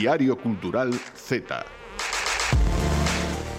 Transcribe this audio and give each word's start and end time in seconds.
Diario 0.00 0.38
Cultural 0.38 0.94
Z. 1.14 1.44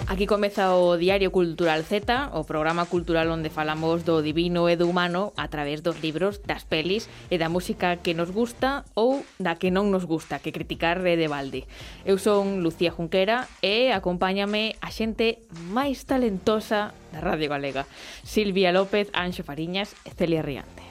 Aquí 0.08 0.26
comeza 0.26 0.74
o 0.74 0.98
Diario 0.98 1.30
Cultural 1.30 1.86
Z, 1.86 2.34
o 2.34 2.42
programa 2.42 2.90
cultural 2.90 3.30
onde 3.30 3.46
falamos 3.46 4.02
do 4.02 4.26
divino 4.26 4.66
e 4.66 4.74
do 4.74 4.90
humano 4.90 5.30
a 5.38 5.46
través 5.46 5.86
dos 5.86 6.02
libros, 6.02 6.42
das 6.42 6.66
pelis 6.66 7.06
e 7.30 7.38
da 7.38 7.46
música 7.46 8.02
que 8.02 8.10
nos 8.10 8.34
gusta 8.34 8.82
ou 8.98 9.22
da 9.38 9.54
que 9.54 9.70
non 9.70 9.94
nos 9.94 10.02
gusta, 10.02 10.42
que 10.42 10.50
criticar 10.50 10.98
é 11.06 11.14
de 11.14 11.30
balde. 11.30 11.62
Eu 12.02 12.18
son 12.18 12.58
Lucía 12.58 12.90
Junquera 12.90 13.46
e 13.62 13.94
acompáñame 13.94 14.74
a 14.82 14.90
xente 14.90 15.46
máis 15.70 16.02
talentosa 16.10 16.90
da 17.14 17.22
Radio 17.22 17.54
Galega. 17.54 17.86
Silvia 18.26 18.74
López, 18.74 19.14
Anxo 19.14 19.46
Fariñas 19.46 19.94
e 20.02 20.10
Celia 20.10 20.42
Riante. 20.42 20.82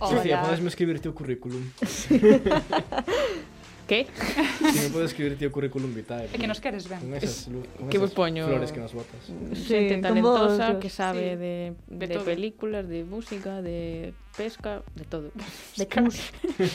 Hola. 0.00 0.16
Sofía, 0.16 0.40
podesme 0.40 0.72
escribir 0.72 0.96
teu 1.04 1.12
currículum. 1.12 1.60
Que? 3.88 4.04
Si 4.04 4.80
me 4.84 4.90
podes 4.92 5.16
escribir, 5.16 5.40
tío, 5.40 5.48
currículum 5.48 5.88
vitae. 5.96 6.28
É 6.28 6.36
que 6.36 6.44
nos 6.44 6.60
queres 6.60 6.84
ben. 6.92 7.00
Con 7.00 7.16
esas, 7.16 7.48
con 7.48 7.88
que 7.88 7.96
esas 7.96 8.12
poño... 8.12 8.44
flores 8.44 8.68
que 8.68 8.84
nos 8.84 8.92
botas. 8.92 9.16
Sí, 9.56 9.64
Xente 9.64 10.04
talentosa 10.04 10.76
vos, 10.76 10.80
que 10.84 10.92
sabe 10.92 11.32
sí. 11.32 11.36
de, 11.40 11.72
de, 11.88 12.06
de 12.06 12.14
todo. 12.20 12.28
películas, 12.28 12.84
de 12.84 13.08
música, 13.08 13.64
de 13.64 14.12
pesca, 14.36 14.84
de 14.92 15.04
todo. 15.08 15.32
De 15.80 15.88
cus. 15.92 16.20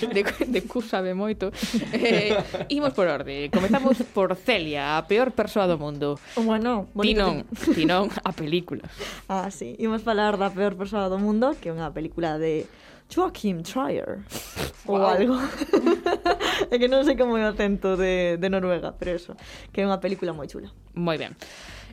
de, 0.09 0.25
de 0.25 0.61
cus 0.65 0.89
sabe 0.89 1.13
moito. 1.13 1.53
Eh, 1.93 2.33
imos 2.73 2.97
por 2.97 3.05
orde. 3.05 3.53
Comezamos 3.53 4.01
por 4.09 4.33
Celia, 4.33 4.97
a 4.97 5.05
peor 5.05 5.37
persoa 5.37 5.69
do 5.69 5.77
mundo. 5.77 6.17
Bueno, 6.33 6.89
Tinón, 6.97 7.45
Tinón, 7.77 8.09
a 8.25 8.33
película. 8.33 8.89
Ah, 9.29 9.53
sí. 9.53 9.77
Imos 9.77 10.01
falar 10.01 10.41
da 10.41 10.49
peor 10.49 10.73
persoa 10.73 11.13
do 11.13 11.21
mundo, 11.21 11.53
que 11.61 11.69
é 11.69 11.73
unha 11.77 11.93
película 11.93 12.41
de 12.41 12.65
Joachim 13.13 13.61
Trier 13.61 14.25
wow. 14.85 15.05
algo. 15.05 15.37
é 16.71 16.75
que 16.81 16.89
non 16.89 17.05
sei 17.05 17.13
como 17.13 17.37
é 17.37 17.45
o 17.45 17.53
acento 17.53 17.93
de, 17.95 18.41
de 18.41 18.47
Noruega, 18.49 18.97
pero 18.97 19.13
eso, 19.13 19.37
que 19.69 19.81
é 19.81 19.87
unha 19.87 20.01
película 20.01 20.33
moi 20.33 20.49
chula. 20.49 20.73
Moi 20.97 21.21
ben. 21.21 21.37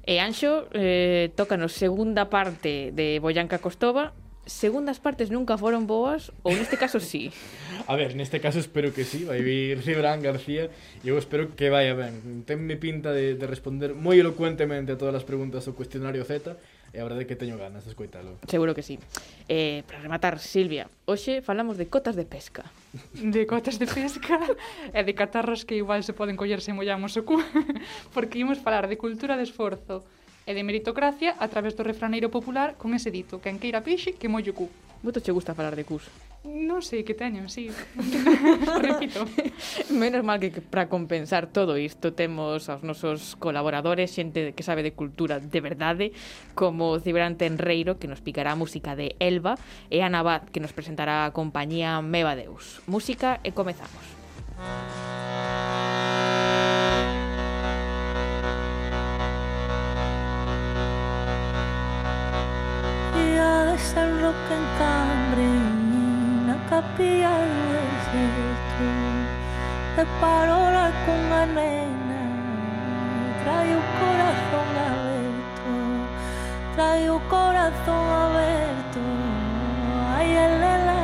E 0.08 0.16
eh, 0.16 0.24
Anxo 0.24 0.66
eh, 0.72 1.28
tócanos 1.36 1.76
segunda 1.76 2.32
parte 2.32 2.90
de 2.96 3.20
Boyanka 3.20 3.60
Kostova, 3.60 4.16
segundas 4.48 4.98
partes 4.98 5.30
nunca 5.30 5.60
foron 5.60 5.84
boas 5.84 6.32
ou 6.42 6.56
neste 6.56 6.80
caso 6.80 6.98
sí? 6.98 7.30
A 7.90 7.94
ver, 7.94 8.16
neste 8.16 8.40
caso 8.40 8.58
espero 8.58 8.90
que 8.90 9.04
sí, 9.04 9.28
vai 9.28 9.44
vir 9.44 9.84
Gibran 9.84 10.24
García 10.24 10.72
e 11.04 11.12
eu 11.12 11.18
espero 11.20 11.52
que 11.54 11.68
vaya 11.68 11.94
ben. 11.94 12.42
Tenme 12.48 12.80
pinta 12.80 13.12
de, 13.12 13.36
de 13.36 13.46
responder 13.46 13.92
moi 13.92 14.16
elocuentemente 14.16 14.96
a 14.96 15.00
todas 15.00 15.14
as 15.14 15.28
preguntas 15.28 15.68
do 15.68 15.76
cuestionario 15.76 16.24
Z 16.24 16.56
E 16.90 16.98
a 16.98 17.06
verdade 17.06 17.22
é 17.22 17.28
que 17.30 17.38
teño 17.38 17.54
ganas 17.54 17.86
de 17.86 17.94
escoitalo. 17.94 18.34
Seguro 18.50 18.74
que 18.74 18.82
sí. 18.82 18.98
Eh, 19.46 19.86
para 19.86 20.02
rematar, 20.02 20.42
Silvia, 20.42 20.90
hoxe 21.06 21.38
falamos 21.38 21.78
de 21.78 21.86
cotas 21.86 22.18
de 22.18 22.26
pesca. 22.26 22.66
De 23.14 23.46
cotas 23.46 23.78
de 23.78 23.86
pesca 23.86 24.42
e 24.98 25.00
de 25.06 25.14
catarros 25.14 25.62
que 25.62 25.78
igual 25.78 26.02
se 26.02 26.10
poden 26.10 26.34
coller 26.34 26.58
se 26.58 26.74
mollamos 26.74 27.14
o 27.14 27.22
cu, 27.22 27.38
porque 28.14 28.42
imos 28.42 28.58
falar 28.58 28.90
de 28.90 28.98
cultura 28.98 29.38
de 29.38 29.46
esforzo 29.46 30.02
e 30.42 30.50
de 30.50 30.66
meritocracia 30.66 31.38
a 31.38 31.46
través 31.46 31.78
do 31.78 31.86
refraneiro 31.86 32.26
popular 32.26 32.74
con 32.74 32.90
ese 32.98 33.14
dito, 33.14 33.38
que 33.38 33.54
queira 33.62 33.86
peixe, 33.86 34.18
que 34.18 34.26
mollo 34.26 34.50
cu. 34.50 34.66
Moito 35.06 35.22
che 35.22 35.30
gusta 35.30 35.54
falar 35.54 35.78
de 35.78 35.86
cus. 35.86 36.10
Non 36.40 36.80
sei 36.80 37.04
que 37.04 37.12
teñen, 37.12 37.52
sí. 37.52 37.68
Repito. 38.80 39.28
Menos 39.92 40.24
mal 40.24 40.40
que, 40.40 40.48
que 40.48 40.64
para 40.64 40.88
compensar 40.88 41.52
todo 41.52 41.76
isto 41.76 42.16
temos 42.16 42.72
aos 42.72 42.80
nosos 42.80 43.36
colaboradores, 43.36 44.16
xente 44.16 44.56
que 44.56 44.64
sabe 44.64 44.80
de 44.80 44.96
cultura 44.96 45.36
de 45.36 45.60
verdade, 45.60 46.16
como 46.56 46.96
Cibran 46.96 47.36
Tenreiro, 47.36 48.00
que 48.00 48.08
nos 48.08 48.24
picará 48.24 48.56
a 48.56 48.60
música 48.60 48.96
de 48.96 49.20
Elba, 49.20 49.60
e 49.92 50.00
Ana 50.00 50.24
Abad, 50.24 50.48
que 50.48 50.64
nos 50.64 50.72
presentará 50.72 51.28
a 51.28 51.36
compañía 51.36 52.00
Meva 52.00 52.32
Deus. 52.32 52.80
Música 52.88 53.44
e 53.44 53.52
comezamos. 53.52 54.00
Ella 63.12 63.76
es 63.76 63.92
el 63.92 64.08
roque 64.24 64.59
tapía 66.70 67.34
do 67.34 67.62
deserto 67.74 68.86
De 69.98 70.04
parola 70.22 70.94
cunha 71.04 71.44
nena 71.46 72.22
Trae 73.42 73.74
o 73.74 73.82
corazón 73.98 74.70
aberto 74.88 75.70
Trae 76.74 77.10
o 77.10 77.18
corazón 77.26 78.06
aberto 78.24 79.02
Ai, 80.14 80.30
elela 80.30 81.00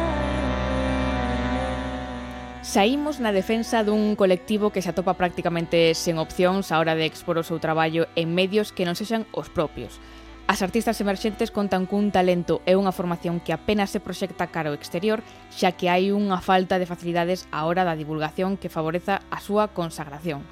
Saímos 2.62 3.18
na 3.18 3.34
defensa 3.34 3.82
dun 3.82 4.14
colectivo 4.14 4.70
que 4.70 4.82
se 4.82 4.94
atopa 4.94 5.18
prácticamente 5.18 5.98
sen 5.98 6.22
opcións 6.22 6.70
a 6.70 6.78
hora 6.78 6.94
de 6.94 7.10
expor 7.10 7.42
o 7.42 7.46
seu 7.46 7.58
traballo 7.58 8.06
en 8.14 8.38
medios 8.38 8.70
que 8.70 8.86
non 8.86 8.94
sexan 8.94 9.26
os 9.34 9.50
propios. 9.50 9.98
As 10.46 10.62
artistas 10.62 11.00
emerxentes 11.02 11.50
contan 11.50 11.90
cun 11.90 12.14
talento 12.14 12.62
e 12.70 12.78
unha 12.78 12.94
formación 12.94 13.42
que 13.42 13.50
apenas 13.50 13.90
se 13.90 13.98
proxecta 13.98 14.46
cara 14.46 14.70
ao 14.70 14.78
exterior, 14.78 15.26
xa 15.50 15.74
que 15.74 15.90
hai 15.90 16.14
unha 16.14 16.38
falta 16.38 16.78
de 16.78 16.86
facilidades 16.86 17.50
á 17.50 17.66
hora 17.66 17.82
da 17.82 17.98
divulgación 17.98 18.54
que 18.54 18.70
favoreza 18.70 19.26
a 19.34 19.42
súa 19.42 19.74
consagración. 19.74 20.46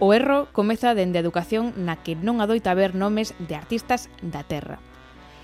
O 0.00 0.16
erro 0.16 0.48
comeza 0.56 0.96
dende 0.96 1.20
a 1.20 1.24
educación 1.28 1.76
na 1.76 2.00
que 2.00 2.16
non 2.16 2.40
adoita 2.40 2.72
haber 2.72 2.96
nomes 2.96 3.36
de 3.36 3.52
artistas 3.52 4.08
da 4.24 4.48
terra. 4.48 4.80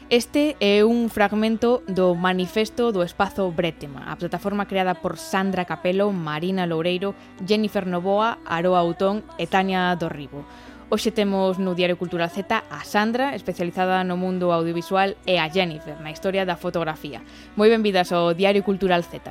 Este 0.08 0.56
é 0.58 0.82
un 0.82 1.06
fragmento 1.06 1.84
do 1.86 2.16
Manifesto 2.16 2.96
do 2.96 3.04
Espazo 3.04 3.52
Bretema, 3.52 4.10
a 4.10 4.16
plataforma 4.16 4.66
creada 4.66 4.96
por 4.98 5.20
Sandra 5.20 5.68
Capelo, 5.68 6.10
Marina 6.10 6.66
Loureiro, 6.66 7.14
Jennifer 7.46 7.86
Novoa, 7.86 8.40
Aroa 8.48 8.80
Autón 8.80 9.22
e 9.38 9.46
Tania 9.46 9.94
Dorribo. 9.94 10.42
Hoxe 10.90 11.14
temos 11.14 11.62
no 11.62 11.78
Diario 11.78 11.94
Cultural 11.94 12.34
Z 12.34 12.50
a 12.50 12.82
Sandra, 12.82 13.38
especializada 13.38 14.02
no 14.02 14.18
mundo 14.18 14.50
audiovisual, 14.50 15.14
e 15.22 15.38
a 15.38 15.46
Jennifer, 15.46 15.94
na 16.02 16.10
historia 16.10 16.42
da 16.42 16.58
fotografía. 16.58 17.22
Moi 17.54 17.70
benvidas 17.70 18.10
ao 18.10 18.34
Diario 18.34 18.66
Cultural 18.66 19.06
Z. 19.06 19.30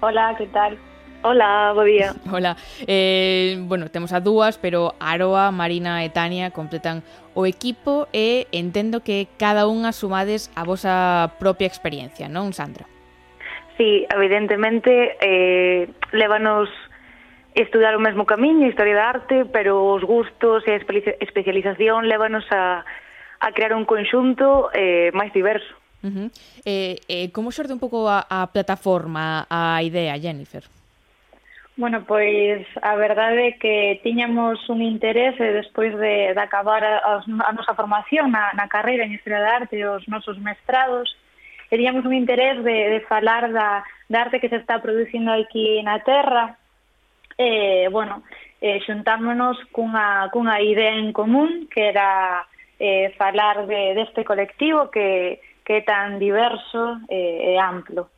Hola, 0.00 0.32
que 0.40 0.48
tal? 0.56 0.80
Hola, 1.20 1.76
bo 1.76 1.84
día. 1.84 2.16
Hola. 2.32 2.56
Eh, 2.88 3.60
bueno, 3.68 3.92
temos 3.92 4.16
a 4.16 4.24
dúas, 4.24 4.56
pero 4.56 4.96
Aroa, 4.96 5.52
Marina 5.52 6.00
e 6.00 6.08
Tania 6.08 6.48
completan 6.48 7.04
o 7.36 7.44
equipo 7.44 8.08
e 8.16 8.48
entendo 8.56 9.04
que 9.04 9.28
cada 9.36 9.68
unha 9.68 9.92
sumades 9.92 10.48
a 10.56 10.64
vosa 10.64 11.36
propia 11.36 11.68
experiencia, 11.68 12.24
non, 12.24 12.56
Sandra? 12.56 12.88
Sí, 13.76 14.08
evidentemente, 14.08 15.20
eh, 15.20 15.92
levanos 16.16 16.72
estudar 17.54 17.96
o 17.96 18.00
mesmo 18.00 18.26
camiño, 18.26 18.68
Historia 18.68 18.94
da 18.94 19.08
Arte, 19.10 19.44
pero 19.50 19.84
os 19.84 20.02
gustos 20.02 20.62
e 20.66 20.74
a 20.74 20.80
especialización 21.20 22.06
lévanos 22.06 22.46
a, 22.50 22.84
a 23.40 23.48
crear 23.52 23.74
un 23.74 23.84
conxunto 23.84 24.70
eh, 24.74 25.10
máis 25.12 25.32
diverso. 25.32 25.74
Uh 26.00 26.08
-huh. 26.08 26.28
eh, 26.64 26.96
eh, 27.08 27.28
como 27.32 27.52
xorde 27.52 27.76
un 27.76 27.82
pouco 27.82 28.08
a, 28.08 28.24
a 28.24 28.48
plataforma, 28.48 29.44
a 29.50 29.82
idea, 29.84 30.16
Jennifer? 30.16 30.64
Bueno, 31.80 32.04
pois 32.04 32.66
a 32.82 32.92
verdade 32.96 33.56
é 33.56 33.56
que 33.56 34.00
tiñamos 34.04 34.60
un 34.68 34.84
interese 34.84 35.40
despois 35.56 35.96
de, 35.96 36.36
de 36.36 36.40
acabar 36.40 36.84
a, 36.84 37.24
a 37.24 37.52
nosa 37.56 37.72
formación 37.72 38.28
na, 38.32 38.52
na 38.52 38.68
carreira 38.68 39.04
en 39.04 39.16
Historia 39.16 39.40
da 39.40 39.64
Arte 39.64 39.80
e 39.80 39.88
os 39.88 40.04
nosos 40.04 40.36
mestrados, 40.44 41.08
e 41.72 41.80
tiñamos 41.80 42.04
un 42.04 42.12
interés 42.12 42.60
de, 42.60 43.00
de 43.00 43.00
falar 43.08 43.48
da, 43.48 43.80
da 44.12 44.28
arte 44.28 44.44
que 44.44 44.52
se 44.52 44.60
está 44.60 44.82
producindo 44.84 45.32
aquí 45.32 45.80
na 45.80 46.04
Terra, 46.04 46.59
e, 47.40 47.88
bueno, 47.88 48.22
eh, 48.60 48.84
xuntámonos 48.84 49.56
cunha, 49.72 50.28
cunha 50.28 50.60
idea 50.60 50.92
en 50.92 51.16
común 51.16 51.72
que 51.72 51.88
era 51.88 52.44
eh, 52.76 53.14
falar 53.16 53.64
de, 53.64 53.96
deste 53.96 54.28
colectivo 54.28 54.92
que, 54.92 55.40
que 55.64 55.80
é 55.80 55.82
tan 55.82 56.20
diverso 56.20 57.00
eh, 57.08 57.56
e 57.56 57.58
amplo. 57.58 58.12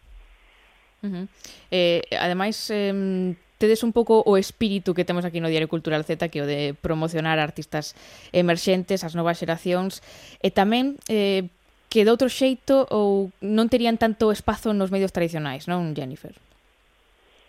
Uh 1.02 1.06
-huh. 1.06 1.26
eh, 1.70 2.02
ademais, 2.19 2.66
eh, 2.74 3.34
tedes 3.62 3.86
un 3.86 3.94
pouco 3.94 4.26
o 4.26 4.34
espírito 4.34 4.90
que 4.90 5.06
temos 5.06 5.22
aquí 5.22 5.38
no 5.38 5.46
Diario 5.46 5.70
Cultural 5.70 6.02
Z, 6.02 6.19
que 6.34 6.42
é 6.42 6.42
o 6.42 6.50
de 6.50 6.74
promocionar 6.74 7.38
artistas 7.38 7.94
emerxentes, 8.34 9.06
as 9.06 9.14
novas 9.14 9.38
xeracións, 9.38 10.02
e 10.42 10.50
tamén 10.50 10.98
eh, 11.06 11.46
que 11.86 12.02
de 12.02 12.10
outro 12.10 12.26
xeito 12.26 12.90
ou 12.90 13.30
non 13.38 13.70
terían 13.70 14.02
tanto 14.02 14.34
espazo 14.34 14.74
nos 14.74 14.90
medios 14.90 15.14
tradicionais, 15.14 15.70
non, 15.70 15.94
Jennifer? 15.94 16.34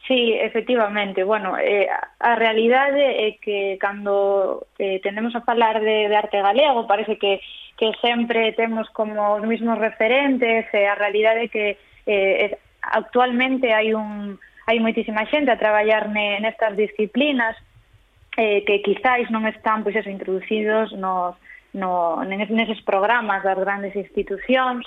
Sí, 0.07 0.33
efectivamente. 0.33 1.23
Bueno, 1.23 1.57
eh, 1.57 1.87
a 2.19 2.35
realidade 2.35 3.27
é 3.27 3.39
que 3.39 3.77
cando 3.79 4.67
eh, 4.77 4.99
tendemos 4.99 5.33
a 5.35 5.41
falar 5.47 5.79
de, 5.79 6.11
de 6.11 6.15
arte 6.15 6.41
galego 6.41 6.87
parece 6.87 7.17
que, 7.17 7.39
que 7.77 7.91
sempre 8.01 8.51
temos 8.51 8.89
como 8.89 9.39
os 9.39 9.43
mismos 9.47 9.79
referentes 9.79 10.67
e 10.73 10.77
eh, 10.83 10.91
a 10.91 10.95
realidade 10.99 11.47
é 11.47 11.47
que 11.47 11.79
eh, 12.05 12.59
actualmente 12.83 13.71
hai 13.71 13.95
un 13.95 14.35
hai 14.67 14.79
moitísima 14.83 15.23
xente 15.31 15.51
a 15.51 15.59
traballar 15.59 16.11
ne, 16.11 16.39
nestas 16.43 16.75
disciplinas 16.75 17.55
eh, 18.35 18.67
que 18.67 18.83
quizáis 18.83 19.31
non 19.31 19.47
están 19.47 19.87
pois 19.87 19.95
eso, 19.95 20.11
introducidos 20.11 20.91
nos, 20.99 21.39
no, 21.71 22.19
neses 22.27 22.83
programas 22.83 23.39
das 23.43 23.55
grandes 23.55 23.95
institucións 23.95 24.83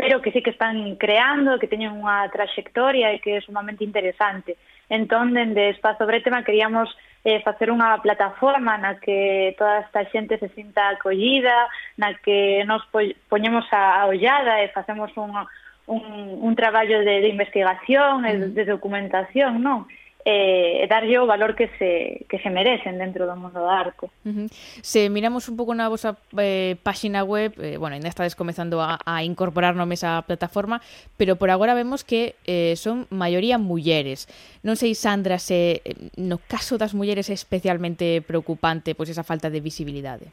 pero 0.00 0.22
que 0.22 0.32
sí 0.32 0.40
que 0.40 0.48
están 0.48 0.96
creando, 0.96 1.58
que 1.60 1.68
teñen 1.68 1.92
unha 1.92 2.24
traxectoria 2.32 3.12
e 3.12 3.20
que 3.20 3.36
é 3.36 3.44
sumamente 3.44 3.84
interesante. 3.84 4.56
Entón, 4.88 5.36
dende 5.36 5.68
Espazo 5.68 6.08
Bretema 6.08 6.40
queríamos 6.40 6.88
eh, 7.20 7.44
facer 7.44 7.68
unha 7.68 8.00
plataforma 8.00 8.80
na 8.80 8.96
que 8.96 9.52
toda 9.60 9.84
esta 9.84 10.08
xente 10.08 10.40
se 10.40 10.48
sinta 10.56 10.88
acollida, 10.88 11.68
na 12.00 12.16
que 12.16 12.64
nos 12.64 12.80
poñemos 13.28 13.68
a, 13.76 14.00
a 14.00 14.08
ollada 14.08 14.64
e 14.64 14.72
facemos 14.72 15.12
un, 15.20 15.36
un, 15.84 16.02
un 16.48 16.52
traballo 16.56 17.04
de, 17.04 17.20
de 17.20 17.28
investigación 17.28 18.24
e 18.24 18.40
de, 18.40 18.46
de 18.56 18.64
documentación, 18.64 19.60
non? 19.60 19.84
Eh, 20.24 20.80
e, 20.80 20.84
e 20.84 20.86
darlle 20.86 21.18
o 21.18 21.26
valor 21.26 21.54
que 21.54 21.68
se, 21.78 22.26
que 22.28 22.38
se 22.38 22.50
merecen 22.50 22.98
dentro 22.98 23.26
do 23.26 23.36
mundo 23.36 23.60
da 23.60 23.80
arte. 23.80 24.08
Uh 24.24 24.44
-huh. 24.44 24.48
Se 24.82 25.08
miramos 25.08 25.48
un 25.48 25.56
pouco 25.56 25.72
na 25.72 25.88
vosa 25.88 26.16
eh, 26.36 26.76
páxina 26.82 27.24
web, 27.24 27.56
eh, 27.56 27.76
bueno, 27.80 27.96
ainda 27.96 28.08
estades 28.08 28.36
comezando 28.36 28.80
a, 28.80 28.98
a 29.04 29.24
incorporar 29.24 29.76
nomes 29.76 30.04
á 30.04 30.20
plataforma, 30.28 30.80
pero 31.16 31.36
por 31.36 31.48
agora 31.48 31.72
vemos 31.72 32.04
que 32.04 32.36
eh, 32.44 32.76
son 32.76 33.08
maioría 33.08 33.56
mulleres. 33.56 34.28
Non 34.60 34.76
sei, 34.76 34.92
Sandra, 34.92 35.40
se 35.40 35.80
eh, 35.84 35.96
no 36.20 36.36
caso 36.36 36.76
das 36.76 36.92
mulleres 36.92 37.32
é 37.32 37.36
especialmente 37.36 38.20
preocupante 38.20 38.92
pois 38.92 39.08
esa 39.08 39.24
falta 39.24 39.48
de 39.48 39.60
visibilidade. 39.64 40.28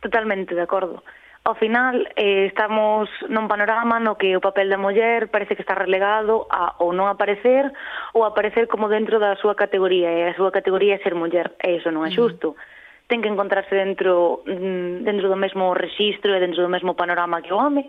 Totalmente 0.00 0.52
de 0.54 0.62
acordo. 0.62 1.00
Ao 1.44 1.58
final, 1.58 1.98
eh, 2.14 2.46
estamos 2.46 3.10
nun 3.26 3.50
panorama 3.50 3.98
no 3.98 4.14
que 4.14 4.38
o 4.38 4.44
papel 4.44 4.70
da 4.70 4.78
muller 4.78 5.26
parece 5.26 5.58
que 5.58 5.66
está 5.66 5.74
relegado 5.74 6.46
a 6.46 6.78
ou 6.78 6.94
non 6.94 7.10
aparecer 7.10 7.66
ou 8.14 8.22
aparecer 8.22 8.70
como 8.70 8.86
dentro 8.86 9.18
da 9.18 9.34
súa 9.34 9.58
categoría, 9.58 10.06
e 10.06 10.30
a 10.30 10.38
súa 10.38 10.54
categoría 10.54 10.94
é 10.96 11.02
ser 11.02 11.18
muller, 11.18 11.58
e 11.58 11.82
iso 11.82 11.90
non 11.90 12.06
é 12.06 12.10
mm. 12.10 12.16
xusto. 12.16 12.54
Uh 12.54 12.56
-huh 12.56 12.80
ten 13.12 13.20
que 13.20 13.28
encontrarse 13.28 13.76
dentro 13.76 14.40
mm, 14.48 15.04
dentro 15.04 15.28
do 15.28 15.36
mesmo 15.36 15.76
rexistro 15.76 16.32
e 16.32 16.40
dentro 16.40 16.64
do 16.64 16.72
mesmo 16.72 16.96
panorama 16.96 17.44
que 17.44 17.52
o 17.52 17.60
home 17.60 17.84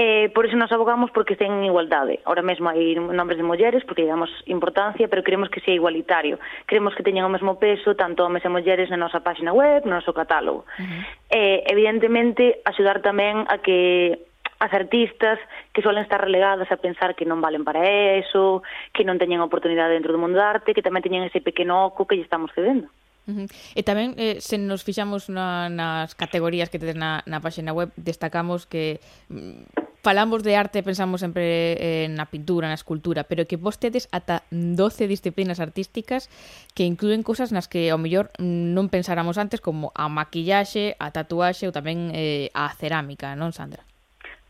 Eh, 0.00 0.30
por 0.32 0.46
eso 0.46 0.56
nos 0.56 0.70
abogamos 0.70 1.10
porque 1.10 1.32
estén 1.34 1.50
en 1.50 1.64
igualdade. 1.64 2.22
Ahora 2.22 2.38
mesmo 2.38 2.70
hai 2.70 2.94
nombres 2.94 3.34
de 3.34 3.42
mulleres 3.42 3.82
porque 3.82 4.06
damos 4.06 4.30
importancia, 4.46 5.10
pero 5.10 5.26
queremos 5.26 5.50
que 5.50 5.58
sea 5.58 5.74
igualitario. 5.74 6.38
Queremos 6.70 6.94
que 6.94 7.02
teñan 7.02 7.26
o 7.26 7.34
mesmo 7.34 7.58
peso 7.58 7.98
tanto 7.98 8.22
homes 8.22 8.46
e 8.46 8.54
mulleres 8.54 8.94
na 8.94 9.00
nosa 9.00 9.26
página 9.26 9.50
web, 9.50 9.82
no 9.90 9.98
noso 9.98 10.14
catálogo. 10.14 10.70
Uh 10.78 10.86
-huh. 10.86 11.02
eh, 11.34 11.58
evidentemente, 11.66 12.62
axudar 12.62 13.02
tamén 13.02 13.42
a 13.50 13.58
que 13.58 14.22
as 14.62 14.70
artistas 14.70 15.42
que 15.74 15.82
suelen 15.82 16.06
estar 16.06 16.22
relegadas 16.22 16.70
a 16.70 16.78
pensar 16.78 17.18
que 17.18 17.26
non 17.26 17.42
valen 17.42 17.66
para 17.66 17.82
eso, 18.22 18.62
que 18.94 19.02
non 19.02 19.18
teñen 19.18 19.42
oportunidade 19.42 19.98
dentro 19.98 20.14
do 20.14 20.22
mundo 20.22 20.38
da 20.38 20.54
arte, 20.54 20.78
que 20.78 20.86
tamén 20.86 21.02
teñen 21.02 21.26
ese 21.26 21.42
pequeno 21.42 21.90
oco 21.90 22.06
que 22.06 22.14
lle 22.14 22.22
estamos 22.22 22.54
cedendo. 22.54 22.86
Uh 23.26 23.42
-huh. 23.42 23.46
E 23.74 23.82
tamén, 23.82 24.14
eh, 24.14 24.38
se 24.38 24.62
nos 24.62 24.86
fixamos 24.86 25.26
na, 25.26 25.66
nas 25.66 26.14
categorías 26.14 26.70
que 26.70 26.78
tedes 26.78 26.94
na, 26.94 27.26
na 27.26 27.42
páxina 27.42 27.74
web, 27.74 27.90
destacamos 27.98 28.62
que 28.70 29.02
mm, 29.26 29.87
falamos 30.02 30.42
de 30.42 30.56
arte, 30.56 30.82
pensamos 30.82 31.20
sempre 31.20 31.76
eh, 31.78 32.08
na 32.08 32.26
pintura, 32.26 32.68
na 32.68 32.78
escultura, 32.78 33.24
pero 33.24 33.46
que 33.46 33.58
vos 33.58 33.78
tedes 33.78 34.08
ata 34.12 34.46
12 34.50 35.08
disciplinas 35.08 35.60
artísticas 35.60 36.30
que 36.74 36.84
incluen 36.84 37.22
cousas 37.22 37.50
nas 37.52 37.66
que 37.66 37.90
ao 37.90 37.98
mellor 37.98 38.30
non 38.38 38.88
pensáramos 38.88 39.36
antes 39.36 39.58
como 39.60 39.90
a 39.98 40.06
maquillaxe, 40.06 40.94
a 41.02 41.10
tatuaxe 41.10 41.66
ou 41.66 41.74
tamén 41.74 42.14
eh, 42.14 42.48
a 42.54 42.70
cerámica, 42.76 43.34
non 43.34 43.50
Sandra? 43.50 43.88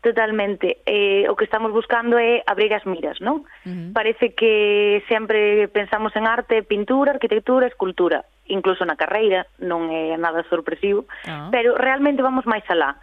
Totalmente. 0.01 0.79
Eh, 0.85 1.27
o 1.27 1.35
que 1.35 1.43
estamos 1.43 1.73
buscando 1.75 2.17
é 2.17 2.39
abrir 2.47 2.71
as 2.71 2.87
miras, 2.87 3.19
non? 3.19 3.43
Uh 3.67 3.67
-huh. 3.67 3.91
Parece 3.91 4.31
que 4.31 5.03
sempre 5.11 5.67
pensamos 5.67 6.15
en 6.15 6.23
arte, 6.23 6.63
pintura, 6.63 7.11
arquitectura, 7.11 7.67
escultura, 7.67 8.23
incluso 8.47 8.87
na 8.87 8.95
carreira, 8.95 9.43
non 9.59 9.91
é 9.91 10.15
nada 10.15 10.47
sorpresivo, 10.47 11.03
uh 11.03 11.27
-huh. 11.27 11.49
pero 11.51 11.75
realmente 11.75 12.23
vamos 12.23 12.47
máis 12.47 12.63
alá 12.71 12.95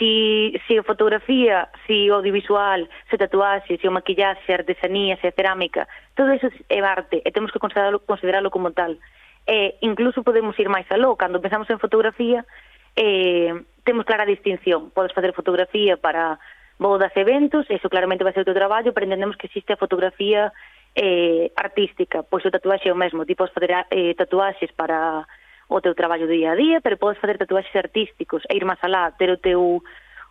si, 0.00 0.56
si 0.66 0.78
a 0.78 0.82
fotografía, 0.82 1.68
si 1.86 2.08
o 2.10 2.16
audiovisual, 2.16 2.88
se 3.10 3.20
tatuaxe, 3.20 3.76
se 3.76 3.86
o 3.86 3.92
maquillaxe, 3.92 4.48
a 4.48 4.64
artesanía, 4.64 5.20
se 5.20 5.28
a 5.28 5.36
cerámica, 5.36 5.86
todo 6.16 6.32
eso 6.32 6.48
é 6.72 6.80
arte 6.80 7.20
e 7.20 7.28
temos 7.30 7.52
que 7.52 7.60
considerarlo, 7.60 8.00
considerarlo 8.00 8.48
como 8.50 8.72
tal. 8.72 8.96
E 9.44 9.76
incluso 9.84 10.24
podemos 10.24 10.56
ir 10.56 10.72
máis 10.72 10.88
aló, 10.88 11.20
cando 11.20 11.44
pensamos 11.44 11.68
en 11.68 11.78
fotografía, 11.78 12.48
eh, 12.96 13.52
temos 13.84 14.08
clara 14.08 14.24
distinción. 14.24 14.88
Podes 14.90 15.12
facer 15.12 15.36
fotografía 15.36 16.00
para 16.00 16.40
bodas, 16.80 17.12
eventos, 17.14 17.68
eso 17.68 17.92
claramente 17.92 18.24
vai 18.24 18.32
ser 18.32 18.40
o 18.40 18.48
teu 18.48 18.56
traballo, 18.56 18.96
pero 18.96 19.04
entendemos 19.04 19.36
que 19.36 19.52
existe 19.52 19.76
a 19.76 19.80
fotografía 19.80 20.48
eh, 20.96 21.52
artística, 21.60 22.24
pois 22.24 22.40
o 22.48 22.50
tatuaxe 22.50 22.88
é 22.88 22.92
o 22.92 22.96
mesmo, 22.96 23.28
ti 23.28 23.36
podes 23.36 23.52
fazer 23.52 23.84
eh, 23.92 24.16
tatuaxes 24.16 24.72
para 24.72 25.28
o 25.70 25.78
teu 25.78 25.94
traballo 25.94 26.26
día 26.26 26.52
a 26.52 26.58
día, 26.58 26.82
pero 26.82 26.98
podes 26.98 27.22
facer 27.22 27.38
tatuaxes 27.38 27.78
artísticos 27.78 28.42
e 28.50 28.58
ir 28.58 28.66
máis 28.66 28.82
alá, 28.82 29.14
ter 29.14 29.30
o 29.30 29.38
teu 29.38 29.78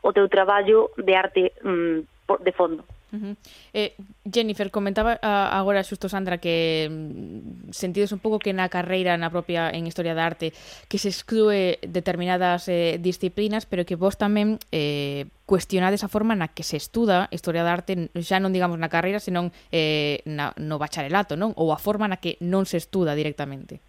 o 0.04 0.10
teu 0.12 0.28
traballo 0.28 0.92
de 1.00 1.14
arte 1.16 1.44
mm, 1.64 2.00
de 2.44 2.52
fondo. 2.52 2.84
Uh 3.12 3.18
-huh. 3.18 3.36
eh, 3.74 3.96
Jennifer, 4.32 4.70
comentaba 4.70 5.18
uh, 5.18 5.50
agora 5.58 5.82
xusto 5.82 6.06
Sandra 6.06 6.38
que 6.38 6.86
mm, 6.92 7.74
sentides 7.74 8.12
un 8.12 8.22
pouco 8.22 8.38
que 8.38 8.54
na 8.54 8.70
carreira 8.70 9.18
na 9.18 9.34
propia 9.34 9.74
en 9.74 9.90
Historia 9.90 10.14
da 10.14 10.30
Arte 10.30 10.54
que 10.86 11.02
se 11.02 11.10
exclúe 11.10 11.82
determinadas 11.82 12.70
eh, 12.70 13.02
disciplinas 13.02 13.66
pero 13.66 13.82
que 13.82 13.98
vos 13.98 14.14
tamén 14.14 14.62
eh, 14.70 15.26
cuestionades 15.50 16.06
a 16.06 16.12
forma 16.12 16.38
na 16.38 16.54
que 16.54 16.62
se 16.62 16.78
estuda 16.78 17.26
Historia 17.34 17.66
da 17.66 17.74
Arte 17.74 18.14
xa 18.22 18.38
non 18.38 18.54
digamos 18.54 18.78
na 18.78 18.94
carreira 18.94 19.18
senón 19.18 19.50
eh, 19.74 20.22
na, 20.30 20.54
no 20.62 20.78
bacharelato 20.78 21.34
non 21.34 21.58
ou 21.58 21.74
a 21.74 21.82
forma 21.82 22.06
na 22.06 22.22
que 22.22 22.38
non 22.46 22.70
se 22.70 22.78
estuda 22.78 23.18
directamente 23.18 23.82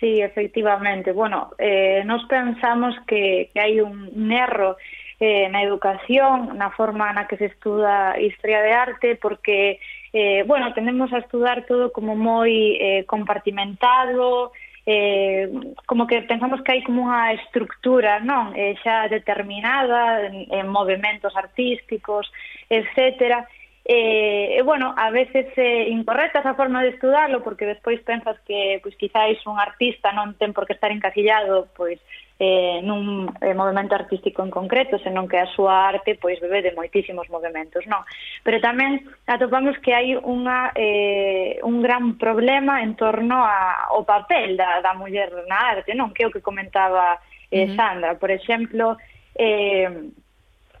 Sí, 0.00 0.22
efectivamente. 0.22 1.12
Bueno, 1.12 1.50
eh, 1.58 2.02
nos 2.06 2.24
pensamos 2.24 2.96
que, 3.06 3.50
que 3.52 3.60
hai 3.60 3.84
un, 3.84 4.08
un 4.08 4.32
erro 4.32 4.80
eh, 5.20 5.52
na 5.52 5.60
educación, 5.60 6.56
na 6.56 6.72
forma 6.72 7.12
na 7.12 7.28
que 7.28 7.36
se 7.36 7.52
estuda 7.52 8.16
historia 8.16 8.64
de 8.64 8.72
arte, 8.72 9.08
porque, 9.20 9.76
eh, 10.16 10.42
bueno, 10.48 10.72
tendemos 10.72 11.12
a 11.12 11.20
estudar 11.20 11.68
todo 11.68 11.92
como 11.92 12.16
moi 12.16 12.80
eh, 12.80 13.04
compartimentado, 13.04 14.56
eh, 14.88 15.52
como 15.84 16.08
que 16.08 16.24
pensamos 16.24 16.64
que 16.64 16.72
hai 16.72 16.80
como 16.80 17.04
unha 17.04 17.36
estructura 17.36 18.24
non 18.24 18.56
eh, 18.56 18.80
xa 18.80 19.04
determinada 19.12 20.24
en, 20.24 20.48
en 20.48 20.64
movimentos 20.72 21.36
artísticos, 21.36 22.32
etcétera, 22.72 23.44
E, 23.84 24.58
e 24.58 24.62
bueno, 24.62 24.94
a 24.96 25.10
veces 25.10 25.48
é 25.56 25.88
incorrecta 25.88 26.40
esa 26.40 26.54
forma 26.54 26.82
de 26.82 26.92
estudarlo 26.94 27.42
porque 27.42 27.64
despois 27.64 27.98
pensas 28.04 28.36
que 28.44 28.78
pois 28.84 28.94
quizáis 28.94 29.40
un 29.48 29.58
artista 29.58 30.12
non 30.12 30.36
ten 30.36 30.52
por 30.52 30.68
que 30.68 30.76
estar 30.76 30.92
encasillado 30.92 31.72
pois 31.72 31.96
eh, 32.40 32.80
nun 32.84 33.28
eh, 33.40 33.52
movimento 33.52 33.92
artístico 33.92 34.40
en 34.40 34.48
concreto, 34.48 34.96
senón 35.00 35.28
que 35.28 35.36
a 35.36 35.48
súa 35.52 35.92
arte 35.92 36.16
pois 36.16 36.40
bebe 36.40 36.64
de 36.64 36.72
moitísimos 36.72 37.28
movimentos, 37.28 37.84
non? 37.84 38.00
Pero 38.40 38.64
tamén 38.64 39.04
atopamos 39.28 39.76
que 39.84 39.92
hai 39.92 40.16
unha, 40.16 40.72
eh, 40.72 41.60
un 41.64 41.84
gran 41.84 42.16
problema 42.16 42.80
en 42.80 42.96
torno 42.96 43.44
a, 43.44 43.92
ao 43.92 44.08
papel 44.08 44.56
da, 44.56 44.80
da 44.80 44.96
muller 44.96 45.28
na 45.48 45.76
arte, 45.76 45.92
non? 45.92 46.16
Que 46.16 46.24
é 46.24 46.26
o 46.28 46.32
que 46.32 46.40
comentaba 46.40 47.20
eh, 47.52 47.76
Sandra, 47.76 48.16
por 48.16 48.32
exemplo, 48.32 48.96
eh, 49.36 49.88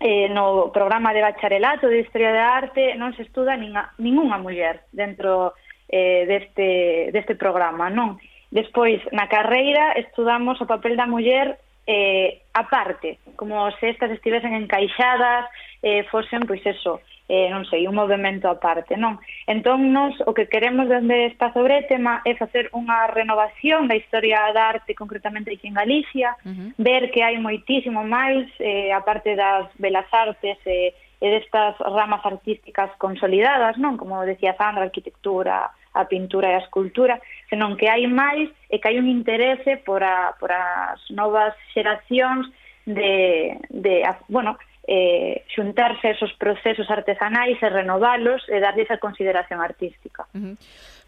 eh, 0.00 0.28
no 0.32 0.72
programa 0.72 1.12
de 1.12 1.20
bacharelato 1.20 1.86
de 1.86 2.00
Historia 2.00 2.32
de 2.32 2.40
Arte 2.40 2.84
non 2.96 3.12
se 3.12 3.22
estuda 3.28 3.52
nin 3.54 3.76
a, 3.76 3.92
ninguna 4.00 4.40
muller 4.40 4.88
dentro 4.96 5.52
eh, 5.92 6.24
deste, 6.24 7.12
deste 7.12 7.36
programa, 7.36 7.92
non? 7.92 8.16
Despois, 8.50 8.98
na 9.12 9.28
carreira, 9.28 9.94
estudamos 9.94 10.58
o 10.58 10.66
papel 10.66 10.96
da 10.96 11.06
muller 11.06 11.60
eh, 11.86 12.42
aparte, 12.54 13.18
como 13.36 13.70
se 13.78 13.90
estas 13.90 14.10
estivesen 14.10 14.54
encaixadas, 14.54 15.46
eh, 15.82 16.02
fosen, 16.10 16.48
pois 16.48 16.64
eso, 16.64 17.00
eh, 17.30 17.46
non 17.46 17.62
sei, 17.70 17.86
un 17.86 17.94
movimento 17.94 18.50
aparte, 18.50 18.98
non? 18.98 19.22
Entón, 19.46 19.94
nós 19.94 20.18
o 20.26 20.34
que 20.34 20.50
queremos 20.50 20.90
dende 20.90 21.30
Espazo 21.30 21.62
Bretema 21.62 22.26
é 22.26 22.34
facer 22.34 22.66
unha 22.74 23.06
renovación 23.06 23.86
da 23.86 23.94
historia 23.94 24.50
da 24.50 24.74
arte 24.74 24.98
concretamente 24.98 25.54
aquí 25.54 25.70
en 25.70 25.78
Galicia, 25.78 26.34
uh 26.42 26.50
-huh. 26.50 26.68
ver 26.82 27.14
que 27.14 27.22
hai 27.22 27.38
moitísimo 27.38 28.02
máis, 28.02 28.50
eh, 28.58 28.90
aparte 28.90 29.38
das 29.38 29.70
belas 29.78 30.10
artes 30.10 30.58
e 30.66 30.90
eh, 30.90 30.94
e 31.20 31.28
destas 31.28 31.76
ramas 31.78 32.24
artísticas 32.24 32.88
consolidadas, 32.96 33.76
non? 33.76 34.00
Como 34.00 34.24
decía 34.24 34.56
Sandra, 34.56 34.82
a 34.82 34.88
arquitectura, 34.88 35.68
a 35.92 36.02
pintura 36.08 36.48
e 36.48 36.56
a 36.56 36.64
escultura, 36.64 37.20
senón 37.52 37.76
que 37.76 37.92
hai 37.92 38.08
máis 38.08 38.48
e 38.72 38.80
que 38.80 38.88
hai 38.88 38.96
un 38.96 39.04
interese 39.04 39.76
por, 39.84 40.00
a, 40.00 40.32
por 40.40 40.48
as 40.48 40.96
novas 41.12 41.52
xeracións 41.76 42.48
de, 42.88 43.52
de, 43.68 44.00
bueno, 44.32 44.56
eh, 44.90 45.46
xuntarse 45.54 46.10
esos 46.10 46.34
procesos 46.34 46.90
artesanais 46.90 47.62
e 47.62 47.68
renovalos 47.70 48.42
e 48.50 48.58
darlle 48.58 48.82
esa 48.82 48.98
consideración 48.98 49.62
artística. 49.62 50.26
Uh 50.34 50.42
-huh. 50.42 50.56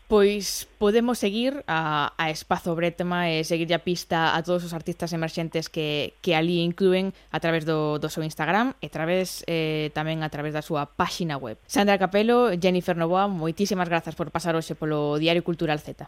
Pois 0.06 0.68
podemos 0.78 1.18
seguir 1.18 1.64
a, 1.66 2.12
a 2.20 2.28
Espazo 2.30 2.76
Bretma 2.76 3.32
e 3.32 3.48
seguir 3.48 3.72
a 3.74 3.80
pista 3.80 4.36
a 4.36 4.42
todos 4.44 4.62
os 4.62 4.76
artistas 4.76 5.10
emerxentes 5.16 5.72
que, 5.72 6.14
que 6.20 6.36
ali 6.36 6.60
incluen 6.60 7.16
a 7.32 7.40
través 7.40 7.64
do, 7.64 7.96
do 7.98 8.12
seu 8.12 8.22
Instagram 8.22 8.76
e 8.84 8.92
través, 8.92 9.40
eh, 9.48 9.88
tamén 9.96 10.20
a 10.20 10.28
través 10.28 10.52
da 10.52 10.60
súa 10.60 10.84
páxina 10.84 11.40
web. 11.40 11.56
Sandra 11.64 11.96
Capelo, 11.96 12.52
Jennifer 12.60 12.94
Novoa, 12.94 13.24
moitísimas 13.24 13.88
grazas 13.88 14.12
por 14.12 14.28
pasar 14.28 14.52
hoxe 14.52 14.76
polo 14.76 15.16
Diario 15.16 15.42
Cultural 15.42 15.80
Z. 15.80 16.04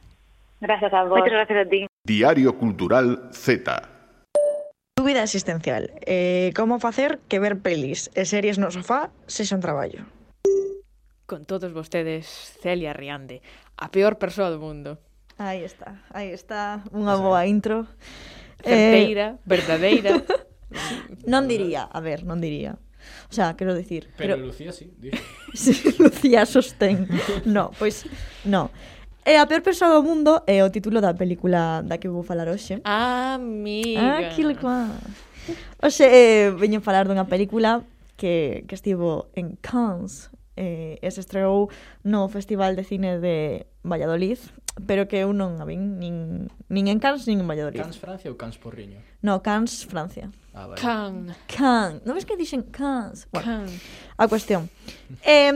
Gracias 0.60 0.92
a 0.92 1.08
vos. 1.08 1.18
Moitas 1.18 1.32
gracias 1.32 1.58
a 1.58 1.66
ti. 1.66 1.80
Diario 2.04 2.60
Cultural 2.60 3.32
Z. 3.32 3.93
Dúbida 4.96 5.24
existencial. 5.24 5.90
Eh, 6.06 6.52
como 6.54 6.78
facer 6.78 7.18
que 7.28 7.40
ver 7.40 7.58
pelis 7.58 8.14
e 8.14 8.22
series 8.22 8.62
no 8.62 8.70
sofá 8.70 9.10
sexan 9.26 9.58
traballo? 9.58 10.06
Con 11.26 11.50
todos 11.50 11.74
vostedes, 11.74 12.30
Celia 12.62 12.94
Riande, 12.94 13.42
a 13.74 13.90
peor 13.90 14.22
persoa 14.22 14.54
do 14.54 14.62
mundo. 14.62 15.02
Aí 15.34 15.66
está, 15.66 15.98
aí 16.14 16.30
está, 16.30 16.86
unha 16.94 17.18
boa 17.18 17.42
eh, 17.42 17.50
intro. 17.50 17.90
Certeira, 18.62 19.34
eh... 19.34 19.42
verdadeira. 19.42 20.22
non 21.26 21.50
diría, 21.50 21.90
a 21.90 21.98
ver, 21.98 22.22
non 22.22 22.38
diría. 22.38 22.78
O 23.26 23.34
sea, 23.34 23.58
quero 23.58 23.74
dicir... 23.74 24.14
Pero, 24.14 24.38
pero... 24.38 24.46
Lucía 24.46 24.70
sí, 24.70 24.94
dixo. 24.94 25.18
sí, 25.58 25.74
Lucía 25.98 26.46
sostén. 26.46 27.10
No, 27.42 27.74
pois, 27.82 28.06
pues, 28.06 28.46
no. 28.46 28.70
É 29.24 29.40
a 29.40 29.46
peor 29.48 29.62
persoa 29.64 29.88
do 29.96 30.02
mundo 30.04 30.44
é 30.46 30.60
o 30.60 30.68
título 30.68 31.00
da 31.00 31.16
película 31.16 31.80
da 31.80 31.96
que 31.96 32.12
vou 32.12 32.22
falar 32.22 32.44
hoxe. 32.48 32.76
¿eh? 32.76 32.80
Amiga. 32.84 34.00
Ah, 34.00 34.22
que 34.36 34.44
legal. 34.44 34.92
Oxe, 35.80 36.04
eh, 36.04 36.52
veño 36.52 36.84
falar 36.84 37.08
dunha 37.08 37.24
película 37.24 37.80
que, 38.20 38.64
que 38.68 38.74
estivo 38.76 39.32
en 39.32 39.56
Cannes 39.64 40.28
eh, 40.60 41.00
e 41.00 41.08
se 41.08 41.24
estreou 41.24 41.72
no 42.04 42.28
Festival 42.28 42.76
de 42.76 42.84
Cine 42.84 43.16
de 43.16 43.64
Valladolid 43.80 44.38
pero 44.86 45.06
que 45.06 45.22
eu 45.22 45.30
non 45.32 45.56
a 45.62 45.64
vin 45.64 45.96
nin, 46.02 46.50
nin 46.68 46.84
en 46.90 46.98
Cannes 46.98 47.24
nin 47.30 47.40
en 47.40 47.48
Valladolid. 47.48 47.80
Cannes 47.80 47.96
Francia 47.96 48.28
ou 48.28 48.36
Cannes 48.36 48.58
Porriño? 48.58 48.98
No, 49.22 49.38
Cannes 49.40 49.86
Francia. 49.86 50.28
Ah, 50.52 50.66
vale. 50.66 50.76
Cannes. 50.76 51.36
Cannes. 51.46 52.02
Non 52.04 52.12
ves 52.12 52.26
que 52.26 52.36
dixen 52.36 52.66
Cannes? 52.74 53.24
Bueno, 53.30 53.46
Cannes. 53.46 53.78
A 54.18 54.28
cuestión. 54.28 54.68
eh, 55.24 55.48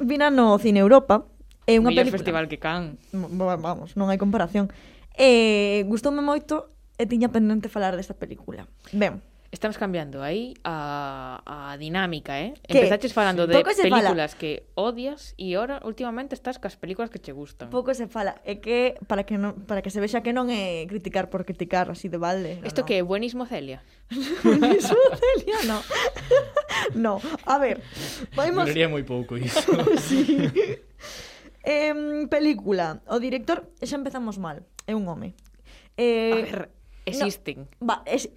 vina 0.00 0.30
no 0.30 0.56
Cine 0.56 0.80
Europa, 0.80 1.26
É 1.70 1.78
unha 1.78 1.94
Mellor 1.94 2.10
película. 2.10 2.18
festival 2.18 2.44
que 2.50 2.58
Can. 2.58 2.98
Vamos, 3.14 3.94
non 3.94 4.10
hai 4.10 4.18
comparación. 4.18 4.66
Eh, 5.14 5.86
gustoume 5.86 6.18
moito 6.18 6.74
e 6.98 7.06
tiña 7.06 7.30
pendente 7.30 7.70
falar 7.70 7.94
desta 7.94 8.18
película. 8.18 8.66
Ben, 8.90 9.22
Estamos 9.52 9.78
cambiando 9.78 10.22
aí 10.22 10.54
a, 10.62 11.42
a 11.44 11.76
dinámica, 11.76 12.38
eh? 12.38 12.54
Que, 12.68 12.78
Empezaches 12.78 13.12
falando 13.12 13.48
de 13.48 13.54
películas 13.64 14.30
fala. 14.30 14.38
que 14.38 14.62
odias 14.78 15.34
e 15.34 15.58
ora 15.58 15.82
últimamente 15.82 16.38
estás 16.38 16.62
cas 16.62 16.78
películas 16.78 17.10
que 17.10 17.18
che 17.18 17.34
gustan. 17.34 17.66
Pouco 17.66 17.90
se 17.90 18.06
fala, 18.06 18.38
é 18.46 18.62
que 18.62 18.94
para 19.10 19.26
que 19.26 19.34
non, 19.42 19.66
para 19.66 19.82
que 19.82 19.90
se 19.90 19.98
vexa 19.98 20.22
que 20.22 20.30
non 20.30 20.54
é 20.54 20.86
criticar 20.86 21.34
por 21.34 21.42
criticar 21.42 21.90
así 21.90 22.06
de 22.06 22.22
balde. 22.22 22.62
Isto 22.62 22.82
no, 22.82 22.86
que 22.86 22.94
é 22.94 23.02
buenismo 23.02 23.42
Celia. 23.42 23.82
buenismo 24.46 25.02
Celia, 25.18 25.58
no. 25.66 25.82
no, 26.94 27.14
a 27.42 27.58
ver, 27.58 27.82
vamos. 28.38 28.70
Duraría 28.70 28.86
moi 28.86 29.02
pouco 29.02 29.34
iso. 29.34 29.66
sí. 30.06 30.46
Eh, 31.64 32.26
película. 32.30 33.02
O 33.06 33.20
director, 33.20 33.68
xa 33.84 33.96
empezamos 33.96 34.40
mal, 34.40 34.64
é 34.88 34.96
un 34.96 35.04
home. 35.08 35.36
Eh, 35.96 36.32
a 36.32 36.36
ver, 36.36 36.60
existen. 37.04 37.68
No, 37.80 37.86
va, 37.86 37.96
es, 38.06 38.30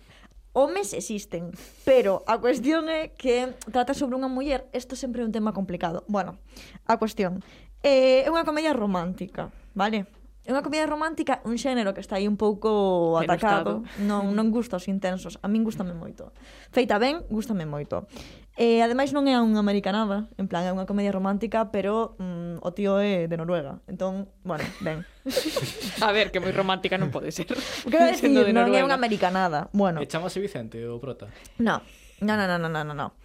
homes 0.53 0.93
existen, 0.93 1.51
pero 1.83 2.23
a 2.27 2.37
cuestión 2.37 2.87
é 2.89 3.11
que 3.15 3.51
trata 3.71 3.97
sobre 3.97 4.15
unha 4.15 4.29
muller, 4.29 4.69
isto 4.71 4.93
sempre 4.93 5.23
é 5.23 5.25
un 5.25 5.33
tema 5.33 5.51
complicado. 5.51 6.05
Bueno, 6.07 6.37
a 6.85 6.99
cuestión. 7.01 7.41
Eh, 7.83 8.23
é 8.23 8.29
unha 8.29 8.47
comedia 8.47 8.71
romántica, 8.71 9.51
vale? 9.73 10.07
É 10.43 10.51
unha 10.51 10.59
comedia 10.59 10.83
romántica, 10.83 11.39
un 11.47 11.55
xénero 11.55 11.95
que 11.95 12.03
está 12.03 12.19
aí 12.19 12.27
un 12.27 12.35
pouco 12.35 13.15
atacado. 13.15 13.87
Non, 14.03 14.27
non 14.37 14.51
gusta 14.51 14.75
os 14.75 14.91
intensos. 14.91 15.39
A 15.39 15.47
min 15.47 15.63
gustame 15.63 15.95
moito. 15.95 16.35
Feita 16.67 16.99
ben, 16.99 17.23
gustame 17.31 17.63
moito. 17.63 18.11
E 18.59 18.83
ademais 18.83 19.15
non 19.15 19.23
é 19.31 19.39
unha 19.39 19.63
americanada, 19.63 20.27
en 20.35 20.51
plan 20.51 20.67
é 20.67 20.75
unha 20.75 20.83
comedia 20.83 21.15
romántica, 21.15 21.71
pero 21.71 22.19
mm, 22.19 22.59
o 22.59 22.69
tío 22.75 22.99
é 22.99 23.31
de 23.31 23.39
Noruega. 23.39 23.79
Entón, 23.87 24.27
bueno, 24.43 24.67
ben. 24.83 25.07
a 26.03 26.11
ver, 26.11 26.27
que 26.27 26.43
moi 26.43 26.51
romántica 26.51 26.99
non 26.99 27.07
pode 27.07 27.31
ser. 27.31 27.47
Quero 27.87 28.03
decir, 28.11 28.27
de 28.27 28.51
non 28.51 28.67
Noruega. 28.67 28.83
é 28.83 28.87
unha 28.87 28.99
americanada. 28.99 29.71
Bueno. 29.71 30.03
E 30.03 30.11
chamase 30.11 30.43
Vicente 30.43 30.83
o 30.83 30.99
prota? 30.99 31.31
No. 31.63 31.79
No, 32.19 32.35
no, 32.35 32.43
no, 32.51 32.59
no, 32.59 32.83
no, 32.83 32.91
no. 32.91 33.15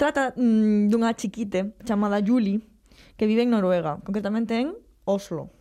Trata 0.00 0.32
mm, 0.40 0.88
dunha 0.88 1.12
chiquite 1.12 1.76
chamada 1.84 2.24
Julie 2.24 2.64
que 3.20 3.28
vive 3.28 3.44
en 3.44 3.52
Noruega, 3.52 4.00
concretamente 4.00 4.56
en 4.56 4.72
Oslo 5.04 5.52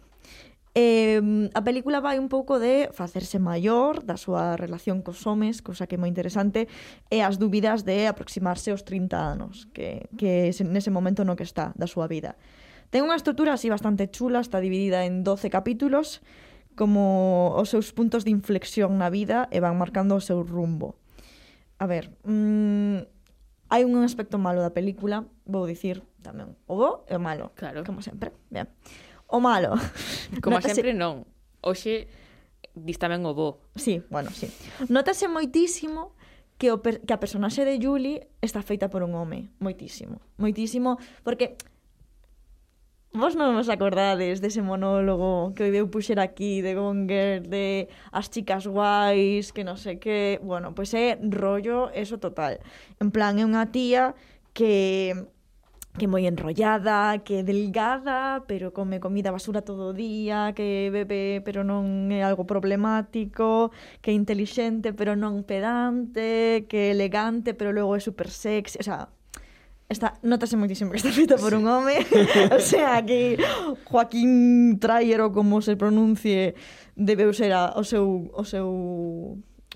Eh, 0.74 1.20
a 1.51 1.62
película 1.68 2.00
vai 2.00 2.16
un 2.16 2.32
pouco 2.32 2.56
de 2.56 2.88
facerse 2.96 3.44
maior, 3.44 4.08
da 4.08 4.16
súa 4.16 4.56
relación 4.56 5.04
cos 5.04 5.28
homes, 5.28 5.60
cosa 5.60 5.84
que 5.84 6.00
é 6.00 6.01
moi 6.01 6.08
interesante, 6.08 6.72
e 7.12 7.20
as 7.20 7.36
dúbidas 7.36 7.84
de 7.84 8.08
aproximarse 8.08 8.72
aos 8.72 8.88
30 8.88 9.20
anos, 9.20 9.68
que, 9.75 10.08
que 10.16 10.48
nese 10.63 10.88
momento 10.88 11.28
no 11.28 11.36
que 11.36 11.44
está 11.44 11.75
da 11.75 11.92
súa 11.92 12.08
vida. 12.08 12.40
Ten 12.88 13.04
unha 13.04 13.20
estrutura 13.20 13.56
así 13.56 13.68
bastante 13.68 14.08
chula, 14.08 14.40
está 14.40 14.63
dividida 14.63 15.04
en 15.04 15.28
12 15.28 15.51
capítulos, 15.51 16.24
como 16.80 17.51
os 17.60 17.68
seus 17.68 17.92
puntos 17.92 18.24
de 18.24 18.32
inflexión 18.32 18.96
na 18.96 19.12
vida 19.12 19.51
e 19.51 19.60
van 19.60 19.75
marcando 19.75 20.16
o 20.16 20.24
seu 20.24 20.40
rumbo. 20.40 20.96
A 21.84 21.86
ver, 21.88 22.16
mmm, 22.24 23.04
hai 23.68 23.84
un 23.84 24.00
aspecto 24.04 24.40
malo 24.40 24.63
da 24.63 24.72
película, 24.72 25.28
vou 25.44 25.68
dicir 25.68 26.04
tamén 26.24 26.56
o 26.68 26.80
bo 26.80 27.04
e 27.12 27.16
o 27.16 27.22
malo, 27.24 27.51
claro. 27.60 27.84
como 27.84 28.00
sempre. 28.00 28.32
Ben 28.48 28.72
o 29.31 29.39
malo. 29.39 29.79
Como 30.43 30.59
Notase... 30.59 30.75
sempre 30.75 30.93
non. 30.93 31.25
Oxe 31.63 32.11
dis 32.75 33.00
tamén 33.00 33.23
o 33.23 33.31
bo. 33.31 33.63
Sí, 33.79 34.03
bueno, 34.11 34.29
sí. 34.31 34.51
Notase 34.91 35.31
moitísimo 35.31 36.13
que, 36.59 36.69
o 36.69 36.83
per... 36.83 37.01
que 37.01 37.15
a 37.15 37.19
personaxe 37.19 37.65
de 37.65 37.79
Julie 37.79 38.27
está 38.43 38.61
feita 38.61 38.91
por 38.91 39.01
un 39.01 39.15
home. 39.15 39.50
Moitísimo. 39.63 40.21
Moitísimo, 40.38 41.00
porque 41.23 41.57
Vos 43.11 43.35
non 43.35 43.51
vos 43.59 43.67
acordades 43.67 44.39
dese 44.39 44.63
monólogo 44.63 45.51
que 45.51 45.67
eu 45.67 45.91
puxer 45.91 46.15
aquí 46.23 46.63
de 46.63 46.79
Gonger, 46.79 47.43
de 47.43 47.91
as 48.07 48.31
chicas 48.31 48.63
guais, 48.63 49.51
que 49.51 49.67
non 49.67 49.75
sei 49.75 50.00
que... 50.00 50.39
Bueno, 50.39 50.71
pois 50.71 50.95
é 50.95 51.19
rollo 51.19 51.91
eso 51.91 52.23
total. 52.23 52.63
En 53.03 53.11
plan, 53.11 53.35
é 53.35 53.43
unha 53.43 53.67
tía 53.67 54.15
que 54.55 55.27
que 55.98 56.07
moi 56.07 56.24
enrollada, 56.24 57.19
que 57.19 57.43
delgada, 57.43 58.48
pero 58.48 58.71
come 58.71 59.03
comida 59.03 59.31
basura 59.31 59.62
todo 59.62 59.91
o 59.91 59.93
día, 59.93 60.53
que 60.55 60.89
bebe 60.91 61.43
pero 61.43 61.67
non 61.67 62.07
é 62.15 62.24
algo 62.24 62.48
problemático, 62.48 63.75
que 64.00 64.12
é 64.12 64.15
intelixente 64.15 64.95
pero 64.95 65.19
non 65.19 65.43
pedante, 65.43 66.63
que 66.71 66.91
é 66.91 66.95
elegante 66.95 67.51
pero 67.51 67.75
logo 67.75 67.95
é 67.95 68.01
super 68.01 68.31
sexy, 68.31 68.79
o 68.79 68.86
sea, 68.88 69.12
está, 69.91 70.15
notase 70.24 70.55
moitísimo 70.55 70.95
que 70.95 71.00
está 71.03 71.12
feita 71.12 71.36
por 71.36 71.51
un 71.51 71.67
home, 71.67 72.00
o 72.55 72.62
sea, 72.63 73.03
que 73.03 73.36
Joaquín 73.83 74.79
Trayer 74.79 75.19
ou 75.19 75.36
como 75.36 75.60
se 75.60 75.75
pronuncie 75.75 76.55
debeu 76.95 77.36
ser 77.36 77.51
a, 77.51 77.75
o 77.75 77.83
seu 77.83 78.31
o 78.31 78.43
seu 78.48 78.67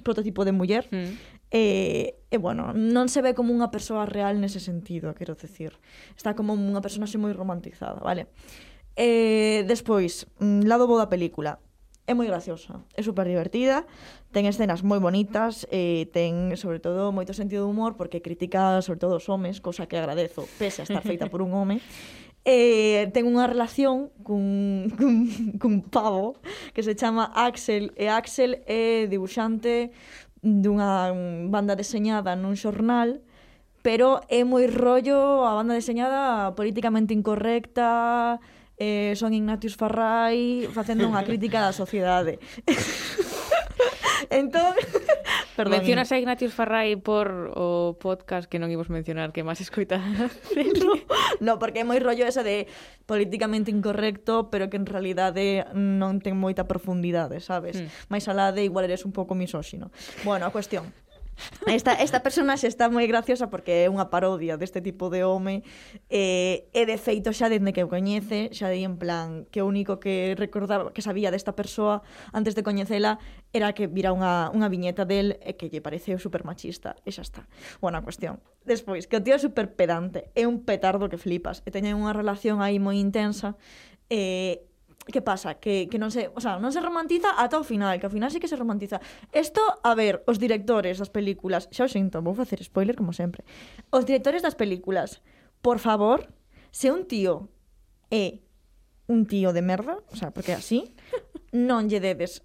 prototipo 0.03 0.45
de 0.45 0.51
muller. 0.51 0.87
Mm. 0.91 1.34
E, 1.55 2.19
e 2.27 2.37
bueno, 2.37 2.75
non 2.75 3.07
se 3.07 3.23
ve 3.23 3.31
como 3.31 3.55
unha 3.55 3.71
persoa 3.71 4.03
real 4.03 4.43
nese 4.43 4.59
sentido, 4.59 5.15
quero 5.15 5.39
decir. 5.39 5.79
Está 6.11 6.35
como 6.35 6.51
unha 6.51 6.83
personaxe 6.83 7.15
moi 7.15 7.31
romantizada, 7.31 8.03
vale? 8.03 8.27
E, 8.99 9.63
despois, 9.63 10.27
mm, 10.43 10.67
lado 10.67 10.83
bo 10.83 10.99
da 10.99 11.07
película. 11.07 11.63
É 12.05 12.11
moi 12.11 12.27
graciosa, 12.27 12.83
é 12.91 13.01
super 13.01 13.23
divertida, 13.23 13.87
ten 14.35 14.51
escenas 14.51 14.83
moi 14.83 14.99
bonitas, 14.99 15.63
e 15.71 16.11
ten, 16.11 16.53
sobre 16.59 16.83
todo, 16.83 17.15
moito 17.15 17.31
sentido 17.31 17.63
de 17.65 17.71
humor, 17.71 17.95
porque 17.95 18.19
critica, 18.19 18.83
sobre 18.83 18.99
todo, 18.99 19.15
os 19.15 19.25
homes, 19.31 19.63
cosa 19.63 19.87
que 19.87 19.95
agradezo, 19.95 20.43
pese 20.59 20.83
a 20.83 20.85
estar 20.85 21.01
feita 21.07 21.31
por 21.31 21.39
un 21.39 21.55
home. 21.55 21.79
eh, 22.45 23.09
ten 23.09 23.25
unha 23.25 23.49
relación 23.49 24.13
cun, 24.21 24.85
cun, 25.01 25.13
cun 25.57 25.75
pavo 25.89 26.37
que 26.77 26.85
se 26.85 26.93
chama 26.93 27.33
Axel 27.33 27.89
e 27.97 28.05
Axel 28.05 28.61
é 28.69 29.09
dibuixante 29.09 29.89
dunha 30.45 31.09
banda 31.49 31.73
deseñada 31.73 32.37
nun 32.37 32.53
xornal, 32.53 33.25
pero 33.81 34.21
é 34.29 34.45
moi 34.45 34.69
rollo 34.69 35.41
a 35.41 35.57
banda 35.57 35.73
deseñada 35.73 36.53
políticamente 36.53 37.17
incorrecta, 37.17 38.37
eh, 38.77 39.17
son 39.17 39.33
Ignatius 39.33 39.73
Farrai 39.73 40.69
facendo 40.69 41.09
unha 41.09 41.25
crítica 41.27 41.65
da 41.65 41.73
sociedade. 41.73 42.37
entón... 44.29 44.73
Perdón. 45.55 45.79
Mencionas 45.79 46.11
a 46.11 46.19
Ignatius 46.19 46.53
Farrai 46.53 46.97
por 46.99 47.51
o 47.55 47.95
podcast 47.95 48.43
que 48.51 48.59
non 48.59 48.67
imos 48.67 48.91
mencionar 48.91 49.31
que 49.31 49.39
máis 49.39 49.63
escoita. 49.63 50.03
no, 50.83 50.91
no, 51.39 51.53
porque 51.63 51.79
é 51.79 51.87
moi 51.87 51.95
rollo 52.03 52.27
ese 52.27 52.43
de 52.43 52.67
políticamente 53.07 53.71
incorrecto, 53.71 54.51
pero 54.51 54.67
que 54.67 54.75
en 54.75 54.83
realidade 54.83 55.63
eh, 55.63 55.71
non 55.71 56.19
ten 56.19 56.35
moita 56.35 56.67
profundidade, 56.67 57.39
sabes? 57.39 57.79
Mm. 57.79 57.87
Mais 58.11 58.27
alá 58.27 58.51
de 58.51 58.67
igual 58.67 58.83
eres 58.83 59.07
un 59.07 59.15
pouco 59.15 59.31
misóxino. 59.31 59.95
Bueno, 60.27 60.43
a 60.43 60.51
cuestión. 60.51 60.91
Esta, 61.67 61.93
esta 61.93 62.21
personaxe 62.21 62.67
está 62.67 62.89
moi 62.93 63.09
graciosa 63.09 63.49
porque 63.49 63.85
é 63.85 63.87
unha 63.89 64.13
parodia 64.13 64.55
deste 64.55 64.85
tipo 64.85 65.09
de 65.09 65.25
home 65.25 65.65
eh, 66.13 66.69
e 66.71 66.81
de 66.85 66.97
feito 67.01 67.33
xa 67.33 67.49
dende 67.49 67.73
que 67.73 67.81
o 67.81 67.89
coñece 67.89 68.53
xa 68.53 68.69
di 68.69 68.85
en 68.85 69.01
plan 69.01 69.49
que 69.49 69.65
o 69.65 69.67
único 69.67 69.97
que 69.97 70.37
recordaba 70.37 70.93
que 70.93 71.01
sabía 71.01 71.33
desta 71.33 71.57
persoa 71.57 72.05
antes 72.31 72.53
de 72.53 72.61
coñecela 72.61 73.17
era 73.49 73.73
que 73.73 73.89
vira 73.89 74.13
unha, 74.13 74.53
unha 74.53 74.69
viñeta 74.69 75.03
del 75.09 75.41
e 75.41 75.57
que 75.57 75.73
lle 75.73 75.81
pareceu 75.81 76.21
super 76.21 76.45
machista 76.45 76.95
e 77.01 77.09
xa 77.09 77.25
está, 77.25 77.41
buena 77.81 78.05
cuestión. 78.05 78.39
Despois, 78.65 79.09
que 79.09 79.17
o 79.17 79.23
tío 79.25 79.35
é 79.35 79.41
super 79.41 79.73
pedante 79.73 80.29
é 80.37 80.45
un 80.45 80.61
petardo 80.63 81.09
que 81.09 81.17
flipas 81.17 81.65
e 81.65 81.73
teñen 81.73 81.97
unha 81.97 82.13
relación 82.13 82.61
aí 82.61 82.77
moi 82.77 83.01
intensa 83.01 83.57
eh, 84.09 84.69
que 85.11 85.21
pasa? 85.21 85.61
Que, 85.61 85.87
que 85.87 86.01
non 86.01 86.09
se, 86.09 86.33
o 86.33 86.41
sea, 86.41 86.57
non 86.57 86.73
se 86.73 86.81
romantiza 86.81 87.37
ata 87.37 87.61
o 87.61 87.65
final, 87.65 88.01
que 88.01 88.09
ao 88.09 88.13
final 88.13 88.33
sí 88.33 88.41
que 88.41 88.49
se 88.49 88.57
romantiza. 88.57 88.97
Isto, 89.29 89.61
a 89.85 89.93
ver, 89.93 90.25
os 90.25 90.41
directores 90.41 90.97
das 90.97 91.13
películas, 91.13 91.69
xa 91.69 91.85
o 91.85 91.91
sinto, 91.91 92.25
vou 92.25 92.33
facer 92.33 92.57
spoiler 92.65 92.97
como 92.97 93.13
sempre. 93.13 93.45
Os 93.93 94.09
directores 94.09 94.41
das 94.41 94.57
películas, 94.57 95.21
por 95.61 95.77
favor, 95.77 96.25
se 96.73 96.89
un 96.89 97.05
tío 97.05 97.53
é 98.09 98.41
un 99.05 99.29
tío 99.29 99.53
de 99.53 99.61
merda, 99.61 100.01
o 100.09 100.17
sea, 100.17 100.33
porque 100.33 100.57
así, 100.57 100.97
non 101.53 101.85
lle 101.85 102.01
dedes 102.01 102.41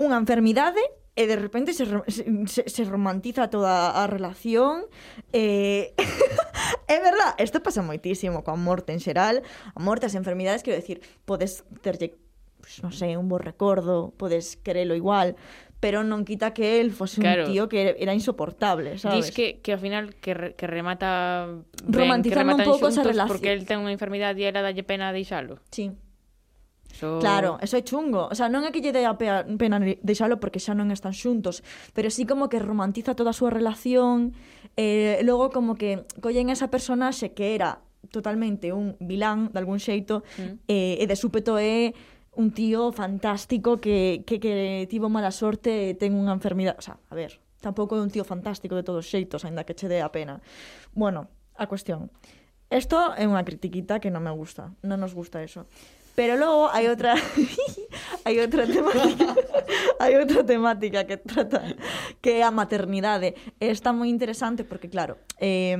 unha 0.00 0.16
enfermidade 0.16 0.80
e 1.16 1.24
de 1.24 1.36
repente 1.40 1.72
se, 1.72 1.88
se, 2.06 2.68
se 2.68 2.82
romantiza 2.84 3.48
toda 3.48 3.96
a 3.96 4.04
relación 4.06 4.84
eh, 5.32 5.96
e... 5.96 6.92
é 6.92 6.98
verdad, 7.00 7.34
isto 7.40 7.64
pasa 7.64 7.80
moitísimo 7.80 8.44
coa 8.44 8.60
morte 8.60 8.92
en 8.92 9.00
xeral, 9.00 9.40
a 9.72 9.80
morte, 9.80 10.04
as 10.04 10.14
enfermidades, 10.14 10.60
quero 10.60 10.76
decir, 10.76 11.00
podes 11.24 11.64
terlle 11.80 12.20
pues, 12.60 12.84
non 12.84 12.92
sei, 12.92 13.16
un 13.16 13.32
bo 13.32 13.40
recordo, 13.40 14.12
podes 14.20 14.60
querelo 14.60 14.92
igual, 14.92 15.40
pero 15.80 16.02
non 16.02 16.24
quita 16.26 16.50
que 16.50 16.80
el 16.80 16.90
fose 16.90 17.20
claro. 17.20 17.46
un 17.46 17.52
tío 17.52 17.64
que 17.68 17.94
era 17.96 18.12
insoportable, 18.12 18.98
sabes? 18.98 19.28
Diz 19.28 19.34
que, 19.34 19.46
que 19.60 19.72
ao 19.72 19.80
final 19.80 20.16
que, 20.20 20.32
re, 20.34 20.48
que 20.52 20.66
remata 20.66 21.46
ben, 21.84 21.96
Romantizando 21.96 22.56
que 22.56 22.64
un 22.64 22.76
pouco 22.76 22.88
esa 22.88 23.04
relación. 23.04 23.30
Porque 23.30 23.52
el 23.52 23.64
ten 23.64 23.84
unha 23.84 23.92
enfermidade 23.92 24.40
e 24.40 24.48
era 24.48 24.64
dalle 24.64 24.82
pena 24.82 25.12
deixalo. 25.12 25.60
Sí. 25.70 25.92
Eso... 26.96 27.20
Claro, 27.20 27.60
eso 27.60 27.76
é 27.76 27.84
chungo. 27.84 28.32
O 28.32 28.34
sea, 28.34 28.48
non 28.48 28.64
é 28.64 28.72
que 28.72 28.80
lle 28.80 28.96
dea 28.96 29.12
pena 29.20 29.76
deixalo 30.00 30.40
porque 30.40 30.56
xa 30.56 30.72
non 30.72 30.88
están 30.88 31.12
xuntos, 31.12 31.60
pero 31.92 32.08
sí 32.08 32.24
como 32.24 32.48
que 32.48 32.56
romantiza 32.56 33.12
toda 33.12 33.30
a 33.30 33.36
súa 33.36 33.52
relación, 33.52 34.32
eh, 34.80 35.20
logo 35.20 35.52
como 35.52 35.76
que 35.76 36.08
collen 36.24 36.48
esa 36.48 36.72
personaxe 36.72 37.36
que 37.36 37.52
era 37.52 37.84
totalmente 38.08 38.72
un 38.72 38.96
vilán 38.96 39.52
de 39.52 39.58
algún 39.60 39.76
xeito, 39.76 40.24
mm. 40.40 40.64
eh, 40.72 40.96
e 40.96 41.04
de 41.04 41.16
súpeto 41.20 41.60
é 41.60 41.92
un 42.36 42.52
tío 42.52 42.92
fantástico 42.92 43.76
que, 43.76 44.24
que, 44.24 44.40
que 44.40 44.86
tivo 44.88 45.12
mala 45.12 45.32
sorte 45.32 45.92
e 45.92 45.96
ten 46.00 46.16
unha 46.16 46.32
enfermidade. 46.32 46.80
O 46.80 46.84
sea, 46.84 46.96
a 46.96 47.14
ver, 47.16 47.40
tampouco 47.60 47.96
é 47.96 48.00
un 48.00 48.08
tío 48.08 48.24
fantástico 48.24 48.72
de 48.72 48.84
todos 48.84 49.04
os 49.04 49.08
xeitos, 49.12 49.44
aínda 49.44 49.68
que 49.68 49.76
che 49.76 49.88
dé 49.88 50.00
a 50.00 50.08
pena. 50.08 50.40
Bueno, 50.96 51.28
a 51.56 51.68
cuestión. 51.68 52.08
Isto 52.68 53.16
é 53.16 53.24
unha 53.24 53.44
critiquita 53.44 54.02
que 54.02 54.12
non 54.12 54.24
me 54.24 54.32
gusta, 54.32 54.74
non 54.84 55.00
nos 55.00 55.16
gusta 55.16 55.40
eso. 55.44 55.68
Pero 56.16 56.40
logo 56.40 56.72
hai 56.72 56.88
outra 56.88 57.12
hai 58.24 58.40
outra 58.40 58.64
temática 58.64 59.36
hai 60.02 60.12
outra 60.16 60.42
temática 60.42 61.04
que 61.04 61.20
trata 61.20 61.60
que 62.24 62.40
é 62.40 62.42
a 62.42 62.50
maternidade. 62.50 63.36
E 63.60 63.68
está 63.68 63.92
moi 63.92 64.08
interesante 64.08 64.64
porque 64.64 64.88
claro, 64.88 65.20
eh, 65.36 65.76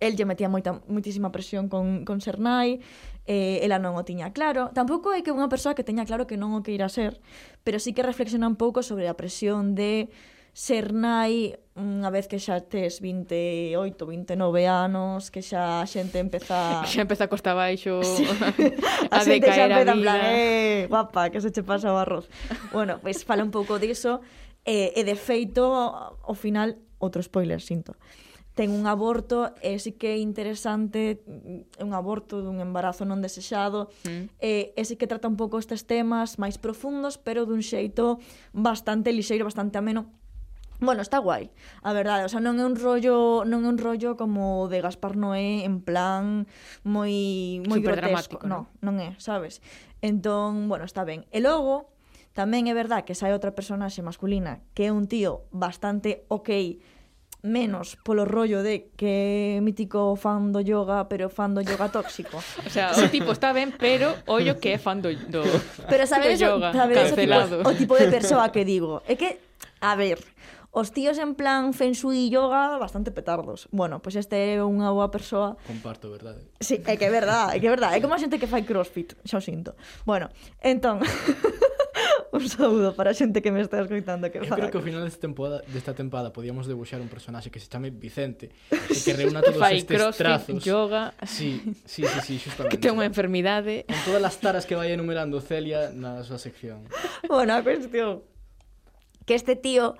el 0.00 0.12
lle 0.16 0.24
metía 0.24 0.48
moita, 0.48 0.80
moitísima 0.88 1.32
presión 1.32 1.68
con, 1.68 2.08
con 2.08 2.24
ser 2.24 2.40
nai, 2.40 2.80
eh, 3.28 3.60
ela 3.60 3.76
non 3.76 3.96
o 3.96 4.02
tiña 4.08 4.32
claro. 4.32 4.72
Tampouco 4.72 5.12
é 5.12 5.20
que 5.20 5.32
unha 5.32 5.52
persoa 5.52 5.76
que 5.76 5.84
teña 5.84 6.08
claro 6.08 6.24
que 6.24 6.40
non 6.40 6.56
o 6.56 6.64
queira 6.64 6.88
ser, 6.88 7.20
pero 7.60 7.76
sí 7.76 7.92
que 7.92 8.04
reflexiona 8.04 8.48
un 8.48 8.56
pouco 8.56 8.80
sobre 8.80 9.08
a 9.08 9.18
presión 9.20 9.76
de 9.76 10.08
ser 10.56 10.96
nai 10.96 11.60
unha 11.76 12.08
vez 12.08 12.24
que 12.24 12.40
xa 12.40 12.64
tes 12.64 13.04
28, 13.04 13.76
29 13.76 14.64
anos, 14.64 15.28
que 15.28 15.44
xa 15.44 15.84
a 15.84 15.86
xente 15.86 16.16
empeza... 16.16 16.80
Xa 16.88 17.04
empeza 17.04 17.28
a 17.28 17.30
costa 17.30 17.52
baixo, 17.52 18.00
sí. 18.16 18.24
a, 19.12 19.20
a 19.20 19.20
xente 19.20 19.52
xa 19.52 19.68
empeza 19.68 19.92
en 19.92 20.00
plan, 20.00 20.20
eh, 20.24 20.88
guapa, 20.88 21.28
que 21.28 21.44
se 21.44 21.52
che 21.52 21.60
pasa 21.60 21.92
o 21.92 22.00
arroz. 22.00 22.32
bueno, 22.72 22.96
pois 23.04 23.20
pues, 23.20 23.28
fala 23.28 23.44
un 23.44 23.52
pouco 23.52 23.76
diso, 23.76 24.24
e, 24.64 24.96
e 24.96 25.04
de 25.04 25.20
feito, 25.20 25.68
ao 25.68 26.32
final, 26.32 26.80
outro 26.96 27.20
spoiler, 27.20 27.60
sinto. 27.60 27.92
Ten 28.56 28.72
un 28.72 28.88
aborto, 28.88 29.52
e 29.60 29.76
sí 29.76 30.00
que 30.00 30.16
é 30.16 30.18
interesante, 30.18 31.20
un 31.76 31.92
aborto 31.92 32.40
dun 32.40 32.64
embarazo 32.64 33.04
non 33.04 33.20
desexado, 33.20 33.92
mm. 34.08 34.40
e, 34.40 34.72
e 34.72 34.82
sí 34.88 34.96
que 34.96 35.04
trata 35.04 35.28
un 35.28 35.36
pouco 35.36 35.60
estes 35.60 35.84
temas 35.84 36.40
máis 36.40 36.56
profundos, 36.56 37.20
pero 37.20 37.44
dun 37.44 37.60
xeito 37.60 38.16
bastante 38.56 39.12
lixeiro, 39.12 39.44
bastante 39.44 39.76
ameno, 39.76 40.08
Bueno, 40.78 41.00
está 41.00 41.18
guai, 41.18 41.50
a 41.82 41.92
verdade, 41.92 42.24
o 42.24 42.28
sea, 42.28 42.40
non 42.40 42.60
é 42.60 42.64
un 42.64 42.76
rollo, 42.76 43.48
non 43.48 43.64
é 43.64 43.68
un 43.72 43.78
rollo 43.80 44.20
como 44.20 44.68
de 44.68 44.84
Gaspar 44.84 45.16
Noé 45.16 45.64
en 45.64 45.80
plan 45.80 46.44
moi 46.84 47.64
moi 47.64 47.80
Super 47.80 47.96
grotesco, 48.00 48.44
non, 48.44 48.68
non 48.84 49.00
é, 49.00 49.16
sabes? 49.16 49.64
Entón, 50.04 50.68
bueno, 50.68 50.84
está 50.84 51.08
ben. 51.08 51.24
E 51.32 51.40
logo 51.40 51.88
tamén 52.36 52.68
é 52.68 52.74
verdad 52.76 53.08
que 53.08 53.16
sai 53.16 53.32
outra 53.32 53.56
personaxe 53.56 54.04
masculina 54.04 54.60
que 54.76 54.88
é 54.88 54.92
un 54.92 55.08
tío 55.08 55.48
bastante 55.56 56.28
ok 56.28 56.76
menos 57.46 57.96
polo 58.02 58.24
rollo 58.24 58.62
de 58.62 58.90
que 58.96 59.60
mítico 59.62 60.16
fan 60.16 60.52
do 60.52 60.60
yoga, 60.60 61.08
pero 61.08 61.30
fan 61.30 61.54
do 61.54 61.62
yoga 61.62 61.88
tóxico. 61.88 62.36
o 62.36 62.70
sea, 62.70 62.92
o 62.92 63.08
tipo 63.08 63.32
está 63.32 63.52
ben, 63.52 63.72
pero 63.72 64.12
ollo 64.26 64.58
que 64.60 64.76
é 64.76 64.78
fan 64.78 65.00
do, 65.00 65.08
do 65.30 65.46
Pero 65.88 66.04
sabedes 66.04 66.42
o, 66.42 66.60
sabedes 66.60 67.12
o, 67.12 67.16
tipo, 67.16 67.38
o 67.64 67.72
tipo 67.72 67.94
de 67.96 68.08
persoa 68.10 68.50
que 68.50 68.66
digo. 68.66 69.00
É 69.06 69.14
que, 69.16 69.38
a 69.80 69.94
ver, 69.94 70.18
Os 70.76 70.92
tíos 70.92 71.16
en 71.16 71.32
plan 71.32 71.72
feng 71.72 71.96
shui 71.96 72.28
e 72.28 72.28
yoga 72.28 72.76
bastante 72.76 73.08
petardos. 73.08 73.64
Bueno, 73.72 74.04
pois 74.04 74.12
pues 74.12 74.28
este 74.28 74.36
é 74.36 74.60
unha 74.60 74.92
boa 74.92 75.08
persoa. 75.08 75.56
Comparto, 75.64 76.12
verdade. 76.12 76.44
Sí, 76.60 76.84
é 76.84 77.00
que 77.00 77.08
é 77.08 77.12
verdade, 77.12 77.56
é 77.56 77.58
que 77.64 77.64
é 77.64 77.72
verdade. 77.72 77.96
É 77.96 78.00
como 78.04 78.12
a 78.12 78.20
xente 78.20 78.36
que 78.36 78.44
fai 78.44 78.60
crossfit, 78.60 79.16
xa 79.24 79.40
o 79.40 79.42
sinto. 79.42 79.72
Bueno, 80.04 80.28
entón... 80.60 81.00
un 82.36 82.44
saúdo 82.44 82.92
para 82.92 83.10
a 83.12 83.16
xente 83.16 83.40
que 83.40 83.48
me 83.48 83.64
está 83.64 83.80
escoitando 83.80 84.28
que 84.28 84.36
Eu 84.36 84.52
creo 84.52 84.68
que 84.68 84.76
ao 84.76 84.84
final 84.84 85.00
desta 85.00 85.24
temporada, 85.24 85.64
desta 85.64 85.96
tempada 85.96 86.28
podíamos 86.28 86.68
debuxar 86.68 87.00
un 87.00 87.08
personaxe 87.08 87.48
que 87.48 87.56
se 87.56 87.72
chame 87.72 87.88
Vicente 87.88 88.52
e 88.92 89.00
que 89.00 89.16
reúna 89.16 89.40
todos 89.40 89.56
Fai 89.56 89.80
estes 89.80 89.96
crossfit, 89.96 90.28
trazos. 90.28 90.60
yoga... 90.60 91.16
Sí, 91.24 91.56
sí, 91.88 92.04
sí, 92.04 92.20
sí, 92.20 92.34
justamente. 92.44 92.76
Que 92.76 92.80
ten 92.84 92.92
unha 92.92 93.08
enfermidade. 93.08 93.88
Con 93.88 94.12
todas 94.12 94.28
as 94.28 94.36
taras 94.36 94.68
que 94.68 94.76
vai 94.76 94.92
enumerando 94.92 95.40
Celia 95.40 95.88
na 95.88 96.20
súa 96.20 96.36
sección. 96.36 96.84
Bueno, 97.24 97.56
a 97.56 97.64
cuestión 97.64 98.28
que 99.24 99.32
este 99.32 99.56
tío 99.56 99.96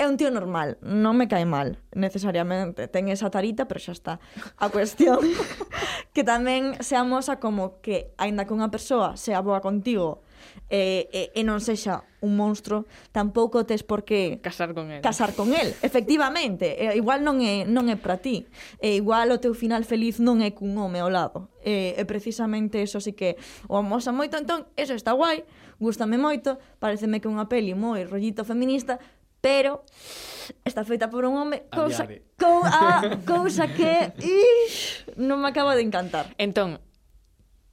É 0.00 0.08
un 0.08 0.16
tío 0.16 0.32
normal, 0.32 0.80
non 0.80 1.12
me 1.12 1.28
cae 1.28 1.44
mal, 1.44 1.76
necesariamente. 1.92 2.88
Ten 2.88 3.12
esa 3.12 3.28
tarita, 3.28 3.68
pero 3.68 3.84
xa 3.84 3.92
está. 3.92 4.14
A 4.56 4.72
cuestión 4.72 5.20
que 6.16 6.24
tamén 6.24 6.80
se 6.80 6.96
amosa 6.96 7.36
como 7.36 7.84
que, 7.84 8.16
aínda 8.16 8.48
que 8.48 8.56
unha 8.56 8.72
persoa 8.72 9.20
sea 9.20 9.44
boa 9.44 9.60
contigo, 9.60 10.24
e, 10.72 11.04
e, 11.12 11.22
e 11.36 11.40
non 11.44 11.60
sexa 11.60 12.08
un 12.24 12.32
monstro, 12.32 12.88
tampouco 13.12 13.68
tes 13.68 13.84
por 13.84 14.08
que 14.08 14.40
casar 14.40 14.72
con 14.72 14.88
el. 14.88 15.04
Casar 15.04 15.36
con 15.36 15.52
el, 15.52 15.76
efectivamente. 15.84 16.80
E, 16.80 16.96
igual 16.96 17.20
non 17.20 17.44
é 17.44 17.68
non 17.68 17.92
é 17.92 17.96
para 18.00 18.24
ti. 18.24 18.48
E 18.80 18.96
igual 18.96 19.28
o 19.28 19.36
teu 19.36 19.52
final 19.52 19.84
feliz 19.84 20.16
non 20.16 20.40
é 20.40 20.48
cun 20.56 20.80
home 20.80 20.96
ao 20.96 21.12
lado. 21.12 21.52
E, 21.60 21.92
e 21.92 22.02
precisamente 22.08 22.80
eso 22.80 23.04
sí 23.04 23.12
que 23.12 23.36
o 23.68 23.76
amosa 23.76 24.16
moito, 24.16 24.40
entón, 24.40 24.64
eso 24.80 24.96
está 24.96 25.12
guai, 25.12 25.44
gustame 25.76 26.16
moito, 26.16 26.56
pareceme 26.80 27.20
que 27.20 27.28
é 27.28 27.32
unha 27.32 27.52
peli 27.52 27.76
moi 27.76 28.00
rollito 28.08 28.48
feminista, 28.48 28.96
pero 29.40 29.84
está 30.64 30.84
feita 30.84 31.10
por 31.10 31.24
un 31.24 31.36
home 31.36 31.64
cousa, 31.72 32.06
cou, 32.38 32.62
a, 32.64 33.16
cousa 33.28 33.68
que 33.72 34.12
ix, 34.20 35.04
non 35.16 35.40
me 35.40 35.48
acaba 35.48 35.74
de 35.74 35.82
encantar. 35.82 36.32
Entón, 36.36 36.80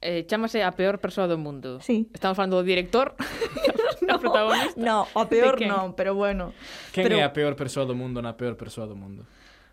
eh, 0.00 0.24
chamase 0.26 0.62
a 0.64 0.72
peor 0.72 0.98
persoa 0.98 1.28
do 1.28 1.38
mundo. 1.38 1.80
Sí. 1.80 2.08
Estamos 2.14 2.36
falando 2.36 2.56
do 2.56 2.64
director, 2.64 3.14
no, 4.06 4.18
protagonista. 4.20 4.78
No, 4.78 5.06
a 5.12 5.24
peor 5.28 5.60
non, 5.66 5.94
pero 5.94 6.14
bueno. 6.14 6.54
Quen 6.94 7.04
pero... 7.06 7.18
é 7.18 7.22
a 7.26 7.32
peor 7.34 7.58
persoa 7.58 7.84
do 7.84 7.94
mundo 7.98 8.22
na 8.22 8.38
peor 8.38 8.56
persoa 8.56 8.86
do 8.86 8.96
mundo? 8.96 9.26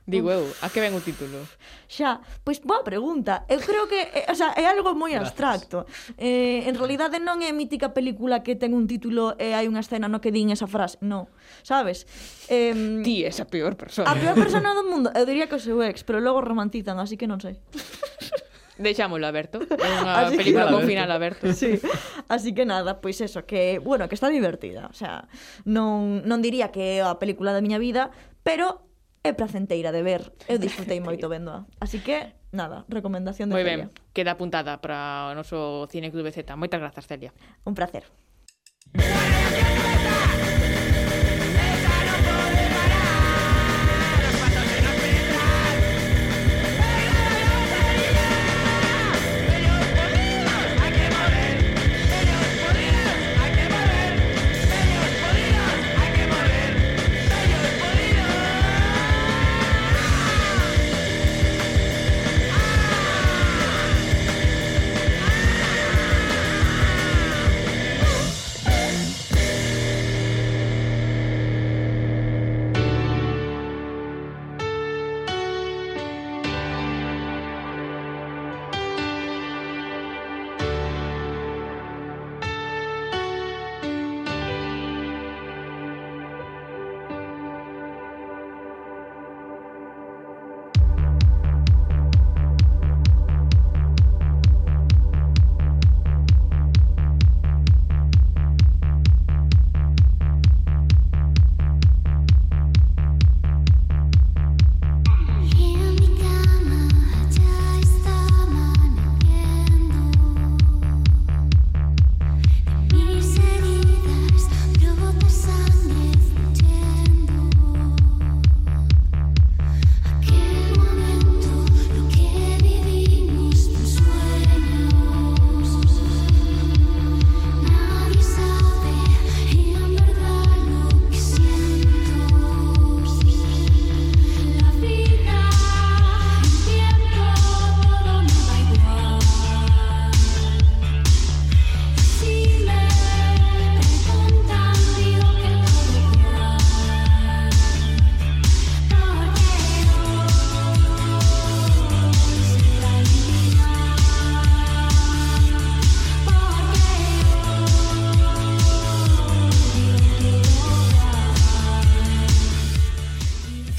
Digo 0.05 0.29
eu, 0.29 0.45
a 0.61 0.69
que 0.69 0.77
ven 0.85 0.93
o 0.93 1.01
título? 1.01 1.41
Xa, 1.89 2.21
pois 2.45 2.61
boa 2.61 2.85
pregunta. 2.85 3.41
Eu 3.49 3.57
creo 3.57 3.89
que 3.89 3.97
eh, 4.13 4.29
o 4.29 4.37
sea, 4.37 4.53
é 4.53 4.69
algo 4.69 4.93
moi 4.93 5.17
abstracto. 5.17 5.89
Eh, 6.21 6.61
en 6.69 6.77
realidade 6.77 7.17
non 7.17 7.41
é 7.41 7.49
mítica 7.49 7.89
película 7.89 8.45
que 8.45 8.53
ten 8.53 8.77
un 8.77 8.85
título 8.85 9.33
e 9.41 9.57
hai 9.57 9.65
unha 9.65 9.81
escena 9.81 10.05
no 10.05 10.21
que 10.21 10.29
din 10.29 10.53
esa 10.53 10.69
frase, 10.69 11.01
no. 11.01 11.25
Sabes? 11.65 12.05
Eh, 12.53 13.01
Ti 13.01 13.25
esa 13.25 13.49
peor 13.49 13.73
persona. 13.81 14.05
A 14.05 14.13
peor 14.13 14.37
persona 14.37 14.77
do 14.77 14.85
mundo. 14.85 15.09
Eu 15.17 15.25
diría 15.25 15.49
que 15.49 15.57
o 15.57 15.61
seu 15.61 15.81
ex, 15.81 16.05
pero 16.05 16.21
logo 16.21 16.37
romantizan, 16.37 17.01
así 17.01 17.17
que 17.17 17.25
non 17.25 17.41
sei. 17.41 17.57
Deixámoslo 18.77 19.25
aberto. 19.25 19.57
É 19.57 19.89
unha 19.89 20.29
así 20.29 20.37
película 20.37 20.69
con 20.69 20.85
final 20.85 21.09
aberto. 21.09 21.49
Sí. 21.49 21.81
Así 22.29 22.53
que 22.53 22.69
nada, 22.69 23.01
pois 23.01 23.17
eso, 23.25 23.41
que, 23.49 23.81
bueno, 23.81 24.05
que 24.05 24.13
está 24.13 24.29
divertida. 24.29 24.85
O 24.85 24.93
sea, 24.93 25.25
non, 25.65 26.21
non 26.29 26.45
diría 26.45 26.69
que 26.69 26.99
é 26.99 27.01
a 27.01 27.17
película 27.17 27.57
da 27.57 27.63
miña 27.65 27.81
vida, 27.81 28.13
pero 28.45 28.84
é 29.25 29.33
placenteira 29.33 29.91
de 29.91 30.05
ver. 30.05 30.21
Eu 30.47 30.61
disfrutei 30.65 31.01
moito 31.01 31.25
vendoa. 31.25 31.65
Así 31.81 31.99
que, 31.99 32.37
nada, 32.53 32.85
recomendación 32.85 33.49
de 33.49 33.57
Moi 33.57 33.65
ben, 33.65 33.89
queda 34.13 34.37
apuntada 34.37 34.77
para 34.77 35.33
o 35.33 35.35
noso 35.35 35.89
Cine 35.89 36.13
Club 36.13 36.29
Z. 36.29 36.45
Moitas 36.53 36.77
grazas, 36.77 37.09
Celia. 37.09 37.33
Un 37.65 37.73
placer. 37.73 38.05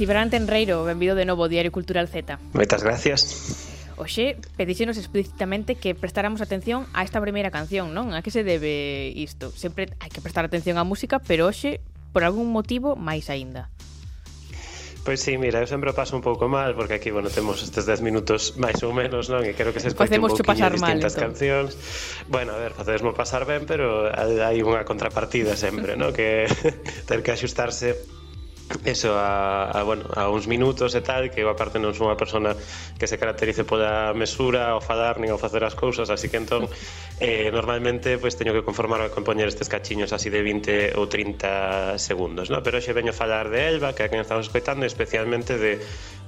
Cibrán 0.06 0.30
Tenreiro, 0.30 0.84
benvido 0.84 1.18
de 1.18 1.26
novo 1.26 1.42
ao 1.42 1.50
Diario 1.50 1.74
Cultural 1.74 2.06
Z. 2.06 2.38
Moitas 2.54 2.86
gracias. 2.86 3.26
Oxe, 3.98 4.38
pedíxenos 4.54 5.02
explícitamente 5.02 5.74
que 5.74 5.98
prestáramos 5.98 6.38
atención 6.38 6.86
a 6.94 7.02
esta 7.02 7.18
primeira 7.18 7.50
canción, 7.50 7.90
non? 7.90 8.14
A 8.14 8.22
que 8.22 8.30
se 8.30 8.46
debe 8.46 9.10
isto? 9.18 9.50
Sempre 9.50 9.90
hai 9.98 10.06
que 10.14 10.22
prestar 10.22 10.46
atención 10.46 10.78
á 10.78 10.86
música, 10.86 11.18
pero 11.18 11.50
oxe, 11.50 11.82
por 12.14 12.22
algún 12.22 12.54
motivo, 12.54 12.94
máis 12.94 13.26
aínda. 13.34 13.66
Pois 15.02 15.18
sí, 15.18 15.42
mira, 15.42 15.58
eu 15.58 15.66
sempre 15.66 15.90
paso 15.90 16.14
un 16.14 16.22
pouco 16.22 16.46
mal 16.46 16.78
porque 16.78 17.02
aquí, 17.02 17.10
bueno, 17.10 17.26
temos 17.26 17.66
estes 17.66 17.82
10 17.82 18.06
minutos 18.06 18.54
máis 18.62 18.78
ou 18.86 18.94
menos, 18.94 19.26
non? 19.26 19.42
E 19.42 19.58
quero 19.58 19.74
que 19.74 19.82
se 19.82 19.90
escoite 19.90 20.22
un 20.22 20.30
pouquinho 20.30 20.46
pasar 20.46 20.70
distintas 20.70 21.18
mal, 21.18 21.34
entón. 21.34 21.34
cancións. 21.34 21.74
Bueno, 22.30 22.54
a 22.54 22.62
ver, 22.62 22.78
facedesmo 22.78 23.10
pasar 23.10 23.42
ben, 23.42 23.66
pero 23.66 24.06
hai 24.06 24.62
unha 24.62 24.86
contrapartida 24.86 25.58
sempre, 25.58 25.98
non? 25.98 26.14
Que 26.14 26.46
ter 27.10 27.26
que 27.26 27.34
axustarse 27.34 28.15
eso 28.84 29.18
a, 29.18 29.70
a, 29.70 29.82
bueno, 29.82 30.04
a 30.14 30.28
uns 30.28 30.46
minutos 30.46 30.94
e 30.94 31.02
tal, 31.02 31.30
que 31.30 31.42
eu 31.42 31.48
aparte 31.48 31.78
non 31.78 31.94
sou 31.94 32.10
unha 32.10 32.18
persona 32.18 32.54
que 32.98 33.06
se 33.06 33.14
caracterice 33.14 33.62
pola 33.62 34.10
mesura, 34.10 34.74
ao 34.74 34.82
falar, 34.82 35.22
nin 35.22 35.30
o 35.30 35.38
facer 35.38 35.62
as 35.62 35.78
cousas, 35.78 36.10
así 36.10 36.26
que 36.26 36.38
entón 36.38 36.66
eh, 37.22 37.50
normalmente 37.54 38.18
pues, 38.18 38.34
teño 38.34 38.50
que 38.50 38.66
conformarme 38.66 39.10
con 39.14 39.22
poñer 39.22 39.46
estes 39.46 39.70
cachiños 39.70 40.10
así 40.10 40.30
de 40.30 40.42
20 40.42 40.98
ou 40.98 41.06
30 41.06 41.98
segundos, 42.02 42.50
¿no? 42.50 42.58
pero 42.66 42.82
xe 42.82 42.90
veño 42.90 43.14
a 43.14 43.16
falar 43.16 43.54
de 43.54 43.70
Elba, 43.70 43.94
que 43.94 44.02
é 44.02 44.06
a 44.06 44.10
quen 44.10 44.18
estamos 44.18 44.50
escoitando, 44.50 44.82
especialmente 44.82 45.54
de 45.54 45.78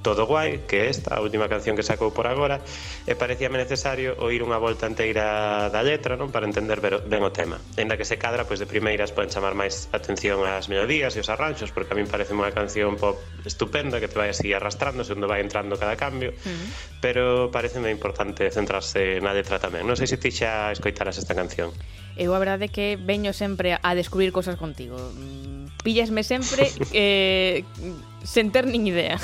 todo 0.03 0.27
guai, 0.27 0.65
que 0.67 0.87
é 0.87 0.91
esta, 0.91 1.17
a 1.17 1.21
última 1.21 1.49
canción 1.49 1.75
que 1.75 1.83
sacou 1.83 2.15
por 2.15 2.27
agora, 2.27 2.61
e 3.07 3.15
parecíame 3.19 3.59
necesario 3.59 4.15
oír 4.23 4.43
unha 4.47 4.57
volta 4.57 4.87
inteira 4.87 5.69
da 5.69 5.83
letra, 5.83 6.15
non, 6.15 6.31
para 6.31 6.47
entender 6.47 6.79
ben 6.81 7.23
o 7.23 7.31
tema. 7.35 7.59
Enda 7.75 7.99
que 7.99 8.07
se 8.07 8.17
cadra, 8.17 8.47
pois 8.47 8.63
de 8.63 8.67
primeiras 8.69 9.11
poden 9.11 9.31
chamar 9.31 9.59
máis 9.59 9.91
atención 9.91 10.43
ás 10.47 10.71
melodías 10.71 11.15
e 11.17 11.21
os 11.21 11.29
arranxos, 11.29 11.75
porque 11.75 11.93
a 11.93 11.99
min 11.99 12.07
parece 12.07 12.33
unha 12.33 12.51
canción 12.55 12.95
pop 12.97 13.19
estupenda 13.45 13.99
que 13.99 14.09
te 14.09 14.17
vai 14.17 14.31
así 14.31 14.55
arrastrando, 14.55 15.03
onde 15.03 15.27
vai 15.27 15.43
entrando 15.43 15.75
cada 15.77 15.99
cambio, 15.99 16.31
uh 16.31 16.39
-huh. 16.39 16.69
pero 17.03 17.51
pareceme 17.51 17.91
importante 17.91 18.49
centrarse 18.55 19.19
na 19.19 19.35
letra 19.35 19.59
tamén. 19.59 19.85
Non 19.85 19.99
sei 19.99 20.07
se 20.07 20.17
ti 20.17 20.31
xa 20.31 20.71
escoitaras 20.71 21.19
esta 21.19 21.35
canción. 21.35 21.75
Eu 22.19 22.35
a 22.35 22.43
verdade 22.43 22.67
que 22.69 22.99
veño 22.99 23.31
sempre 23.31 23.79
a 23.79 23.95
descubrir 23.95 24.35
cosas 24.35 24.59
contigo. 24.59 24.99
Mm, 24.99 25.71
Pillasme 25.87 26.27
sempre 26.27 26.67
eh, 26.93 27.63
sen 28.27 28.51
ter 28.51 28.67
nin 28.67 28.87
idea. 28.91 29.23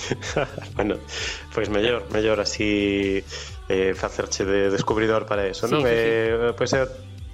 bueno, 0.76 0.96
pois 1.54 1.68
mellor, 1.68 2.08
mellor 2.10 2.40
así 2.40 3.22
eh, 3.68 3.94
facerche 3.94 4.44
de 4.44 4.70
descubridor 4.70 5.26
para 5.26 5.46
eso, 5.46 5.68
sí, 5.68 5.72
non? 5.72 5.82
Sí, 5.82 5.92
eh, 5.92 6.32
sí. 6.32 6.54
Pois 6.56 6.72
é, 6.72 6.82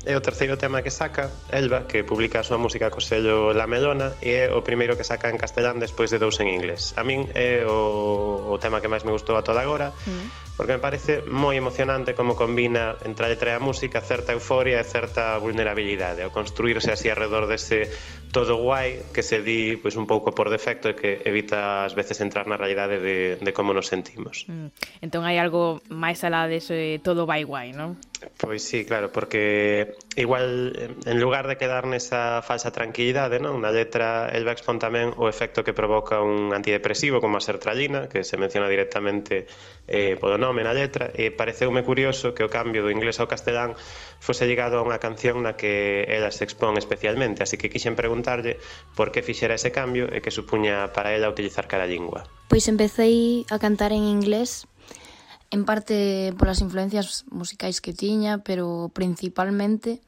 é 0.09 0.15
o 0.17 0.23
terceiro 0.23 0.57
tema 0.57 0.81
que 0.81 0.91
saca 0.91 1.29
Elba, 1.51 1.85
que 1.91 2.07
publica 2.07 2.41
a 2.41 2.47
súa 2.47 2.57
música 2.57 2.89
co 2.89 3.03
sello 3.03 3.53
La 3.53 3.67
Melona 3.67 4.15
e 4.23 4.31
é 4.31 4.45
o 4.49 4.63
primeiro 4.63 4.95
que 4.97 5.03
saca 5.03 5.29
en 5.29 5.37
castelán 5.37 5.83
despois 5.83 6.09
de 6.09 6.23
dous 6.23 6.39
en 6.39 6.49
inglés. 6.49 6.95
A 6.95 7.03
min 7.03 7.27
é 7.35 7.67
o, 7.67 8.49
o 8.49 8.57
tema 8.63 8.81
que 8.81 8.89
máis 8.89 9.03
me 9.03 9.13
gustou 9.13 9.35
a 9.35 9.43
toda 9.43 9.61
agora, 9.61 9.91
mm. 9.93 10.55
porque 10.57 10.73
me 10.73 10.81
parece 10.81 11.27
moi 11.27 11.59
emocionante 11.59 12.15
como 12.15 12.39
combina 12.39 12.97
entre 13.03 13.27
a 13.27 13.31
letra 13.31 13.53
e 13.53 13.55
a 13.59 13.63
música 13.63 13.99
certa 14.01 14.33
euforia 14.33 14.79
e 14.79 14.87
certa 14.87 15.37
vulnerabilidade, 15.37 16.23
o 16.23 16.31
construirse 16.31 16.95
así 16.95 17.11
alrededor 17.11 17.51
dese 17.51 17.91
todo 18.33 18.57
guai 18.57 19.01
que 19.13 19.23
se 19.23 19.43
di 19.43 19.77
pois 19.81 19.97
un 19.97 20.07
pouco 20.07 20.33
por 20.33 20.51
defecto 20.53 20.93
e 20.93 20.95
que 20.95 21.23
evita 21.25 21.85
ás 21.89 21.97
veces 21.97 22.21
entrar 22.21 22.47
na 22.47 22.61
realidade 22.61 23.01
de, 23.01 23.37
de 23.41 23.51
como 23.57 23.73
nos 23.73 23.89
sentimos. 23.89 24.45
Mm. 24.47 24.69
Entón 25.01 25.25
hai 25.25 25.41
algo 25.41 25.81
máis 25.89 26.21
alá 26.23 26.47
de 26.47 26.61
ese 26.61 27.01
todo 27.01 27.25
vai 27.25 27.45
guai, 27.45 27.73
non? 27.73 27.97
Pois 28.37 28.67
sí, 28.67 28.85
claro, 28.85 29.13
porque 29.13 29.95
igual 30.17 30.75
en 31.07 31.21
lugar 31.23 31.47
de 31.47 31.55
quedar 31.55 31.87
nesa 31.87 32.43
falsa 32.43 32.75
tranquilidade, 32.75 33.39
non? 33.39 33.63
Na 33.63 33.71
letra 33.71 34.27
el 34.35 34.43
va 34.43 34.53
expón 34.53 34.83
tamén 34.83 35.15
o 35.15 35.31
efecto 35.31 35.63
que 35.63 35.71
provoca 35.71 36.19
un 36.19 36.51
antidepresivo 36.51 37.23
como 37.23 37.39
a 37.39 37.43
sertralina, 37.43 38.11
que 38.11 38.27
se 38.27 38.35
menciona 38.35 38.67
directamente 38.67 39.47
eh, 39.87 40.19
polo 40.19 40.35
nome 40.35 40.67
na 40.67 40.75
letra, 40.75 41.15
e 41.15 41.31
pareceume 41.31 41.87
curioso 41.87 42.35
que 42.35 42.43
o 42.43 42.51
cambio 42.51 42.83
do 42.83 42.91
inglés 42.91 43.23
ao 43.23 43.31
castelán 43.31 43.79
fose 44.19 44.47
llegado 44.47 44.79
a 44.79 44.85
unha 44.85 44.99
canción 44.99 45.47
na 45.47 45.55
que 45.55 46.05
ela 46.11 46.31
se 46.35 46.43
expón 46.43 46.77
especialmente, 46.77 47.47
así 47.47 47.57
que 47.57 47.71
quixen 47.71 47.95
preguntarlle 47.95 48.59
por 48.99 49.15
que 49.15 49.23
fixera 49.23 49.55
ese 49.55 49.71
cambio 49.71 50.11
e 50.11 50.19
que 50.19 50.35
supuña 50.35 50.91
para 50.91 51.15
ela 51.15 51.31
utilizar 51.31 51.71
cada 51.71 51.87
lingua. 51.87 52.27
Pois 52.51 52.67
empecéi 52.67 53.47
a 53.49 53.57
cantar 53.63 53.95
en 53.95 54.05
inglés 54.05 54.67
en 55.51 55.65
parte 55.65 56.35
polas 56.37 56.61
influencias 56.61 57.25
musicais 57.31 57.81
que 57.81 57.97
tiña, 57.97 58.45
pero 58.45 58.91
principalmente 58.93 60.03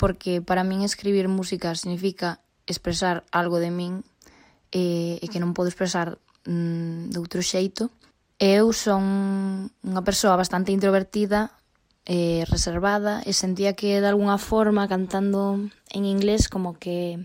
porque 0.00 0.42
para 0.42 0.64
min 0.64 0.82
escribir 0.82 1.28
música 1.28 1.74
significa 1.78 2.40
expresar 2.66 3.22
algo 3.30 3.60
de 3.62 3.70
min 3.70 4.02
e, 4.72 5.20
e 5.20 5.26
que 5.28 5.38
non 5.38 5.52
podo 5.52 5.68
expresar 5.70 6.18
mm, 6.48 7.12
de 7.12 7.18
outro 7.20 7.44
xeito. 7.44 7.92
Eu 8.42 8.74
son 8.74 9.70
unha 9.70 10.02
persoa 10.02 10.34
bastante 10.34 10.74
introvertida, 10.74 11.54
eh, 12.06 12.44
reservada 12.50 13.22
e 13.22 13.32
sentía 13.32 13.74
que 13.78 14.00
de 14.00 14.08
alguna 14.08 14.38
forma 14.38 14.88
cantando 14.88 15.58
en 15.90 16.02
inglés 16.04 16.48
como 16.48 16.74
que 16.78 17.22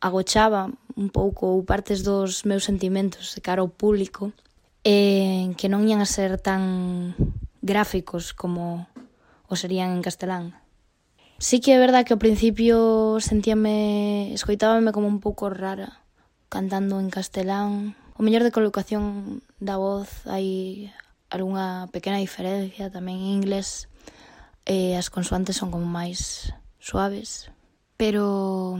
agochaba 0.00 0.70
un 0.96 1.08
pouco 1.10 1.54
ou 1.54 1.62
partes 1.62 2.02
dos 2.02 2.44
meus 2.48 2.64
sentimentos 2.64 3.36
de 3.36 3.40
cara 3.44 3.62
ao 3.62 3.70
público 3.70 4.32
eh, 4.82 5.52
que 5.58 5.70
non 5.70 5.86
ian 5.86 6.02
a 6.02 6.08
ser 6.08 6.38
tan 6.38 7.14
gráficos 7.62 8.32
como 8.34 8.86
o 9.46 9.54
serían 9.54 9.94
en 9.94 10.02
castelán. 10.02 10.54
Sí 11.38 11.60
que 11.60 11.76
é 11.76 11.78
verdad 11.78 12.08
que 12.08 12.16
ao 12.16 12.22
principio 12.22 13.20
sentíame, 13.20 14.32
escoitábame 14.32 14.90
como 14.90 15.06
un 15.06 15.20
pouco 15.20 15.52
rara 15.52 16.00
cantando 16.48 16.98
en 16.98 17.12
castelán. 17.12 17.94
O 18.16 18.24
mellor 18.24 18.40
de 18.40 18.54
colocación 18.54 19.44
da 19.60 19.76
voz 19.76 20.08
hai, 20.24 20.88
algunha 21.36 21.86
pequena 21.92 22.18
diferencia 22.18 22.88
tamén 22.88 23.20
en 23.20 23.30
inglés 23.38 23.86
eh, 24.66 24.98
as 24.98 25.12
consoantes 25.12 25.56
son 25.56 25.70
como 25.70 25.86
máis 25.86 26.50
suaves 26.80 27.52
pero 27.96 28.74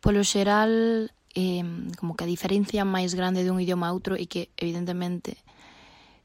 polo 0.00 0.22
xeral 0.22 1.10
eh, 1.34 1.64
como 1.98 2.14
que 2.16 2.24
a 2.24 2.30
diferencia 2.30 2.84
máis 2.84 3.16
grande 3.18 3.44
dun 3.44 3.60
idioma 3.60 3.88
a 3.88 3.94
outro 3.94 4.14
e 4.14 4.30
que 4.30 4.52
evidentemente 4.60 5.40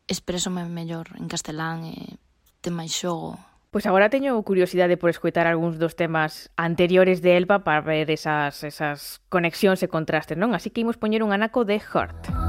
expresome 0.08 0.68
mellor 0.68 1.16
en 1.18 1.32
castelán 1.32 1.88
e 1.88 2.20
ten 2.62 2.76
máis 2.76 2.94
xogo 2.94 3.40
Pois 3.74 3.90
agora 3.90 4.14
teño 4.14 4.38
curiosidade 4.46 5.02
por 5.02 5.10
escoitar 5.10 5.50
algúns 5.50 5.82
dos 5.82 5.98
temas 5.98 6.54
anteriores 6.54 7.26
de 7.26 7.42
Elba 7.42 7.66
para 7.66 7.82
ver 7.82 8.14
esas, 8.14 8.62
esas 8.62 9.18
conexións 9.34 9.82
e 9.82 9.90
contrastes, 9.90 10.38
non? 10.38 10.54
Así 10.54 10.70
que 10.70 10.86
imos 10.86 11.02
poñer 11.02 11.26
un 11.26 11.34
anaco 11.34 11.66
de 11.66 11.82
Heart. 11.82 12.30
Hurt. 12.30 12.43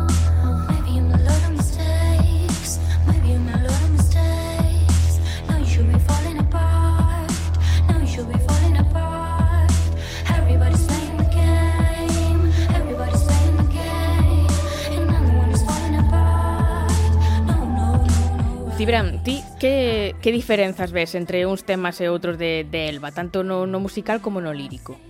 Cibran, 18.84 19.22
ti 19.24 19.42
que, 19.58 20.14
que 20.20 20.30
diferenzas 20.30 20.92
ves 20.92 21.14
entre 21.14 21.46
uns 21.48 21.64
temas 21.64 21.96
e 22.04 22.12
outros 22.12 22.36
de, 22.36 22.68
de 22.68 22.92
Elba, 22.92 23.16
tanto 23.16 23.40
no, 23.40 23.64
no 23.64 23.80
musical 23.80 24.20
como 24.20 24.44
no 24.44 24.52
lírico? 24.52 25.00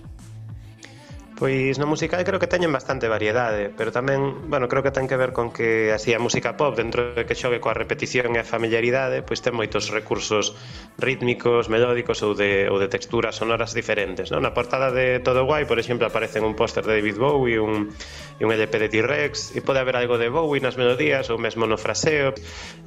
Pois 1.34 1.82
no 1.82 1.90
musical 1.90 2.22
creo 2.22 2.38
que 2.38 2.46
teñen 2.46 2.70
bastante 2.70 3.10
variedade, 3.10 3.66
pero 3.74 3.90
tamén, 3.90 4.46
bueno, 4.46 4.70
creo 4.70 4.86
que 4.86 4.94
ten 4.94 5.10
que 5.10 5.18
ver 5.18 5.34
con 5.34 5.50
que 5.50 5.90
así 5.90 6.14
a 6.14 6.22
música 6.22 6.54
pop, 6.54 6.78
dentro 6.78 7.10
de 7.10 7.26
que 7.26 7.34
xogue 7.34 7.58
coa 7.58 7.74
repetición 7.74 8.38
e 8.38 8.40
a 8.40 8.46
familiaridade, 8.46 9.26
pois 9.26 9.42
ten 9.42 9.50
moitos 9.50 9.90
recursos 9.90 10.54
rítmicos, 10.94 11.66
melódicos 11.66 12.22
ou 12.22 12.38
de, 12.38 12.70
ou 12.70 12.78
de 12.78 12.86
texturas 12.86 13.34
sonoras 13.34 13.74
diferentes. 13.74 14.30
Non? 14.30 14.46
Na 14.46 14.54
portada 14.54 14.94
de 14.94 15.18
Todo 15.26 15.42
Guai, 15.42 15.66
por 15.66 15.82
exemplo, 15.82 16.06
aparecen 16.06 16.46
un 16.46 16.54
póster 16.54 16.86
de 16.86 17.02
David 17.02 17.18
Bowie 17.18 17.58
un, 17.58 17.90
e 18.38 18.42
un 18.46 18.54
LP 18.54 18.86
de 18.86 18.88
T-Rex, 18.94 19.58
e 19.58 19.60
pode 19.60 19.82
haber 19.82 19.98
algo 19.98 20.14
de 20.22 20.30
Bowie 20.30 20.62
nas 20.62 20.78
melodías 20.78 21.34
ou 21.34 21.38
mesmo 21.42 21.66
no 21.66 21.74
fraseo, 21.74 22.30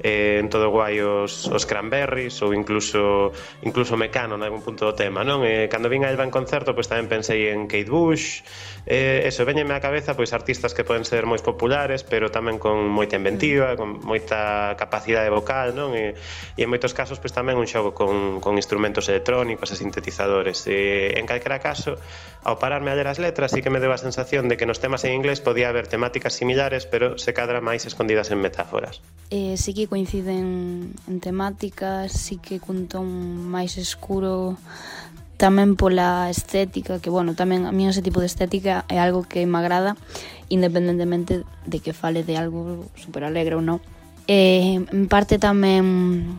eh, 0.00 0.40
en 0.40 0.48
Todo 0.48 0.72
Guai 0.72 1.04
os, 1.04 1.44
os 1.52 1.68
Cranberries 1.68 2.40
ou 2.40 2.56
incluso 2.56 3.28
incluso 3.60 3.92
Mecano 4.00 4.40
en 4.40 4.42
algún 4.48 4.64
punto 4.64 4.88
do 4.88 4.96
tema. 4.96 5.20
Non? 5.20 5.44
E, 5.44 5.64
eh, 5.64 5.66
cando 5.68 5.92
vin 5.92 6.08
a 6.08 6.08
Elba 6.08 6.24
en 6.24 6.32
concerto, 6.32 6.72
pois 6.72 6.88
tamén 6.88 7.12
pensei 7.12 7.52
en 7.52 7.68
Kate 7.68 7.92
Bush, 7.92 8.37
eh, 8.86 9.28
eso, 9.28 9.44
veñeme 9.44 9.76
á 9.76 9.80
cabeza 9.80 10.16
pois 10.16 10.32
artistas 10.32 10.72
que 10.72 10.84
poden 10.84 11.04
ser 11.04 11.28
moi 11.28 11.38
populares, 11.40 12.02
pero 12.04 12.32
tamén 12.32 12.56
con 12.56 12.88
moita 12.88 13.18
inventiva, 13.18 13.74
mm. 13.74 13.76
con 13.76 13.88
moita 14.00 14.74
capacidade 14.80 15.28
vocal, 15.28 15.76
non? 15.76 15.92
E, 15.92 16.16
e 16.56 16.60
en 16.64 16.68
moitos 16.68 16.96
casos 16.96 17.20
pois 17.20 17.34
tamén 17.34 17.60
un 17.60 17.68
xogo 17.68 17.92
con, 17.92 18.40
con 18.40 18.56
instrumentos 18.56 19.06
electrónicos 19.12 19.68
e 19.72 19.76
sintetizadores. 19.76 20.64
E, 20.66 21.16
en 21.20 21.24
calquera 21.28 21.60
caso, 21.60 22.00
ao 22.48 22.56
pararme 22.56 22.88
a 22.90 22.96
ler 22.96 23.10
as 23.10 23.20
letras, 23.20 23.52
sí 23.52 23.60
que 23.60 23.68
me 23.68 23.82
deu 23.82 23.92
a 23.92 24.00
sensación 24.00 24.48
de 24.48 24.56
que 24.56 24.64
nos 24.64 24.80
temas 24.80 25.04
en 25.04 25.12
inglés 25.12 25.44
podía 25.44 25.68
haber 25.68 25.90
temáticas 25.90 26.32
similares, 26.32 26.86
pero 26.86 27.18
se 27.18 27.36
cadra 27.36 27.60
máis 27.60 27.84
escondidas 27.84 28.32
en 28.32 28.40
metáforas. 28.40 29.04
Eh, 29.28 29.60
sí 29.60 29.76
que 29.76 29.84
coinciden 29.84 30.94
en 31.04 31.16
temáticas, 31.20 32.12
sí 32.12 32.40
que 32.40 32.56
cun 32.56 32.88
ton 32.88 33.04
máis 33.52 33.76
escuro 33.76 34.56
tamén 35.38 35.78
pola 35.78 36.26
estética, 36.28 36.98
que 36.98 37.14
bueno, 37.14 37.38
tamén 37.38 37.64
a 37.64 37.72
mí 37.72 37.86
ese 37.86 38.02
tipo 38.02 38.18
de 38.18 38.26
estética 38.26 38.82
é 38.90 38.98
algo 38.98 39.22
que 39.22 39.46
me 39.46 39.62
agrada 39.62 39.94
independentemente 40.50 41.46
de 41.64 41.78
que 41.78 41.94
fale 41.94 42.26
de 42.26 42.34
algo 42.34 42.90
super 42.98 43.22
alegre 43.22 43.54
ou 43.54 43.62
non. 43.62 43.78
E, 44.26 44.82
en 44.82 45.06
parte 45.06 45.38
tamén 45.38 46.36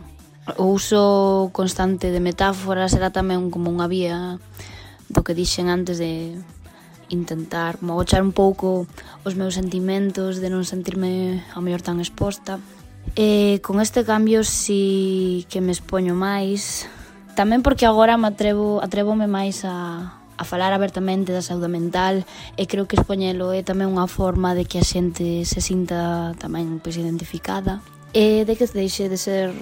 o 0.60 0.68
uso 0.68 1.48
constante 1.56 2.12
de 2.12 2.20
metáforas 2.20 2.92
era 2.92 3.08
tamén 3.08 3.48
como 3.48 3.72
unha 3.72 3.88
vía 3.88 4.36
do 5.08 5.24
que 5.24 5.32
dixen 5.32 5.72
antes 5.72 5.96
de 5.96 6.36
intentar 7.10 7.82
mogochar 7.82 8.22
un 8.22 8.36
pouco 8.36 8.86
os 9.24 9.34
meus 9.34 9.56
sentimentos, 9.56 10.44
de 10.44 10.52
non 10.52 10.68
sentirme 10.68 11.42
a 11.56 11.58
mellor 11.64 11.80
tan 11.82 11.98
exposta. 12.04 12.60
E 13.16 13.58
con 13.64 13.80
este 13.80 14.04
cambio 14.04 14.44
si 14.44 15.48
que 15.50 15.64
me 15.64 15.72
expoño 15.72 16.14
máis, 16.14 16.86
Tamén 17.38 17.62
porque 17.62 17.86
agora 17.86 18.18
me 18.18 18.28
atrevo, 18.28 18.82
atrevome 18.82 19.30
máis 19.30 19.62
a, 19.64 20.20
a 20.40 20.44
falar 20.44 20.72
abertamente 20.72 21.36
da 21.36 21.44
saúde 21.44 21.68
mental 21.68 22.24
e 22.56 22.64
creo 22.64 22.88
que 22.88 22.96
expoñelo 22.96 23.52
é 23.52 23.60
tamén 23.60 23.92
unha 23.92 24.08
forma 24.08 24.56
de 24.56 24.64
que 24.64 24.80
a 24.80 24.84
xente 24.84 25.44
se 25.44 25.60
sinta 25.60 26.32
tamén 26.40 26.80
pois, 26.80 26.96
identificada 26.96 27.84
e 28.16 28.48
de 28.48 28.56
que 28.56 28.64
se 28.64 28.74
deixe 28.74 29.12
de 29.12 29.20
ser 29.20 29.52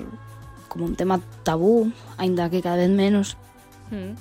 como 0.71 0.87
un 0.87 0.95
tema 0.95 1.19
tabú, 1.43 1.91
aínda 2.17 2.47
que 2.47 2.63
cada 2.63 2.77
vez 2.77 2.93
menos. 2.93 3.35
Mm. 3.91 4.15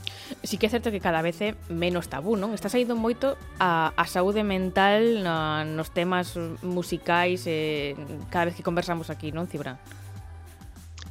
Sí 0.43 0.57
que 0.57 0.67
é 0.67 0.69
certo 0.71 0.91
que 0.91 1.03
cada 1.03 1.21
vez 1.21 1.39
é 1.43 1.53
menos 1.69 2.07
tabú, 2.07 2.39
non? 2.39 2.55
Está 2.55 2.71
saindo 2.71 2.95
moito 2.95 3.35
a, 3.59 3.91
a 3.93 4.05
saúde 4.07 4.41
mental 4.41 5.21
na, 5.21 5.67
nos 5.67 5.91
temas 5.91 6.39
musicais 6.63 7.43
eh, 7.45 7.93
cada 8.31 8.49
vez 8.49 8.55
que 8.55 8.63
conversamos 8.63 9.11
aquí, 9.11 9.29
non, 9.35 9.45
Cibra? 9.45 9.77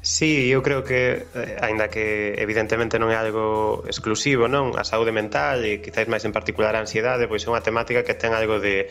Sí, 0.06 0.52
eu 0.52 0.62
creo 0.62 0.84
que, 0.84 1.26
eh, 1.34 1.58
aínda 1.58 1.90
que 1.90 2.38
evidentemente 2.38 2.94
non 2.94 3.10
é 3.10 3.18
algo 3.18 3.82
exclusivo, 3.90 4.46
non? 4.46 4.78
A 4.78 4.86
saúde 4.86 5.10
mental 5.10 5.66
e 5.66 5.82
quizáis 5.82 6.06
máis 6.06 6.22
en 6.22 6.30
particular 6.30 6.78
a 6.78 6.82
ansiedade, 6.86 7.26
pois 7.26 7.42
é 7.42 7.50
unha 7.50 7.58
temática 7.58 8.06
que 8.06 8.14
ten 8.14 8.30
algo 8.30 8.62
de, 8.62 8.86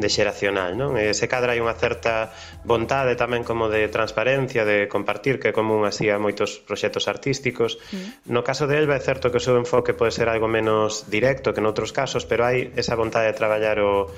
de 0.00 0.08
xeracional, 0.08 0.72
non? 0.72 0.96
E 0.96 1.12
se 1.12 1.28
cadra 1.28 1.52
hai 1.52 1.60
unha 1.60 1.76
certa 1.76 2.32
vontade 2.64 3.12
tamén 3.12 3.44
como 3.44 3.68
de 3.68 3.92
transparencia, 3.92 4.64
de 4.64 4.88
compartir, 4.88 5.36
que 5.36 5.52
é 5.52 5.54
común 5.54 5.84
así 5.84 6.08
a 6.08 6.16
moitos 6.16 6.64
proxectos 6.64 7.12
artísticos. 7.12 7.76
Mm. 7.92 8.32
No 8.32 8.40
caso 8.40 8.64
de 8.64 8.80
Elba 8.80 8.96
é 8.96 9.04
certo 9.04 9.28
que 9.28 9.36
o 9.36 9.44
seu 9.44 9.60
enfoque 9.60 9.92
pode 9.92 10.16
ser 10.16 10.32
algo 10.32 10.48
menos 10.48 11.12
directo 11.12 11.52
que 11.52 11.60
en 11.60 11.68
outros 11.68 11.92
casos, 11.92 12.24
pero 12.24 12.48
hai 12.48 12.72
esa 12.72 12.96
vontade 12.96 13.28
de 13.28 13.36
traballar 13.36 13.84
o, 13.84 14.08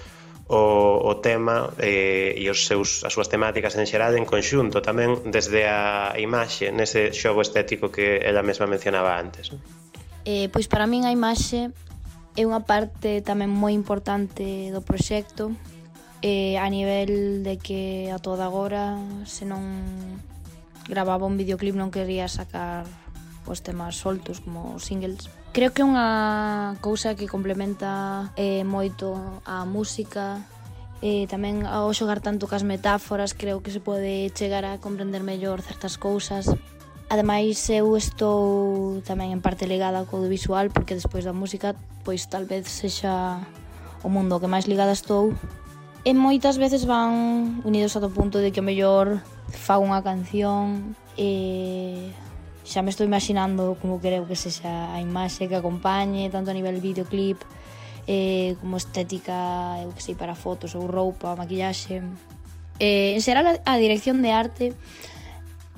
o, 0.47 1.03
o 1.03 1.13
tema 1.19 1.75
eh, 1.83 2.39
e 2.39 2.47
os 2.47 2.67
seus, 2.67 3.03
as 3.03 3.11
súas 3.11 3.27
temáticas 3.27 3.75
en 3.75 3.87
xeral 3.87 4.15
en 4.15 4.23
conxunto 4.23 4.79
tamén 4.79 5.19
desde 5.27 5.67
a 5.67 6.15
imaxe 6.23 6.71
nese 6.71 7.11
xogo 7.11 7.43
estético 7.43 7.91
que 7.91 8.23
ela 8.23 8.47
mesma 8.47 8.71
mencionaba 8.71 9.19
antes 9.19 9.51
eh, 10.23 10.47
Pois 10.55 10.71
para 10.71 10.87
min 10.87 11.03
a 11.03 11.11
imaxe 11.11 11.75
é 12.39 12.43
unha 12.47 12.63
parte 12.63 13.27
tamén 13.27 13.51
moi 13.51 13.75
importante 13.75 14.71
do 14.71 14.87
proxecto 14.87 15.51
eh, 16.23 16.55
a 16.63 16.71
nivel 16.71 17.43
de 17.43 17.59
que 17.59 18.15
a 18.15 18.23
toda 18.23 18.47
agora 18.47 18.95
se 19.27 19.43
non 19.43 19.63
gravaba 20.87 21.27
un 21.27 21.35
videoclip 21.35 21.75
non 21.75 21.91
quería 21.91 22.31
sacar 22.31 22.87
os 23.47 23.63
temas 23.63 23.99
soltos 23.99 24.43
como 24.43 24.79
singles. 24.79 25.31
Creo 25.53 25.71
que 25.73 25.83
é 25.83 25.87
unha 25.87 26.79
cousa 26.81 27.15
que 27.15 27.31
complementa 27.31 28.31
eh, 28.35 28.65
moito 28.65 29.15
a 29.45 29.67
música 29.69 30.41
e 31.05 31.29
tamén 31.29 31.69
ao 31.69 31.93
xogar 31.93 32.25
tanto 32.25 32.49
cas 32.49 32.65
metáforas 32.65 33.37
creo 33.37 33.61
que 33.61 33.69
se 33.69 33.85
pode 33.85 34.33
chegar 34.33 34.65
a 34.65 34.81
comprender 34.81 35.21
mellor 35.21 35.61
certas 35.61 36.01
cousas 36.01 36.49
Ademais, 37.09 37.71
eu 37.71 37.95
estou 37.95 38.99
tamén 39.07 39.31
en 39.31 39.39
parte 39.39 39.71
ligada 39.71 40.03
ao 40.03 40.11
audiovisual 40.11 40.75
porque 40.75 40.99
despois 40.99 41.23
da 41.23 41.31
música, 41.31 41.79
pois 42.03 42.27
tal 42.27 42.51
vez 42.51 42.67
sexa 42.67 43.47
o 44.03 44.11
mundo 44.11 44.43
que 44.43 44.51
máis 44.51 44.67
ligada 44.67 44.91
estou. 44.91 45.31
E 46.03 46.11
moitas 46.19 46.59
veces 46.59 46.83
van 46.83 47.63
unidos 47.63 47.95
ata 47.95 48.11
o 48.11 48.15
punto 48.15 48.43
de 48.43 48.51
que 48.51 48.59
o 48.59 48.67
mellor 48.67 49.23
fago 49.55 49.87
unha 49.87 50.03
canción 50.03 50.99
e 51.15 52.11
xa 52.67 52.83
me 52.83 52.91
estou 52.91 53.07
imaginando 53.07 53.79
como 53.79 54.03
creo 54.03 54.27
que 54.27 54.35
sexa 54.35 54.91
a 54.91 54.99
imaxe 54.99 55.47
que 55.47 55.55
acompañe 55.55 56.27
tanto 56.35 56.51
a 56.51 56.57
nivel 56.59 56.83
videoclip 56.83 57.39
eh, 58.11 58.59
como 58.59 58.77
estética, 58.77 59.79
eu 59.83 59.95
que 59.95 60.03
sei, 60.03 60.19
para 60.19 60.35
fotos 60.35 60.75
ou 60.75 60.91
roupa, 60.91 61.39
maquillaxe. 61.39 62.03
Eh, 62.83 63.15
en 63.15 63.23
xeral 63.23 63.63
a 63.63 63.75
dirección 63.79 64.19
de 64.23 64.31
arte 64.35 64.67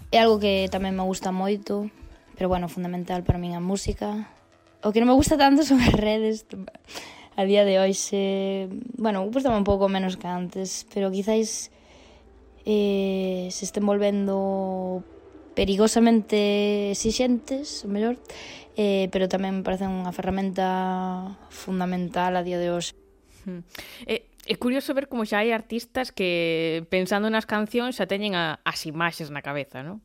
é 0.08 0.18
algo 0.24 0.40
que 0.40 0.72
tamén 0.72 0.96
me 0.96 1.04
gusta 1.04 1.28
moito, 1.28 1.92
pero 2.40 2.48
bueno, 2.48 2.72
fundamental 2.72 3.20
para 3.20 3.36
min 3.36 3.52
a 3.52 3.60
música. 3.60 4.28
O 4.80 4.88
que 4.88 5.04
non 5.04 5.12
me 5.12 5.16
gusta 5.16 5.36
tanto 5.36 5.64
son 5.68 5.84
as 5.84 5.92
redes. 5.92 6.48
A 7.38 7.44
día 7.44 7.62
de 7.68 7.78
hoxe, 7.78 8.66
bueno, 8.96 9.28
gusta 9.28 9.52
un 9.52 9.68
pouco 9.68 9.92
menos 9.92 10.16
que 10.16 10.26
antes, 10.26 10.88
pero 10.88 11.12
quizáis 11.12 11.70
eh, 12.64 13.48
se 13.52 13.64
estén 13.64 13.84
volvendo 13.84 15.04
perigosamente 15.58 16.94
exixentes, 16.94 17.82
o 17.82 17.90
mellor, 17.90 18.14
eh, 18.78 19.10
pero 19.10 19.26
tamén 19.26 19.58
me 19.58 19.66
parece 19.66 19.90
unha 19.90 20.14
ferramenta 20.14 21.34
fundamental 21.50 22.38
a 22.38 22.46
día 22.46 22.62
de 22.62 22.70
hoxe. 22.70 22.94
Mm. 23.42 23.66
Eh, 24.06 24.22
É 24.48 24.56
curioso 24.56 24.96
ver 24.96 25.12
como 25.12 25.28
xa 25.28 25.44
hai 25.44 25.52
artistas 25.52 26.08
que 26.08 26.80
pensando 26.88 27.28
nas 27.28 27.44
cancións 27.44 28.00
xa 28.00 28.08
teñen 28.08 28.32
a, 28.32 28.64
as 28.64 28.80
imaxes 28.88 29.28
na 29.28 29.44
cabeza, 29.44 29.84
non? 29.84 30.00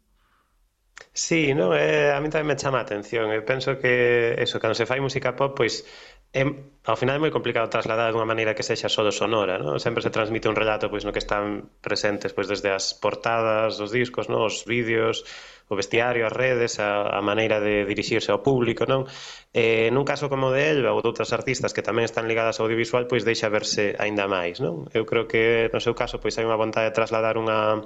Sí, 1.16 1.54
no, 1.54 1.72
eh, 1.78 2.12
a 2.12 2.20
mí 2.20 2.28
tamén 2.28 2.52
me 2.52 2.60
chama 2.60 2.82
a 2.82 2.86
atención. 2.86 3.32
Eu 3.32 3.48
penso 3.48 3.80
que 3.80 4.36
eso, 4.36 4.60
cando 4.60 4.76
se 4.76 4.90
fai 4.90 5.00
música 5.00 5.32
pop, 5.40 5.56
pois 5.56 5.88
é, 6.34 6.44
ao 6.84 6.98
final 6.98 7.16
é 7.16 7.22
moi 7.22 7.32
complicado 7.32 7.70
trasladar 7.70 8.10
de 8.10 8.18
unha 8.18 8.26
maneira 8.26 8.58
que 8.58 8.66
sexa 8.66 8.90
só 8.90 9.06
sonora, 9.14 9.62
non? 9.62 9.78
Sempre 9.78 10.02
se 10.02 10.10
transmite 10.10 10.50
un 10.50 10.58
relato 10.58 10.90
pois 10.90 11.06
no 11.06 11.14
que 11.14 11.22
están 11.22 11.70
presentes 11.80 12.34
pois 12.34 12.50
desde 12.50 12.74
as 12.74 12.98
portadas 12.98 13.78
dos 13.78 13.94
discos, 13.94 14.28
non? 14.28 14.42
Os 14.42 14.66
vídeos, 14.66 15.22
o 15.70 15.78
vestiario, 15.78 16.26
as 16.26 16.34
redes, 16.34 16.82
a, 16.82 17.06
a 17.14 17.22
maneira 17.22 17.62
de 17.62 17.86
dirixirse 17.86 18.34
ao 18.34 18.42
público, 18.42 18.90
non? 18.90 19.06
Eh, 19.54 19.94
nun 19.94 20.04
caso 20.10 20.26
como 20.26 20.50
de 20.50 20.60
Elba 20.60 20.92
ou 20.92 21.06
de 21.06 21.08
outras 21.14 21.30
artistas 21.38 21.70
que 21.70 21.86
tamén 21.86 22.10
están 22.10 22.26
ligadas 22.26 22.58
ao 22.58 22.66
audiovisual, 22.66 23.06
pois 23.06 23.22
deixa 23.22 23.54
verse 23.54 23.94
aínda 24.02 24.26
máis, 24.26 24.58
non? 24.58 24.90
Eu 24.90 25.06
creo 25.06 25.30
que 25.30 25.70
no 25.70 25.80
seu 25.80 25.94
caso 25.94 26.18
pois 26.18 26.34
hai 26.42 26.50
unha 26.50 26.58
vontade 26.58 26.90
de 26.90 26.98
trasladar 26.98 27.38
unha 27.38 27.86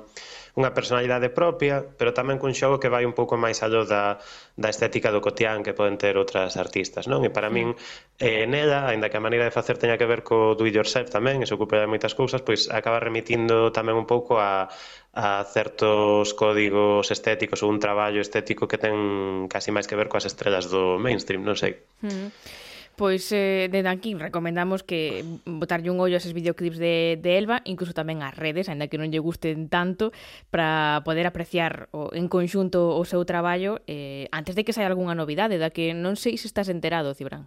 unha 0.58 0.74
personalidade 0.74 1.30
propia, 1.30 1.86
pero 1.86 2.17
tamén 2.17 2.41
cun 2.41 2.58
xogo 2.58 2.82
que 2.82 2.89
vai 2.89 3.06
un 3.06 3.13
pouco 3.13 3.38
máis 3.38 3.62
allo 3.62 3.86
da, 3.86 4.17
da 4.58 4.74
estética 4.74 5.13
do 5.13 5.22
cotián 5.22 5.62
que 5.62 5.78
poden 5.78 6.02
ter 6.02 6.17
outras 6.17 6.58
artistas, 6.58 7.06
non? 7.06 7.22
E 7.22 7.30
para 7.30 7.54
min, 7.54 7.78
eh, 8.17 8.50
nela, 8.50 8.89
aínda 8.89 9.13
que 9.13 9.22
a 9.22 9.24
maneira 9.24 9.46
de 9.46 9.54
facer 9.54 9.78
teña 9.78 10.02
que 10.02 10.10
ver 10.10 10.26
co 10.26 10.58
do 10.58 10.65
it 10.65 10.74
yourself 10.74 11.13
tamén, 11.13 11.39
e 11.39 11.46
se 11.46 11.54
ocupa 11.54 11.78
de 11.78 11.86
moitas 11.86 12.17
cousas, 12.17 12.41
pois 12.41 12.74
acaba 12.74 12.98
remitindo 12.98 13.70
tamén 13.70 13.93
un 13.93 14.10
pouco 14.10 14.41
a, 14.41 14.65
a 15.13 15.46
certos 15.46 16.34
códigos 16.34 17.13
estéticos 17.13 17.62
ou 17.62 17.70
un 17.70 17.78
traballo 17.78 18.17
estético 18.17 18.65
que 18.65 18.82
ten 18.82 19.46
casi 19.46 19.70
máis 19.70 19.86
que 19.86 19.93
ver 19.93 20.10
coas 20.10 20.26
estrelas 20.26 20.74
do 20.74 20.98
mainstream, 20.98 21.46
non 21.46 21.54
sei. 21.54 21.78
Mm. 22.02 22.34
Pois 22.97 23.31
eh, 23.31 23.69
de 23.71 23.88
aquí 23.88 24.15
recomendamos 24.17 24.81
que 24.81 25.21
botarlle 25.45 25.93
un 25.93 26.01
ollo 26.01 26.17
a 26.17 26.21
eses 26.21 26.33
videoclips 26.33 26.81
de, 26.81 27.19
de 27.21 27.38
Elba, 27.38 27.62
incluso 27.69 27.93
tamén 27.93 28.25
as 28.25 28.33
redes, 28.33 28.73
ainda 28.73 28.89
que 28.89 28.97
non 28.97 29.13
lle 29.13 29.21
gusten 29.21 29.69
tanto, 29.69 30.10
para 30.49 31.05
poder 31.05 31.29
apreciar 31.29 31.93
o, 31.93 32.10
en 32.17 32.25
conxunto 32.25 32.97
o 32.97 33.05
seu 33.05 33.21
traballo 33.21 33.86
eh, 33.86 34.25
antes 34.33 34.57
de 34.57 34.65
que 34.65 34.73
saia 34.73 34.89
algunha 34.89 35.13
novidade, 35.13 35.62
da 35.62 35.69
que 35.69 35.93
non 35.93 36.17
sei 36.17 36.41
se 36.41 36.49
estás 36.49 36.73
enterado, 36.73 37.13
Cibran. 37.13 37.45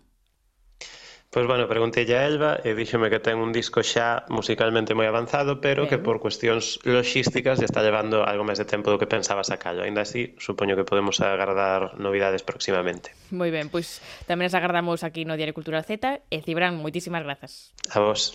Pois 1.30 1.46
bueno, 1.46 1.70
preguntei 1.70 2.10
a 2.10 2.26
Elba 2.26 2.58
e 2.58 2.74
díxome 2.74 3.06
que 3.06 3.22
ten 3.22 3.38
un 3.38 3.54
disco 3.54 3.86
xa 3.86 4.26
musicalmente 4.34 4.98
moi 4.98 5.06
avanzado, 5.06 5.62
pero 5.62 5.86
ben. 5.86 5.90
que 5.94 6.02
por 6.02 6.18
cuestións 6.18 6.82
logísticas 6.82 7.62
lle 7.62 7.70
está 7.70 7.86
levando 7.86 8.26
algo 8.26 8.42
máis 8.42 8.58
de 8.58 8.66
tempo 8.66 8.90
do 8.90 8.98
que 8.98 9.06
pensaba 9.06 9.46
sacalo. 9.46 9.86
Ainda 9.86 10.02
así, 10.02 10.34
supoño 10.42 10.74
que 10.74 10.82
podemos 10.82 11.22
agardar 11.22 11.94
novidades 12.02 12.42
próximamente. 12.42 13.14
Moi 13.30 13.54
ben, 13.54 13.70
pois 13.70 14.02
tamén 14.26 14.50
as 14.50 14.58
agardamos 14.58 15.06
aquí 15.06 15.22
no 15.22 15.38
Diario 15.38 15.54
Cultural 15.54 15.86
Z 15.86 16.18
e 16.18 16.42
Cibran, 16.42 16.82
moitísimas 16.82 17.22
grazas. 17.22 17.70
A 17.94 18.02
vos. 18.02 18.34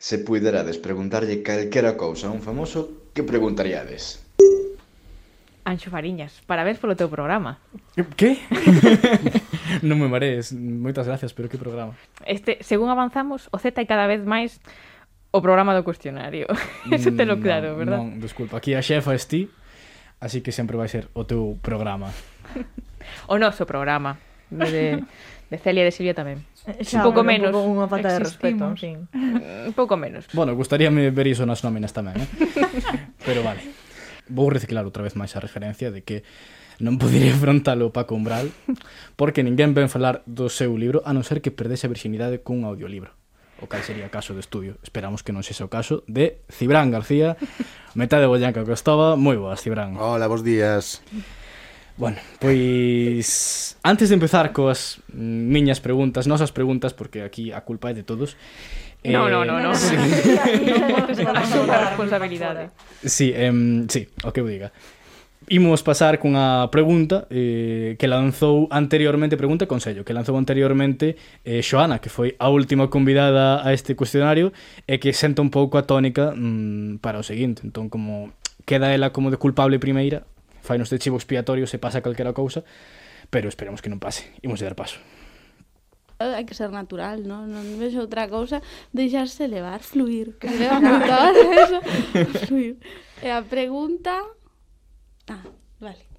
Se 0.00 0.16
puiderades 0.16 0.80
preguntarlle 0.80 1.44
calquera 1.44 2.00
cousa 2.00 2.32
a 2.32 2.34
un 2.34 2.40
famoso, 2.40 3.12
que 3.12 3.20
preguntaríades? 3.20 4.21
Anxo 5.62 5.94
Fariñas, 5.94 6.42
parabéns 6.42 6.82
polo 6.82 6.98
teu 6.98 7.06
programa. 7.06 7.62
Que? 8.18 8.34
non 9.86 9.94
me 10.02 10.10
marees, 10.10 10.50
moitas 10.50 11.06
gracias, 11.06 11.30
pero 11.30 11.46
que 11.46 11.54
programa. 11.54 11.94
Este, 12.26 12.58
según 12.66 12.90
avanzamos, 12.90 13.46
o 13.54 13.62
Z 13.62 13.78
é 13.78 13.86
cada 13.86 14.10
vez 14.10 14.26
máis 14.26 14.58
o 15.30 15.38
programa 15.38 15.70
do 15.70 15.86
cuestionario. 15.86 16.50
Eso 16.90 17.14
te 17.14 17.22
lo 17.22 17.38
mm, 17.38 17.42
claro, 17.46 17.68
no, 17.72 17.78
verdad? 17.78 17.98
Non, 18.02 18.18
desculpa, 18.18 18.58
aquí 18.58 18.74
a 18.74 18.82
xefa 18.82 19.14
esti, 19.14 19.46
así 20.18 20.42
que 20.42 20.50
sempre 20.50 20.74
vai 20.74 20.90
ser 20.90 21.06
o 21.14 21.22
teu 21.22 21.54
programa. 21.62 22.10
o 23.30 23.38
noso 23.38 23.62
programa. 23.62 24.18
De, 24.52 24.68
de, 24.68 24.84
de 25.48 25.56
Celia 25.62 25.80
e 25.80 25.88
de 25.88 25.94
Silvia 25.94 26.12
tamén. 26.12 26.42
Eh, 26.66 26.82
xa, 26.82 27.00
un 27.00 27.08
pouco 27.08 27.22
menos. 27.22 27.54
Un 27.54 27.56
pouco 27.56 27.70
unha 27.70 27.86
falta 27.86 28.10
de 28.10 28.18
respeto. 28.18 28.66
En 28.66 28.76
fin. 28.76 28.96
Un 29.14 29.74
pouco 29.78 29.94
menos. 29.94 30.26
Bueno, 30.34 30.58
gustaríame 30.58 31.14
ver 31.14 31.30
iso 31.30 31.46
nas 31.46 31.62
nóminas 31.62 31.94
tamén, 31.94 32.18
eh? 32.18 32.28
pero 33.24 33.46
vale 33.46 33.81
vou 34.32 34.48
reciclar 34.48 34.88
outra 34.88 35.04
vez 35.04 35.14
máis 35.14 35.36
a 35.36 35.44
referencia 35.44 35.92
de 35.92 36.00
que 36.00 36.24
non 36.80 36.96
podería 36.96 37.30
afrontalo 37.38 37.92
para 37.92 38.08
Umbral 38.10 38.48
porque 39.20 39.44
ninguén 39.44 39.76
ven 39.76 39.92
falar 39.92 40.24
do 40.24 40.48
seu 40.48 40.72
libro 40.74 41.04
a 41.04 41.12
non 41.12 41.22
ser 41.22 41.44
que 41.44 41.52
perdese 41.52 41.86
a 41.86 41.92
virxinidade 41.92 42.40
cun 42.40 42.64
audiolibro 42.64 43.12
o 43.62 43.70
cal 43.70 43.82
sería 43.86 44.10
caso 44.10 44.34
de 44.34 44.40
estudio. 44.40 44.74
Esperamos 44.82 45.22
que 45.22 45.30
non 45.30 45.46
sexa 45.46 45.62
o 45.62 45.70
caso 45.70 46.02
de 46.10 46.42
Cibrán 46.50 46.90
García, 46.90 47.38
metade 47.94 48.26
bollanca 48.26 48.66
que 48.66 48.74
estaba. 48.74 49.14
Moi 49.14 49.38
boas, 49.38 49.62
Cibrán. 49.62 49.94
Hola, 49.94 50.26
bons 50.26 50.42
días. 50.42 50.98
Bueno, 51.94 52.18
pois 52.42 53.78
antes 53.86 54.10
de 54.10 54.18
empezar 54.18 54.50
coas 54.50 54.98
miñas 55.14 55.78
preguntas, 55.78 56.26
nosas 56.26 56.50
preguntas, 56.50 56.90
porque 56.90 57.22
aquí 57.22 57.54
a 57.54 57.62
culpa 57.62 57.92
é 57.92 57.94
de 57.94 58.02
todos, 58.02 58.34
Eh, 59.04 59.12
no, 59.12 59.28
no, 59.28 59.44
no, 59.48 59.60
no. 59.60 59.74
Sí. 59.74 59.96
Asume 59.96 61.70
a 61.70 61.88
responsabilidade. 61.90 62.70
Sí, 63.04 63.32
em, 63.34 63.86
sí, 63.88 64.08
o 64.24 64.32
que 64.32 64.40
eu 64.40 64.46
diga. 64.46 64.72
Imos 65.50 65.82
pasar 65.82 66.22
cunha 66.22 66.70
pregunta 66.70 67.26
eh, 67.28 67.96
que 67.98 68.06
lanzou 68.06 68.70
anteriormente, 68.70 69.36
pregunta 69.36 69.66
e 69.66 69.66
consello, 69.66 70.06
que 70.06 70.14
lanzou 70.14 70.38
anteriormente 70.38 71.18
eh, 71.42 71.60
Xoana, 71.66 71.98
que 71.98 72.08
foi 72.08 72.38
a 72.38 72.46
última 72.46 72.86
convidada 72.86 73.58
a 73.66 73.74
este 73.74 73.98
cuestionario 73.98 74.54
e 74.86 75.02
que 75.02 75.10
senta 75.10 75.42
un 75.42 75.50
pouco 75.50 75.76
a 75.78 75.82
tónica 75.82 76.30
mm, 76.30 77.02
para 77.02 77.18
o 77.18 77.26
seguinte. 77.26 77.66
Entón, 77.66 77.90
como 77.90 78.30
queda 78.64 78.94
ela 78.94 79.10
como 79.10 79.34
de 79.34 79.36
culpable 79.36 79.82
primeira, 79.82 80.22
fainos 80.62 80.94
de 80.94 81.02
chivo 81.02 81.18
expiatorio 81.18 81.66
se 81.66 81.82
pasa 81.82 82.06
calquera 82.06 82.30
cousa, 82.32 82.62
pero 83.34 83.50
esperemos 83.50 83.82
que 83.82 83.90
non 83.90 83.98
pase. 83.98 84.30
Imos 84.46 84.62
de 84.62 84.70
dar 84.70 84.78
paso 84.78 85.02
hai 86.30 86.46
que 86.46 86.54
ser 86.54 86.70
natural, 86.70 87.26
non? 87.26 87.50
Non 87.50 87.66
vexo 87.82 87.98
outra 88.06 88.30
cousa, 88.30 88.62
deixarse 88.94 89.50
levar, 89.50 89.82
fluir. 89.82 90.38
Levantar, 90.38 91.34
eso, 91.62 91.78
fluir. 92.46 92.78
E 93.22 93.30
a 93.30 93.38
pregunta... 93.38 94.18
Ah, 95.30 95.46
vale. 95.78 96.10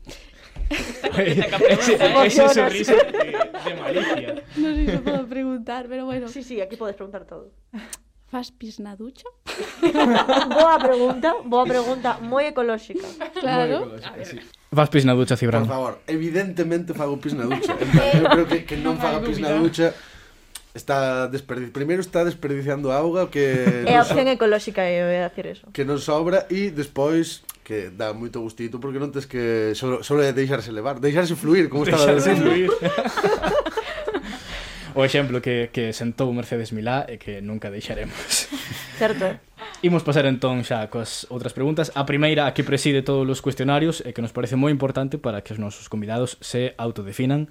Ese, 1.13 1.93
ese 1.99 2.45
¿eh? 2.45 2.49
sorriso 2.49 2.95
de, 2.95 3.35
de 3.35 3.73
malicia. 3.75 4.29
Non 4.57 4.71
sei 4.73 4.87
se 4.87 4.99
podo 5.03 5.27
preguntar, 5.27 5.85
pero 5.91 6.07
bueno. 6.07 6.31
Sí, 6.31 6.41
sí, 6.41 6.63
aquí 6.63 6.79
podes 6.79 6.95
preguntar 6.95 7.27
todo. 7.27 7.51
Fas 8.33 8.49
pis 8.49 8.79
na 8.79 8.95
ducha? 8.97 9.29
boa 10.57 10.79
pregunta, 10.81 11.35
boa 11.45 11.65
pregunta, 11.69 12.17
moi 12.17 12.49
ecolóxica. 12.49 13.05
Claro. 13.37 13.93
Sí. 14.25 14.41
Vas 14.73 14.89
pis 14.89 15.05
na 15.05 15.13
ducha, 15.13 15.37
Cibran. 15.37 15.69
Por 15.69 15.77
favor, 15.77 15.93
evidentemente 16.09 16.97
fago 16.97 17.21
pis 17.21 17.37
na 17.37 17.45
ducha. 17.45 17.77
En 17.77 17.89
plan, 17.93 18.09
eu 18.09 18.25
creo 18.33 18.47
que, 18.49 18.57
que 18.65 18.75
non 18.81 18.97
faga 18.97 19.21
pis 19.21 19.37
na 19.37 19.53
ducha 19.53 19.93
está 20.73 21.29
desperdi... 21.29 21.69
primeiro 21.69 22.01
está 22.01 22.25
desperdiciando 22.25 22.89
auga 22.89 23.29
que 23.29 23.85
é 23.85 23.93
a 23.93 24.01
opción 24.01 24.25
so... 24.25 24.33
ecolóxica 24.33 24.81
eh, 24.81 25.05
eu 25.05 25.07
ia 25.13 25.29
decir 25.29 25.45
eso 25.45 25.69
que 25.69 25.85
non 25.85 26.01
sobra 26.01 26.49
e 26.49 26.73
despois 26.73 27.45
que 27.61 27.93
dá 27.93 28.09
moito 28.09 28.41
gustito 28.41 28.81
porque 28.81 28.97
non 28.97 29.13
tes 29.13 29.29
que 29.29 29.77
solo, 29.77 30.01
solo 30.01 30.25
é 30.25 30.33
deixarse 30.33 30.73
levar 30.73 30.97
deixarse 30.97 31.37
fluir 31.37 31.69
como 31.69 31.85
estaba 31.85 32.09
deixarse 32.09 32.41
fluir 32.41 32.73
o 34.95 35.03
exemplo 35.03 35.41
que, 35.41 35.69
que 35.73 35.93
sentou 35.93 36.31
Mercedes 36.33 36.71
Milá 36.71 37.05
e 37.09 37.17
que 37.17 37.41
nunca 37.41 37.69
deixaremos. 37.69 38.47
Certo. 38.97 39.39
Imos 39.81 40.03
pasar 40.03 40.25
entón 40.25 40.63
xa 40.63 40.87
coas 40.87 41.27
outras 41.27 41.51
preguntas. 41.51 41.91
A 41.97 42.05
primeira, 42.05 42.45
a 42.45 42.53
que 42.53 42.63
preside 42.63 43.01
todos 43.01 43.25
os 43.25 43.41
cuestionarios 43.41 44.01
e 44.05 44.13
que 44.13 44.21
nos 44.21 44.31
parece 44.31 44.55
moi 44.55 44.71
importante 44.71 45.17
para 45.19 45.41
que 45.41 45.51
os 45.51 45.59
nosos 45.59 45.89
convidados 45.89 46.37
se 46.39 46.77
autodefinan. 46.77 47.49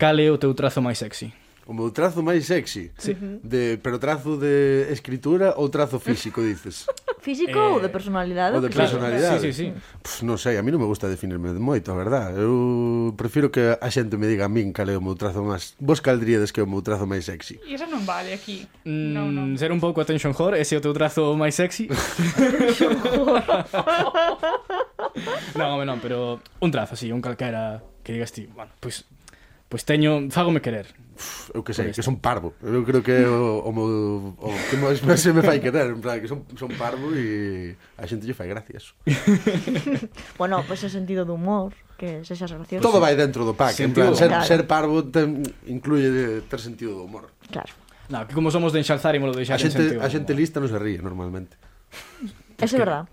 Cal 0.00 0.16
é 0.20 0.28
o 0.32 0.40
teu 0.40 0.52
trazo 0.56 0.80
máis 0.80 0.98
sexy? 0.98 1.32
O 1.68 1.72
meu 1.72 1.92
trazo 1.92 2.24
máis 2.24 2.48
sexy? 2.48 2.90
Sí. 2.98 3.14
De, 3.44 3.78
pero 3.78 3.98
trazo 3.98 4.36
de 4.36 4.90
escritura 4.90 5.54
ou 5.54 5.68
trazo 5.68 6.00
físico, 6.00 6.42
dices? 6.42 6.86
físico 7.20 7.56
eh, 7.56 7.72
ou 7.76 7.80
de 7.80 7.86
eh, 7.86 7.94
personalidade? 7.94 8.56
Ou 8.56 8.64
de 8.64 8.72
personalidade. 8.72 9.40
Sí, 9.40 9.52
sí, 9.52 9.70
sí. 9.70 9.72
Pues, 10.02 10.24
non 10.24 10.40
sei, 10.40 10.56
a 10.56 10.62
mí 10.64 10.72
non 10.72 10.80
me 10.80 10.88
gusta 10.88 11.06
definirme 11.06 11.52
de 11.52 11.60
moito, 11.62 11.92
a 11.92 11.96
verdad. 11.96 12.32
Eu 12.34 13.14
prefiro 13.14 13.52
que 13.52 13.76
a 13.76 13.88
xente 13.92 14.16
me 14.16 14.26
diga 14.26 14.48
a 14.48 14.50
min 14.50 14.72
cal 14.72 14.88
é 14.88 14.96
o 14.96 15.04
meu 15.04 15.14
trazo 15.14 15.44
máis... 15.44 15.76
Vos 15.78 16.00
caldríades 16.00 16.50
que 16.50 16.60
é 16.60 16.64
o 16.64 16.70
meu 16.70 16.80
trazo 16.80 17.04
máis 17.04 17.28
sexy. 17.28 17.60
E 17.62 17.76
eso 17.76 17.86
non 17.86 18.02
vale 18.08 18.32
aquí. 18.32 18.66
Mm, 18.88 19.12
no, 19.12 19.22
no. 19.30 19.42
Ser 19.54 19.70
un 19.70 19.78
pouco 19.78 20.00
attention 20.00 20.32
whore, 20.32 20.58
ese 20.58 20.74
é 20.74 20.78
o 20.78 20.82
teu 20.82 20.96
trazo 20.96 21.36
máis 21.36 21.54
sexy. 21.54 21.86
non, 25.54 25.84
non, 25.88 25.98
pero 26.00 26.40
un 26.64 26.70
trazo, 26.72 26.96
sí, 26.96 27.12
un 27.12 27.20
calquera 27.20 27.84
que 28.02 28.12
digas 28.12 28.32
ti, 28.32 28.46
bueno, 28.46 28.72
pois 28.80 29.04
pues, 29.04 29.19
pois 29.70 29.86
teño, 29.86 30.26
fágome 30.34 30.58
querer. 30.58 30.90
Uf, 31.14 31.54
eu 31.54 31.62
que 31.62 31.70
sei, 31.70 31.94
que 31.94 32.02
son 32.02 32.18
parvo. 32.18 32.58
Eu 32.58 32.82
creo 32.82 33.06
que 33.06 33.14
o, 33.22 33.62
o, 33.62 33.70
o, 33.70 34.50
o 34.50 34.50
que 34.66 34.74
máis 34.74 34.98
se 34.98 35.30
me 35.30 35.46
fai 35.46 35.62
querer, 35.62 35.94
en 35.94 36.02
plan, 36.02 36.18
que 36.18 36.26
son, 36.26 36.42
son 36.58 36.74
parvo 36.74 37.14
e 37.14 37.78
a 37.94 38.02
xente 38.10 38.26
lle 38.26 38.34
fai 38.34 38.50
gracias. 38.50 38.98
bueno, 40.40 40.66
pois 40.66 40.82
pues, 40.82 40.90
o 40.90 40.90
sentido 40.90 41.22
do 41.22 41.38
humor, 41.38 41.70
que 41.94 42.26
sexas 42.26 42.50
gracioso. 42.50 42.82
Todo 42.82 42.98
vai 42.98 43.14
dentro 43.14 43.46
do 43.46 43.54
pack, 43.54 43.78
sentido. 43.78 44.10
en 44.10 44.10
plan, 44.10 44.18
ser, 44.18 44.30
claro. 44.34 44.50
ser 44.50 44.60
parvo 44.66 45.06
ten, 45.06 45.46
incluye 45.70 46.42
ter 46.50 46.58
sentido 46.58 46.98
do 46.98 47.06
humor. 47.06 47.30
Claro. 47.46 47.70
No, 48.10 48.26
que 48.26 48.34
como 48.34 48.50
somos 48.50 48.74
de 48.74 48.82
enxalzar 48.82 49.14
e 49.14 49.22
molo 49.22 49.38
deixar 49.38 49.54
a 49.54 49.62
xente, 49.62 50.02
A 50.02 50.10
xente 50.10 50.34
lista 50.34 50.58
non 50.58 50.66
se 50.66 50.82
ríe 50.82 50.98
normalmente. 50.98 51.54
Eso 52.58 52.74
é 52.74 52.78
que... 52.80 52.82
verdad. 52.82 53.06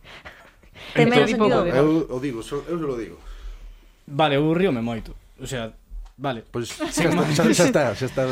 Ten 0.98 1.06
menos 1.06 1.30
sentido. 1.30 1.70
Eu 1.70 2.10
o 2.10 2.18
digo, 2.18 2.42
so, 2.42 2.66
eu 2.66 2.82
se 2.82 2.86
lo 2.90 2.98
digo. 2.98 3.22
Vale, 4.10 4.42
eu 4.42 4.50
río 4.58 4.74
me 4.74 4.82
moito. 4.82 5.14
O 5.38 5.46
sea, 5.46 5.70
Vale. 6.18 6.44
Pois 6.50 6.74
pues, 6.74 6.96
xa, 6.98 7.10
está, 7.10 7.24
xa, 7.30 7.54
xa 7.54 7.66
está, 7.66 7.84
xa 7.96 8.06
está. 8.10 8.24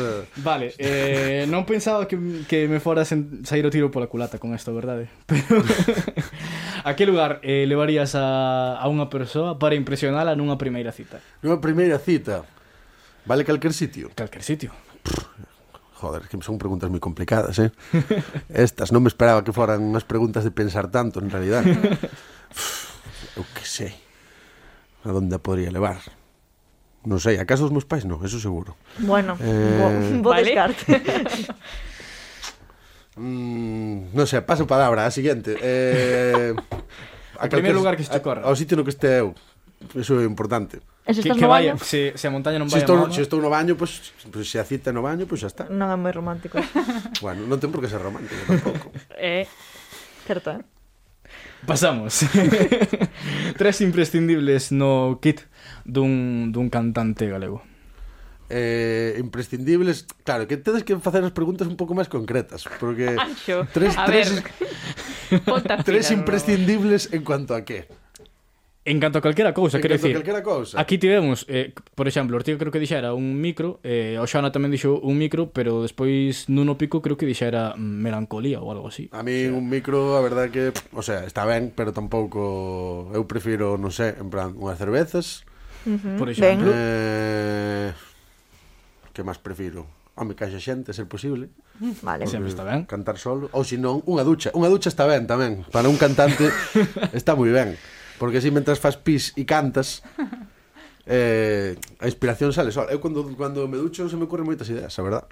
Vale, 0.42 0.74
eh, 0.74 1.46
non 1.46 1.62
pensaba 1.62 2.10
que, 2.10 2.18
que 2.50 2.66
me 2.66 2.82
fora 2.82 3.06
sen, 3.06 3.46
sair 3.46 3.62
o 3.62 3.70
tiro 3.70 3.94
pola 3.94 4.10
culata 4.10 4.42
con 4.42 4.50
isto, 4.58 4.74
verdade? 4.74 5.06
Pero 5.30 5.62
a 6.82 6.98
que 6.98 7.06
lugar 7.06 7.38
eh, 7.46 7.62
levarías 7.70 8.18
a, 8.18 8.74
a 8.74 8.86
unha 8.90 9.06
persoa 9.06 9.62
para 9.62 9.78
impresionala 9.78 10.34
nunha 10.34 10.58
primeira 10.58 10.90
cita? 10.90 11.22
Nunha 11.46 11.62
primeira 11.62 12.02
cita? 12.02 12.42
Vale 13.22 13.46
calquer 13.46 13.70
sitio? 13.70 14.10
Calquer 14.18 14.42
sitio. 14.42 14.74
Joder, 16.02 16.26
que 16.26 16.36
son 16.42 16.58
preguntas 16.58 16.90
moi 16.90 16.98
complicadas, 16.98 17.54
eh? 17.62 17.70
Estas 18.50 18.90
non 18.90 19.06
me 19.06 19.08
esperaba 19.14 19.46
que 19.46 19.54
foran 19.54 19.78
unhas 19.78 20.02
preguntas 20.02 20.42
de 20.42 20.50
pensar 20.50 20.90
tanto, 20.90 21.22
en 21.22 21.30
realidad. 21.30 21.62
Eu 23.38 23.46
que 23.54 23.62
sei. 23.62 23.94
A 25.06 25.14
donde 25.14 25.38
a 25.38 25.40
podría 25.40 25.70
levar? 25.70 26.02
Non 27.06 27.22
sei, 27.22 27.38
a 27.38 27.46
casa 27.46 27.62
dos 27.62 27.70
meus 27.70 27.86
pais 27.86 28.02
non, 28.02 28.18
eso 28.26 28.42
seguro. 28.42 28.74
Bueno, 28.98 29.38
eh... 29.38 29.78
bo, 29.78 29.86
bo 30.26 30.30
vale. 30.34 30.50
descarte. 30.50 30.90
mm, 33.22 34.10
non 34.10 34.26
sei, 34.26 34.42
paso 34.42 34.66
palabra, 34.66 35.06
a 35.06 35.14
seguinte. 35.14 35.54
Eh... 35.54 36.50
a 37.38 37.46
primeiro 37.46 37.78
lugar 37.78 37.94
que 37.94 38.02
este 38.02 38.18
corra. 38.18 38.42
Ao 38.42 38.58
sitio 38.58 38.74
no 38.74 38.82
que 38.82 38.90
este 38.90 39.22
eu. 39.22 39.38
Eso 39.94 40.18
é 40.18 40.26
importante. 40.26 40.82
E 41.06 41.14
se 41.14 41.22
estás 41.22 41.38
que, 41.38 41.38
que 41.38 41.46
no 41.46 41.54
baño? 41.54 41.78
Vaya, 41.78 41.84
se, 41.84 42.18
se 42.18 42.26
a 42.26 42.34
montaña 42.34 42.58
non 42.58 42.66
vai 42.66 42.82
se 42.82 42.82
estou. 42.82 42.98
Se 43.14 43.22
estou 43.22 43.38
no 43.38 43.54
baño, 43.54 43.78
pois, 43.78 44.10
pues, 44.18 44.26
pues, 44.26 44.50
se 44.50 44.58
a 44.58 44.66
cita 44.66 44.90
no 44.90 45.06
baño, 45.06 45.30
pois 45.30 45.38
pues, 45.38 45.46
xa 45.46 45.50
está. 45.54 45.64
Non 45.70 45.86
é 45.86 45.94
moi 45.94 46.10
romántico. 46.10 46.58
bueno, 47.24 47.46
non 47.46 47.62
ten 47.62 47.70
por 47.70 47.78
que 47.78 47.86
ser 47.86 48.02
romántico 48.02 48.34
tampouco. 48.50 48.90
eh, 49.14 49.46
certo, 50.26 50.58
eh? 50.58 50.66
Pasamos. 51.62 52.26
Tres 53.60 53.78
imprescindibles 53.86 54.74
no 54.74 55.22
kit 55.22 55.46
dun, 55.86 56.50
dun 56.50 56.68
cantante 56.68 57.30
galego? 57.30 57.62
eh, 58.48 59.16
imprescindibles 59.18 60.06
Claro, 60.22 60.46
que 60.46 60.56
tedes 60.56 60.84
que 60.84 60.94
facer 61.02 61.22
as 61.24 61.34
preguntas 61.34 61.66
un 61.66 61.74
pouco 61.74 61.98
máis 61.98 62.06
concretas 62.06 62.62
Porque 62.78 63.18
Anxo, 63.18 63.66
tres, 63.74 63.98
a 63.98 64.06
tres, 64.06 64.42
ver. 65.30 65.82
tres 65.86 66.10
imprescindibles 66.14 67.10
en 67.10 67.26
cuanto 67.26 67.58
a 67.58 67.66
qué 67.66 67.90
En 68.86 69.00
canto 69.02 69.18
a 69.18 69.20
calquera 69.20 69.50
cousa, 69.50 69.78
en 69.78 69.82
quero 69.82 69.98
dicir. 69.98 70.14
Cousa. 70.46 70.78
Aquí 70.78 70.96
tivemos, 70.96 71.42
eh, 71.50 71.74
por 71.98 72.06
exemplo, 72.06 72.36
Ortigo 72.38 72.54
creo 72.56 72.70
que 72.70 72.78
dixera 72.78 73.18
un 73.18 73.34
micro, 73.42 73.82
eh, 73.82 74.14
Oxana 74.22 74.54
tamén 74.54 74.70
dixo 74.70 75.02
un 75.02 75.18
micro, 75.18 75.50
pero 75.50 75.82
despois 75.82 76.46
Nuno 76.46 76.78
Pico 76.78 77.02
creo 77.02 77.18
que 77.18 77.26
dixera 77.26 77.74
mm, 77.74 77.82
melancolía 77.82 78.62
ou 78.62 78.70
algo 78.70 78.86
así. 78.86 79.10
A 79.10 79.26
mí 79.26 79.50
o 79.50 79.50
sea, 79.50 79.58
un 79.58 79.66
micro, 79.66 80.14
a 80.14 80.22
verdade 80.22 80.54
que, 80.54 80.70
o 80.94 81.02
sea, 81.02 81.26
está 81.26 81.42
ben, 81.42 81.74
pero 81.74 81.90
tampouco 81.90 83.10
eu 83.10 83.26
prefiro, 83.26 83.74
non 83.74 83.90
sei, 83.90 84.14
en 84.14 84.30
plan, 84.30 84.54
unhas 84.54 84.78
cervezas, 84.78 85.42
por 86.18 86.28
exemplo. 86.28 86.70
Eh, 86.74 87.94
que 89.14 89.22
máis 89.22 89.38
prefiro? 89.38 89.86
Home, 90.16 90.32
mi 90.32 90.34
caixa 90.34 90.56
xente, 90.58 90.96
ser 90.96 91.04
posible. 91.06 91.52
Vale. 92.02 92.26
Sempre 92.26 92.48
está 92.48 92.64
ben. 92.64 92.88
Cantar 92.88 93.20
solo. 93.20 93.52
Ou 93.52 93.62
senón, 93.62 94.00
unha 94.08 94.24
ducha. 94.24 94.48
Unha 94.56 94.72
ducha 94.72 94.88
está 94.88 95.04
ben 95.04 95.28
tamén. 95.28 95.64
Para 95.68 95.92
un 95.92 96.00
cantante 96.00 96.48
está 97.18 97.36
moi 97.36 97.52
ben. 97.52 97.76
Porque 98.16 98.40
así, 98.40 98.48
mentras 98.48 98.80
fas 98.80 98.96
pis 98.96 99.36
e 99.36 99.44
cantas, 99.44 100.00
eh, 101.04 101.76
a 102.00 102.08
inspiración 102.08 102.52
sale 102.56 102.72
sola. 102.72 102.88
Eu, 102.92 103.00
cando, 103.04 103.28
cando 103.36 103.68
me 103.68 103.76
ducho, 103.76 104.08
se 104.08 104.16
me 104.16 104.24
ocurren 104.24 104.48
moitas 104.48 104.68
ideas, 104.72 104.92
a 104.96 105.02
verdad. 105.04 105.24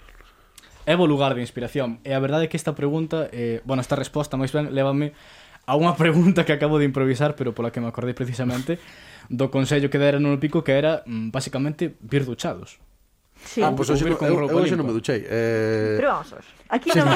É 0.85 0.93
bo 1.01 1.09
lugar 1.09 1.33
de 1.33 1.41
inspiración. 1.41 2.05
E 2.05 2.13
a 2.13 2.21
verdade 2.21 2.45
é 2.45 2.49
que 2.53 2.61
esta 2.61 2.77
pregunta, 2.77 3.33
eh, 3.33 3.65
bueno, 3.65 3.81
esta 3.81 3.97
resposta, 3.97 4.37
máis 4.37 4.53
ben, 4.53 4.69
lévame 4.69 5.17
a 5.67 5.75
unha 5.77 5.97
pregunta 6.01 6.45
que 6.45 6.55
acabo 6.55 6.79
de 6.79 6.89
improvisar, 6.89 7.35
pero 7.37 7.57
pola 7.57 7.73
que 7.73 7.81
me 7.81 7.89
acordei 7.89 8.13
precisamente, 8.13 8.79
do 9.33 9.49
consello 9.49 9.89
que 9.89 10.01
dera 10.01 10.21
no 10.21 10.37
pico 10.37 10.65
que 10.65 10.77
era, 10.77 11.03
mm, 11.09 11.33
basicamente, 11.33 11.97
vir 12.01 12.25
duchados. 12.25 12.81
Sí. 13.45 13.63
Ah, 13.63 13.71
pois 13.77 13.89
pues, 13.89 14.03
hoxe, 14.03 14.09
eu, 14.09 14.19
eu 14.19 14.57
hoxe 14.59 14.77
non 14.77 14.89
me 14.89 14.95
duchei. 14.97 15.23
Eh... 15.29 16.01
Pero 16.01 16.17
vamos, 16.19 16.33
hoxe. 16.33 16.51
Aquí 16.73 16.91
non... 16.97 17.07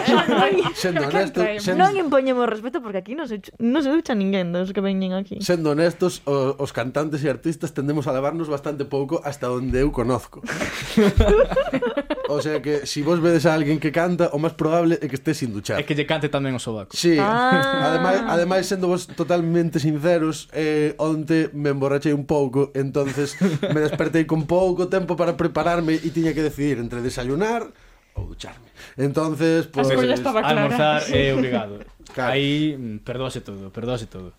sendo 0.76 1.08
honesto... 1.08 1.40
Sendo... 1.58 1.82
Non 1.82 1.96
impoñemos 1.96 2.46
respeto 2.46 2.84
porque 2.84 3.00
aquí 3.00 3.16
non 3.16 3.26
se, 3.26 3.40
non 3.58 3.80
se 3.80 3.90
ducha 3.90 4.12
ninguén 4.12 4.52
dos 4.52 4.76
que 4.76 4.84
veñen 4.84 5.16
aquí. 5.16 5.40
Sendo 5.40 5.72
honestos, 5.72 6.20
o, 6.28 6.54
os 6.60 6.70
cantantes 6.76 7.24
e 7.24 7.32
artistas 7.32 7.72
tendemos 7.72 8.06
a 8.06 8.12
lavarnos 8.12 8.46
bastante 8.46 8.84
pouco 8.84 9.24
hasta 9.24 9.48
onde 9.48 9.80
eu 9.80 9.90
conozco. 9.90 10.44
o 12.28 12.38
sea 12.44 12.60
que, 12.60 12.84
se 12.84 12.98
si 12.98 13.02
vos 13.02 13.18
vedes 13.24 13.46
a 13.46 13.54
alguén 13.56 13.80
que 13.80 13.88
canta, 13.90 14.28
o 14.36 14.38
máis 14.38 14.52
probable 14.52 15.00
é 15.00 15.06
que 15.08 15.16
estés 15.16 15.40
sin 15.40 15.50
duchar. 15.50 15.80
É 15.80 15.82
que 15.82 15.96
lle 15.96 16.04
cante 16.04 16.28
tamén 16.28 16.52
o 16.52 16.60
sobaco. 16.60 16.92
Sí. 16.92 17.16
Ah. 17.16 17.88
Ademais, 17.88 18.20
ademais, 18.28 18.62
sendo 18.68 18.92
vos 18.92 19.08
totalmente 19.08 19.80
sinceros, 19.80 20.52
eh, 20.52 20.92
onte 21.00 21.48
me 21.56 21.72
emborrachei 21.72 22.12
un 22.12 22.28
pouco, 22.28 22.68
entonces 22.76 23.34
me 23.72 23.80
despertei 23.80 24.28
con 24.28 24.44
pouco 24.44 24.92
tempo 24.92 25.16
para 25.16 25.34
prepararme 25.34 25.96
e 25.96 26.12
tiña 26.18 26.34
que 26.34 26.42
decidir 26.42 26.82
entre 26.82 26.98
desayunar 26.98 27.70
ou 28.18 28.26
ducharme. 28.26 28.74
Entonces, 28.98 29.70
pues, 29.70 29.86
pues 29.86 30.26
almorzar 30.26 31.06
é 31.14 31.30
eh, 31.30 31.32
obrigado. 31.32 31.78
Claro. 32.10 32.34
Aí 32.34 32.74
mm, 32.74 33.06
perdóse 33.06 33.40
todo, 33.40 33.70
perdóse 33.70 34.10
todo. 34.10 34.34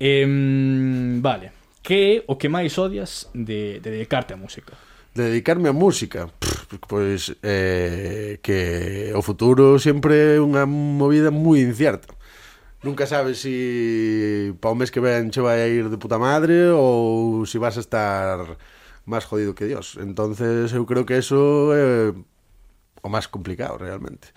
Eh, 0.00 0.24
vale, 1.20 1.52
que 1.84 2.24
o 2.26 2.40
que 2.40 2.48
máis 2.48 2.72
odias 2.80 3.28
de, 3.36 3.78
de 3.84 4.00
dedicarte 4.00 4.32
á 4.32 4.40
música? 4.40 4.72
De 5.12 5.28
dedicarme 5.28 5.68
á 5.68 5.76
música? 5.76 6.32
Pff, 6.40 6.80
pois 6.88 7.36
eh, 7.44 8.40
que 8.40 9.12
o 9.12 9.20
futuro 9.20 9.76
sempre 9.76 10.40
é 10.40 10.40
unha 10.40 10.64
movida 10.64 11.28
moi 11.28 11.60
incierta. 11.60 12.16
Nunca 12.80 13.08
sabes 13.08 13.40
si 13.40 14.52
pa 14.60 14.72
o 14.72 14.76
mes 14.76 14.88
que 14.88 15.00
ven 15.00 15.28
che 15.28 15.44
vai 15.44 15.60
a 15.60 15.68
ir 15.68 15.88
de 15.92 16.00
puta 16.00 16.16
madre 16.16 16.72
ou 16.72 17.44
si 17.44 17.60
vas 17.60 17.76
a 17.76 17.84
estar 17.84 18.56
más 19.04 19.24
jodido 19.24 19.54
que 19.54 19.66
Dios. 19.66 19.98
Entonces 20.00 20.72
eu 20.72 20.86
creo 20.86 21.04
que 21.06 21.18
eso 21.18 21.72
é 21.76 22.12
o 23.04 23.08
máis 23.08 23.28
complicado 23.28 23.76
realmente. 23.76 24.32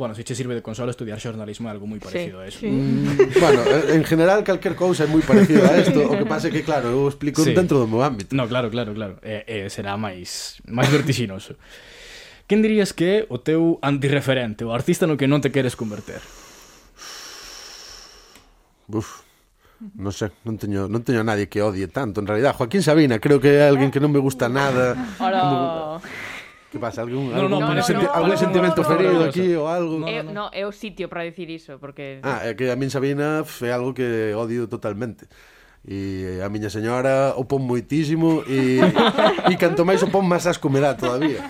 Bueno, 0.00 0.14
se 0.14 0.22
si 0.22 0.24
che 0.24 0.34
sirve 0.34 0.54
de 0.54 0.62
consolo 0.62 0.90
estudiar 0.90 1.20
xornalismo 1.20 1.68
é 1.68 1.76
algo 1.76 1.84
moi 1.84 2.00
parecido 2.00 2.40
sí, 2.40 2.44
a 2.44 2.48
eso. 2.48 2.58
Sí. 2.64 2.72
Mm, 2.72 3.36
bueno, 3.36 3.60
en 3.68 4.04
general 4.08 4.40
calquer 4.40 4.72
cousa 4.72 5.04
é 5.04 5.08
moi 5.10 5.20
parecido 5.20 5.60
a 5.68 5.76
isto, 5.76 6.00
o 6.08 6.16
que 6.16 6.24
pasa 6.24 6.48
é 6.48 6.50
que 6.50 6.64
claro, 6.64 6.88
eu 6.88 7.04
explico 7.04 7.44
sí. 7.44 7.52
dentro 7.52 7.76
do 7.76 7.84
meu 7.84 8.00
ámbito. 8.00 8.32
No, 8.32 8.48
claro, 8.48 8.72
claro, 8.72 8.96
claro. 8.96 9.20
Eh, 9.20 9.44
eh, 9.44 9.66
será 9.68 10.00
máis 10.00 10.56
máis 10.64 10.88
vertixinoso. 10.88 11.60
Quen 12.48 12.64
dirías 12.64 12.96
que 12.96 13.04
é 13.04 13.16
o 13.28 13.44
teu 13.44 13.76
antirreferente, 13.84 14.64
o 14.64 14.72
artista 14.72 15.04
no 15.04 15.20
que 15.20 15.28
non 15.28 15.44
te 15.44 15.52
queres 15.52 15.76
converter? 15.76 16.24
Uf. 18.88 19.29
Non 19.96 20.12
sei, 20.12 20.28
non 20.44 20.60
teño, 20.60 20.86
non 20.86 21.00
teño 21.00 21.24
nadie 21.24 21.48
que 21.48 21.64
odie 21.64 21.88
tanto, 21.88 22.20
en 22.20 22.28
realidad. 22.28 22.52
Joaquín 22.52 22.84
Sabina, 22.84 23.16
creo 23.16 23.40
que 23.40 23.60
é 23.60 23.68
alguén 23.68 23.88
que 23.88 24.00
non 24.00 24.12
me 24.12 24.20
gusta 24.20 24.52
nada. 24.52 24.92
Ora... 25.16 25.96
Que 26.70 26.78
pasa? 26.78 27.02
Algún, 27.02 27.34
no, 27.34 27.50
no, 27.50 27.58
algún, 27.58 27.74
no, 27.74 27.82
senti 27.82 28.06
no, 28.06 28.14
algún 28.14 28.38
no, 28.38 28.44
sentimento 28.44 28.80
no, 28.82 28.86
ferido 28.86 29.18
no, 29.18 29.26
aquí 29.26 29.58
ou 29.58 29.66
algo? 29.66 30.06
Eh, 30.06 30.22
no, 30.22 30.30
no, 30.30 30.46
no. 30.46 30.54
é 30.54 30.62
o 30.62 30.70
sitio 30.70 31.10
para 31.10 31.26
decir 31.26 31.50
iso, 31.50 31.82
porque... 31.82 32.22
Ah, 32.22 32.46
é 32.46 32.54
que 32.54 32.70
a 32.70 32.78
min 32.78 32.94
Sabina 32.94 33.42
é 33.42 33.70
algo 33.74 33.90
que 33.90 34.30
odio 34.38 34.70
totalmente 34.70 35.26
e 35.80 36.38
a 36.44 36.48
miña 36.52 36.68
señora 36.68 37.32
o 37.40 37.48
pon 37.48 37.64
moitísimo 37.64 38.44
e, 38.44 38.84
e 38.84 39.54
canto 39.62 39.88
máis 39.88 40.04
o 40.04 40.12
pon 40.12 40.28
máis 40.28 40.44
asco 40.44 40.68
me 40.68 40.76
dá 40.76 40.92
todavía. 40.92 41.40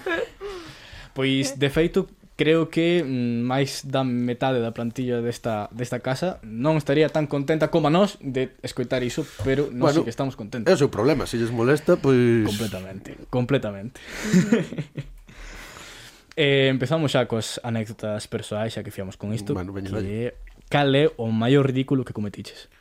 Pois, 1.11 1.59
de 1.59 1.68
feito, 1.68 2.07
creo 2.41 2.72
que 2.72 3.05
mm, 3.05 3.45
máis 3.45 3.84
da 3.84 4.01
metade 4.01 4.64
da 4.64 4.72
plantilla 4.72 5.20
desta, 5.20 5.68
desta 5.76 6.01
casa 6.01 6.41
non 6.41 6.80
estaría 6.80 7.12
tan 7.12 7.28
contenta 7.28 7.68
como 7.68 7.88
a 7.88 7.93
nós 7.93 8.16
de 8.24 8.57
escoitar 8.64 9.05
iso, 9.05 9.28
pero 9.45 9.68
nós 9.68 9.93
bueno, 9.93 10.01
sí 10.01 10.05
que 10.09 10.14
estamos 10.16 10.41
contentos. 10.41 10.64
É 10.64 10.72
o 10.72 10.80
seu 10.80 10.88
problema, 10.88 11.28
se 11.28 11.36
lles 11.36 11.53
molesta, 11.53 12.01
pois... 12.01 12.49
Completamente, 12.49 13.20
completamente. 13.28 14.01
eh, 16.41 16.72
empezamos 16.72 17.12
xa 17.12 17.28
coas 17.28 17.61
anécdotas 17.61 18.24
persoais, 18.24 18.72
xa 18.72 18.80
que 18.80 18.88
fiamos 18.88 19.20
con 19.20 19.36
isto, 19.36 19.53
bueno, 19.53 19.76
que 19.76 20.32
cal 20.72 20.97
é 20.97 21.12
o 21.20 21.28
maior 21.28 21.68
ridículo 21.68 22.09
que 22.09 22.16
cometiches? 22.16 22.72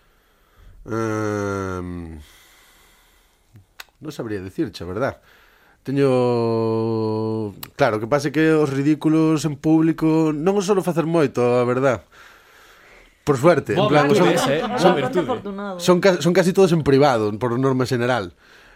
Um... 0.88 2.16
Non 4.00 4.16
sabría 4.16 4.40
dicirche, 4.40 4.88
verdad? 4.88 5.20
Teño... 5.84 7.54
Claro, 7.76 8.00
que 8.00 8.08
pase 8.08 8.32
que 8.32 8.52
os 8.52 8.70
ridículos 8.70 9.46
en 9.48 9.56
público 9.56 10.36
non 10.36 10.60
os 10.60 10.68
solo 10.68 10.84
facer 10.84 11.08
moito, 11.08 11.40
a 11.42 11.64
verdad. 11.64 12.04
Por 13.24 13.38
suerte, 13.38 13.78
Boa 13.78 13.86
en 13.86 13.90
plan, 13.90 14.06
son, 14.16 14.28
ese, 14.28 14.54
eh? 14.58 14.64
son, 14.82 14.94
son, 15.78 15.98
son 16.02 16.34
casi 16.34 16.52
todos 16.52 16.74
en 16.74 16.84
privado, 16.84 17.30
por 17.38 17.54
norma 17.60 17.86
general. 17.86 18.34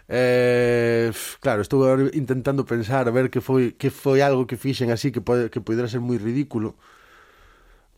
Eh, 0.08 1.10
claro, 1.40 1.62
estou 1.62 1.80
intentando 2.12 2.64
pensar 2.68 3.08
a 3.08 3.12
ver 3.12 3.32
que 3.32 3.40
foi 3.40 3.72
que 3.72 3.88
foi 3.88 4.20
algo 4.20 4.44
que 4.44 4.60
fixen 4.60 4.92
así 4.92 5.08
que 5.08 5.24
pode, 5.24 5.48
que 5.48 5.64
poderá 5.64 5.88
ser 5.88 6.04
moi 6.04 6.20
ridículo. 6.20 6.76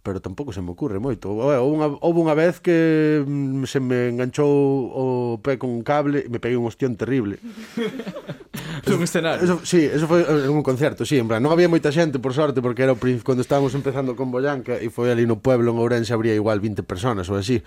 Pero 0.07 0.23
tampouco 0.23 0.55
se 0.55 0.63
me 0.63 0.71
ocurre 0.71 1.03
moito. 1.03 1.35
Eh, 1.51 1.59
houve 1.59 1.75
unha, 1.83 1.89
houve 1.99 2.19
unha 2.23 2.39
vez 2.39 2.63
que 2.63 3.27
mm, 3.27 3.67
se 3.67 3.83
me 3.83 4.15
enganchou 4.15 4.47
o 4.95 5.05
pé 5.43 5.59
con 5.59 5.75
un 5.75 5.83
cable 5.83 6.23
e 6.23 6.29
me 6.31 6.39
peguei 6.39 6.55
un 6.55 6.71
ostión 6.71 6.95
terrible. 6.95 7.43
Un 8.87 9.03
escenario. 9.03 9.45
Eso, 9.45 9.61
sí, 9.65 9.85
eso 9.85 10.07
foi 10.07 10.23
en 10.23 10.51
un 10.51 10.63
concerto, 10.63 11.05
sí, 11.05 11.19
en 11.19 11.29
plan, 11.29 11.43
non 11.43 11.53
había 11.53 11.69
moita 11.69 11.91
xente 11.91 12.23
por 12.23 12.33
sorte 12.33 12.63
porque 12.65 12.87
era 12.87 12.95
o 12.95 12.99
cando 12.99 13.43
estábamos 13.43 13.75
empezando 13.75 14.15
con 14.15 14.31
Boyanca 14.31 14.79
e 14.79 14.89
foi 14.89 15.13
ali 15.13 15.27
no 15.27 15.43
pueblo 15.43 15.73
en 15.73 15.79
Ourense 15.79 16.15
habría 16.15 16.35
igual 16.35 16.61
20 16.61 16.83
personas 16.87 17.29
ou 17.29 17.37
así 17.37 17.61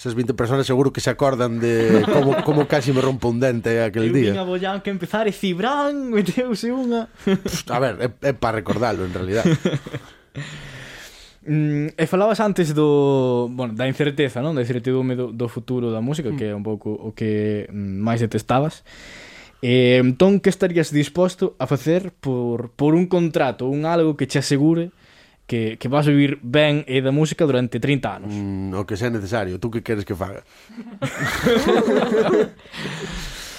esas 0.00 0.14
20 0.14 0.32
personas 0.32 0.66
seguro 0.66 0.92
que 0.92 1.00
se 1.00 1.10
acordan 1.10 1.60
de 1.60 2.02
como, 2.08 2.42
como 2.42 2.66
casi 2.66 2.92
me 2.92 3.02
rompo 3.02 3.28
un 3.28 3.36
dente 3.36 3.84
aquel 3.84 4.08
eu 4.08 4.16
día. 4.16 4.32
Eu 4.32 4.48
vin 4.48 4.64
a 4.64 4.80
que 4.80 4.88
empezar 4.88 5.28
e 5.28 5.32
Cibran 5.36 6.08
meteuse 6.16 6.72
unha. 6.72 7.12
A 7.68 7.76
ver, 7.76 8.00
é, 8.00 8.08
é 8.08 8.32
para 8.32 8.64
recordalo 8.64 9.04
en 9.04 9.12
realidad. 9.12 9.44
mm, 11.44 12.00
e 12.00 12.04
falabas 12.08 12.40
antes 12.40 12.72
do, 12.72 13.52
bueno, 13.52 13.76
da 13.76 13.84
incerteza, 13.84 14.40
non? 14.40 14.56
Da 14.56 14.64
incerteza 14.64 14.96
do, 14.96 15.36
do 15.36 15.46
futuro 15.52 15.92
da 15.92 16.00
música, 16.00 16.32
mm. 16.32 16.36
que 16.40 16.48
é 16.48 16.56
un 16.56 16.64
pouco 16.64 16.96
o 16.96 17.12
que 17.12 17.68
mm, 17.68 18.00
máis 18.00 18.24
detestabas. 18.24 18.80
Eh, 19.62 20.00
entón 20.00 20.40
que 20.40 20.48
estarías 20.48 20.88
disposto 20.88 21.52
a 21.60 21.68
facer 21.68 22.16
por, 22.16 22.72
por 22.72 22.96
un 22.96 23.06
contrato, 23.06 23.68
un 23.68 23.84
algo 23.84 24.16
que 24.16 24.26
che 24.26 24.40
asegure 24.40 24.88
que, 25.44 25.76
que 25.76 25.88
vas 25.88 26.06
a 26.06 26.10
vivir 26.10 26.40
ben 26.40 26.80
e 26.88 27.04
da 27.04 27.12
música 27.12 27.44
durante 27.44 27.76
30 27.76 28.08
anos? 28.08 28.32
Mm, 28.32 28.72
o 28.72 28.88
que 28.88 28.96
sea 28.96 29.12
necesario, 29.12 29.60
tú 29.60 29.68
que 29.68 29.84
queres 29.84 30.08
que 30.08 30.16
faga? 30.16 30.40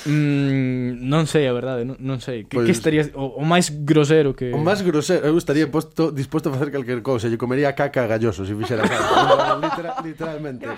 Mm, 0.02 1.06
non 1.06 1.30
sei 1.30 1.45
a 1.45 1.54
verdade, 1.54 1.86
non, 1.86 1.93
non 2.02 2.18
sei. 2.18 2.49
Que, 2.49 2.58
pois, 2.58 2.66
que 2.66 2.74
estarías 2.74 3.14
o, 3.14 3.38
o 3.38 3.45
máis 3.45 3.70
grosero 3.70 4.34
que 4.34 4.49
O 4.49 4.58
máis 4.58 4.82
grosero, 4.82 5.30
eu 5.30 5.38
estaría 5.38 5.70
posto, 5.70 6.10
disposto 6.10 6.49
a 6.49 6.58
facer 6.58 6.74
calquer 6.74 7.06
cousa, 7.06 7.30
lle 7.30 7.38
comería 7.38 7.78
caca 7.78 8.02
a 8.02 8.10
galloso 8.10 8.41
se 8.41 8.58
fixera 8.58 8.82
caca. 8.82 9.62
Literal, 9.70 9.93
literalmente. 10.02 10.66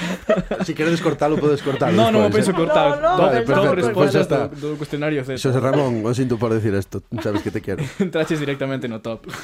Si 0.66 0.74
queredes 0.74 1.00
cortalo, 1.00 1.36
podes 1.36 1.62
cortalo. 1.62 1.96
No, 1.96 2.10
non, 2.12 2.28
penso 2.32 2.50
eh. 2.52 2.58
cortar. 2.58 3.00
No, 3.00 3.16
no, 3.16 3.28
vale, 3.28 3.42
perfecto, 3.42 3.74
respostas 3.74 4.26
pues 4.26 4.60
do, 4.60 4.74
do 4.74 4.76
cuestionario 4.76 5.24
Z. 5.24 5.38
Xosé 5.38 5.60
Ramón, 5.60 6.04
o 6.04 6.12
sinto 6.12 6.36
por 6.36 6.52
decir 6.52 6.74
isto. 6.74 7.02
Sabes 7.22 7.42
que 7.42 7.50
te 7.50 7.60
quero. 7.60 7.84
Entraches 7.98 8.40
directamente 8.40 8.88
no 8.88 9.00
top. 9.00 9.26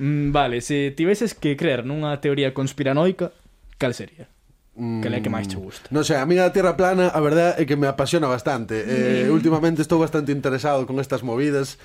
Mm, 0.00 0.32
vale, 0.32 0.62
se 0.62 0.96
tiveses 0.96 1.36
que 1.36 1.60
creer 1.60 1.84
nunha 1.84 2.16
teoría 2.24 2.56
conspiranoica, 2.56 3.36
cal 3.76 3.92
sería? 3.92 4.32
que 4.80 5.08
é 5.12 5.20
que 5.20 5.28
máis 5.28 5.44
te 5.44 5.60
mm, 5.60 5.60
gusta? 5.60 5.86
Non 5.92 6.08
sei, 6.08 6.16
a 6.16 6.24
mí 6.24 6.40
a 6.40 6.48
Terra 6.56 6.72
plana, 6.72 7.12
a 7.12 7.20
verdade 7.20 7.60
é 7.60 7.68
que 7.68 7.76
me 7.76 7.84
apasiona 7.84 8.24
bastante. 8.24 8.80
Eh, 8.80 9.28
mm. 9.28 9.36
últimamente 9.36 9.84
estou 9.84 10.00
bastante 10.00 10.32
interesado 10.32 10.88
con 10.88 10.96
estas 11.04 11.20
movidas 11.20 11.76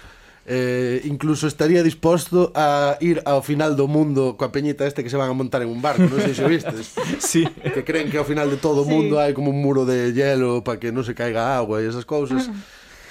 eh, 0.46 1.02
incluso 1.06 1.48
estaría 1.48 1.82
disposto 1.82 2.54
a 2.54 2.98
ir 3.02 3.22
ao 3.26 3.42
final 3.42 3.74
do 3.74 3.90
mundo 3.90 4.38
coa 4.38 4.54
peñita 4.54 4.86
este 4.86 5.02
que 5.02 5.10
se 5.10 5.18
van 5.18 5.30
a 5.30 5.34
montar 5.34 5.66
en 5.66 5.74
un 5.74 5.82
barco, 5.82 6.06
non 6.06 6.22
sei 6.22 6.38
se 6.38 6.46
vistes. 6.46 6.94
sí. 7.18 7.50
Que 7.74 7.82
creen 7.82 8.14
que 8.14 8.22
ao 8.22 8.28
final 8.30 8.54
de 8.54 8.62
todo 8.62 8.86
o 8.86 8.88
sí. 8.88 8.94
mundo 8.94 9.18
hai 9.18 9.34
como 9.34 9.50
un 9.50 9.58
muro 9.58 9.90
de 9.90 10.14
hielo 10.14 10.62
para 10.62 10.78
que 10.78 10.94
non 10.94 11.02
se 11.02 11.18
caiga 11.18 11.58
agua 11.58 11.82
e 11.82 11.90
esas 11.90 12.06
cousas. 12.06 12.54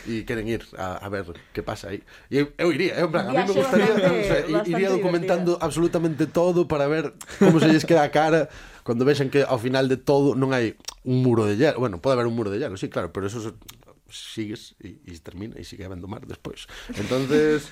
e 0.05 0.28
queren 0.28 0.45
ir 0.49 0.62
a, 0.76 1.01
a 1.01 1.09
ver 1.09 1.24
que 1.53 1.64
pasa 1.64 1.89
aí. 1.89 2.05
E 2.28 2.45
eu, 2.45 2.53
eu 2.61 2.68
iría, 2.70 3.01
eu, 3.01 3.09
en 3.09 3.12
plan, 3.12 3.24
a 3.24 3.32
mí 3.32 3.41
me 3.41 3.57
gustaría, 3.57 3.89
bastante, 3.89 4.20
o 4.20 4.28
sea, 4.28 4.41
iría 4.68 4.91
documentando 4.93 5.57
absolutamente 5.61 6.28
todo 6.28 6.68
para 6.68 6.87
ver 6.87 7.16
como 7.41 7.57
se 7.57 7.72
lles 7.72 7.89
queda 7.89 8.05
a 8.05 8.12
cara 8.12 8.53
cando 8.85 9.09
vexan 9.09 9.32
que 9.32 9.43
ao 9.43 9.57
final 9.57 9.89
de 9.89 9.97
todo 9.97 10.37
non 10.37 10.53
hai 10.53 10.76
un 11.09 11.24
muro 11.24 11.49
de 11.49 11.57
hielo. 11.57 11.80
Bueno, 11.80 11.99
pode 12.05 12.20
haber 12.20 12.28
un 12.28 12.37
muro 12.37 12.53
de 12.53 12.61
hielo, 12.61 12.76
sí, 12.76 12.93
claro, 12.93 13.11
pero 13.11 13.26
eso 13.26 13.41
sigues 14.16 14.78
e, 14.78 15.02
e 15.04 15.12
termina 15.18 15.58
e 15.58 15.66
sigue 15.66 15.84
habendo 15.84 16.06
mar 16.06 16.22
despois. 16.24 16.70
Entonces, 16.94 17.68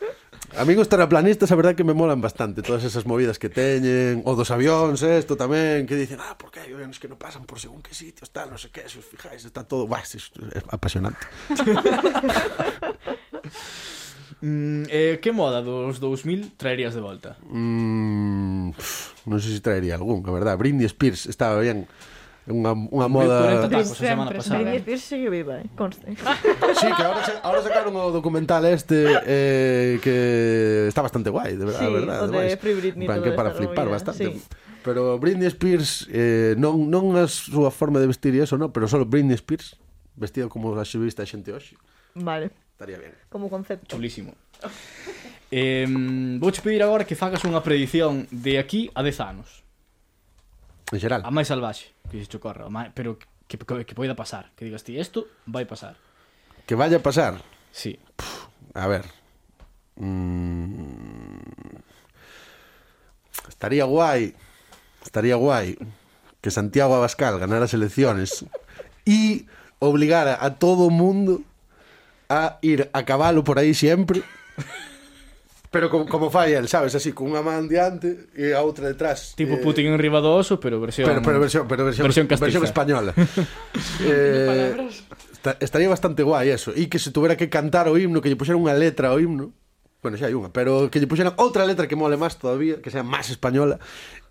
a 0.56 0.64
mí 0.64 0.76
terraplanistas 0.76 1.50
a 1.52 1.56
verdad 1.56 1.74
que 1.74 1.84
me 1.84 1.94
molan 1.94 2.20
bastante 2.20 2.62
todas 2.62 2.84
esas 2.84 3.06
movidas 3.06 3.38
que 3.38 3.48
teñen, 3.48 4.22
o 4.24 4.36
dos 4.36 4.50
avións, 4.52 5.02
isto 5.02 5.36
tamén, 5.36 5.88
que 5.88 5.96
dicen, 5.96 6.20
ah, 6.20 6.36
por 6.38 6.52
que 6.52 6.60
hai 6.60 6.72
aviones 6.72 7.00
que 7.00 7.10
non 7.10 7.18
pasan 7.18 7.44
por 7.44 7.58
según 7.58 7.82
que 7.82 7.96
sitios, 7.96 8.30
tal, 8.30 8.52
non 8.52 8.60
sei 8.60 8.72
que, 8.72 8.86
se 8.86 9.00
os 9.00 9.08
fijáis, 9.08 9.44
está 9.44 9.64
todo, 9.64 9.88
bah, 9.88 10.04
es, 10.04 10.16
es 10.16 10.30
apasionante. 10.68 11.24
Mm, 14.40 14.84
eh, 14.88 15.18
que 15.20 15.32
moda 15.32 15.62
dos 15.62 15.98
2000 15.98 16.52
traerías 16.56 16.94
de 16.94 17.00
volta? 17.00 17.36
Mm, 17.50 18.70
pff, 18.70 19.26
non 19.26 19.42
sei 19.42 19.58
se 19.58 19.64
traería 19.64 19.98
algún, 19.98 20.22
a 20.22 20.30
verdad. 20.30 20.54
Britney 20.54 20.86
Spears 20.86 21.26
estaba 21.26 21.58
bien, 21.58 21.90
unha, 22.48 22.72
unha 22.72 23.08
moda... 23.08 23.68
40 23.68 23.68
tacos 23.68 23.92
a 23.92 23.94
semana 23.94 24.30
pasada. 24.32 24.58
Britney 24.64 24.78
Spears 24.80 25.04
sigue 25.04 25.28
viva, 25.30 25.54
eh? 25.60 25.66
Conste. 25.76 26.16
Sí, 26.80 26.88
que 26.96 27.02
ahora, 27.02 27.20
ahora 27.42 27.60
sacaron 27.62 27.94
o 27.96 28.10
documental 28.10 28.64
este 28.66 29.04
eh, 29.24 30.00
que 30.00 30.88
está 30.88 31.02
bastante 31.02 31.30
guai, 31.30 31.56
de 31.56 31.64
verdade, 31.64 31.86
Sí, 31.86 31.92
verdad, 31.92 32.18
o 32.24 32.28
de 32.28 32.56
Free 32.56 32.74
Britney. 32.74 33.06
Plan, 33.06 33.22
que 33.22 33.32
para 33.32 33.50
flipar 33.52 33.86
movida, 33.86 34.00
bastante. 34.00 34.24
Sí. 34.24 34.42
Pero 34.82 35.18
Britney 35.18 35.46
Spears, 35.48 36.08
eh, 36.10 36.54
non, 36.56 36.88
non 36.88 37.12
a 37.18 37.28
súa 37.28 37.68
forma 37.68 38.00
de 38.00 38.08
vestir 38.08 38.32
e 38.34 38.42
eso, 38.42 38.56
no, 38.56 38.72
pero 38.72 38.88
solo 38.88 39.04
Britney 39.04 39.36
Spears, 39.36 39.76
vestida 40.16 40.48
como 40.48 40.72
a 40.72 40.84
xuvista 40.88 41.26
xente 41.28 41.52
hoxe. 41.52 41.76
Vale. 42.16 42.50
Estaría 42.72 42.98
bien. 42.98 43.12
Como 43.28 43.50
concepto. 43.50 43.90
Chulísimo. 43.90 44.32
eh, 45.50 45.86
vou 46.38 46.52
pedir 46.52 46.82
agora 46.82 47.04
que 47.04 47.18
fagas 47.18 47.42
unha 47.42 47.60
predición 47.60 48.30
de 48.30 48.56
aquí 48.56 48.86
a 48.94 49.02
10 49.02 49.18
anos. 49.20 49.67
En 50.92 51.00
xeral. 51.00 51.20
A 51.24 51.30
máis 51.30 51.48
salvaxe, 51.48 51.92
que 52.10 52.20
se 52.22 52.28
te 52.30 52.36
ocorra, 52.40 52.64
a 52.66 52.72
máis- 52.72 52.92
pero 52.96 53.18
que, 53.48 53.56
que, 53.60 53.84
que 53.84 53.94
poida 53.94 54.16
pasar. 54.16 54.50
Que 54.56 54.64
digas 54.64 54.84
ti, 54.84 54.96
isto 54.96 55.28
vai 55.44 55.64
pasar. 55.68 55.96
Que 56.64 56.74
vaya 56.74 56.98
a 56.98 57.04
pasar. 57.04 57.40
Sí. 57.72 57.98
A 58.74 58.86
ver. 58.88 59.04
Mm, 59.96 61.40
estaría 63.48 63.84
guai. 63.84 64.34
Estaría 65.04 65.36
guai 65.36 65.76
que 66.40 66.50
Santiago 66.50 66.94
Abascal 66.94 67.38
ganara 67.38 67.64
as 67.66 67.74
elecciones 67.74 68.44
e 69.04 69.46
obligara 69.80 70.36
a 70.40 70.54
todo 70.58 70.86
o 70.86 70.90
mundo 70.90 71.42
a 72.28 72.58
ir 72.62 72.90
a 72.92 73.02
cabalo 73.04 73.42
por 73.44 73.58
aí 73.58 73.74
sempre. 73.74 74.22
Pero 75.70 75.90
como, 75.90 76.06
como 76.06 76.30
fai 76.30 76.54
el, 76.54 76.66
sabes, 76.68 76.94
así, 76.94 77.12
cunha 77.12 77.42
man 77.44 77.68
diante 77.68 78.32
e 78.32 78.56
a 78.56 78.64
outra 78.64 78.88
detrás. 78.88 79.36
Tipo 79.36 79.60
eh... 79.60 79.60
Putin 79.60 79.92
en 79.92 80.00
riba 80.00 80.24
do 80.24 80.32
oso, 80.32 80.56
pero 80.56 80.80
versión 80.80 81.04
Pero, 81.04 81.20
pero 81.20 81.36
versión, 81.36 81.68
pero 81.68 81.84
versión, 81.84 82.08
versión, 82.08 82.24
castiza. 82.24 82.56
versión 82.56 82.64
española. 82.64 83.12
eh, 84.08 84.72
esta, 85.32 85.60
estaría 85.60 85.92
bastante 85.92 86.24
guai 86.24 86.48
eso, 86.48 86.72
e 86.72 86.88
que 86.88 86.96
se 86.96 87.12
tuvera 87.12 87.36
que 87.36 87.52
cantar 87.52 87.84
o 87.92 88.00
himno, 88.00 88.24
que 88.24 88.32
lle 88.32 88.40
puxera 88.40 88.56
unha 88.56 88.72
letra 88.72 89.12
ao 89.12 89.20
himno. 89.20 89.52
Bueno, 90.00 90.16
xa 90.16 90.32
hai 90.32 90.34
unha, 90.34 90.48
pero 90.48 90.88
que 90.88 91.04
lle 91.04 91.10
puxeran 91.10 91.36
outra 91.36 91.68
letra 91.68 91.84
que 91.84 92.00
mole 92.00 92.16
máis 92.16 92.40
todavía, 92.40 92.80
que 92.80 92.88
sea 92.88 93.04
máis 93.04 93.28
española, 93.28 93.76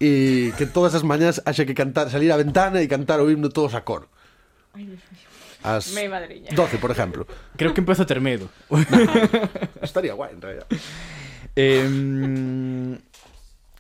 e 0.01 0.57
que 0.57 0.65
todas 0.65 0.97
as 0.97 1.05
mañás 1.05 1.45
haxa 1.45 1.69
que 1.69 1.77
cantar, 1.77 2.09
salir 2.09 2.33
á 2.33 2.37
ventana 2.41 2.81
e 2.81 2.89
cantar 2.89 3.21
o 3.21 3.29
himno 3.29 3.53
todos 3.53 3.77
a 3.77 3.85
cor. 3.85 4.09
Ai, 4.73 4.89
Dios 4.89 5.05
mío 5.13 5.27
as 5.63 5.91
12, 5.91 6.77
por 6.77 6.91
exemplo. 6.91 7.27
Creo 7.55 7.73
que 7.73 7.81
empezo 7.81 8.03
a 8.03 8.05
ter 8.05 8.21
medo. 8.21 8.49
Estaría 9.81 10.13
guai, 10.13 10.33
en 10.33 10.41
realidad. 10.41 10.67
Eh, 11.57 11.89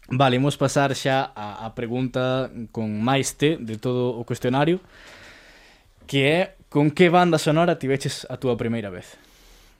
vale, 0.09 0.35
imos 0.41 0.57
pasar 0.57 0.97
xa 0.97 1.29
a, 1.29 1.61
a 1.61 1.77
pregunta 1.77 2.49
con 2.73 2.89
máis 3.05 3.37
te 3.37 3.61
de 3.61 3.77
todo 3.77 4.17
o 4.17 4.25
cuestionario 4.25 4.81
que 6.09 6.25
é 6.25 6.41
con 6.73 6.89
que 6.89 7.13
banda 7.13 7.37
sonora 7.37 7.77
tiveches 7.77 8.25
a 8.33 8.41
túa 8.41 8.57
primeira 8.57 8.89
vez? 8.89 9.13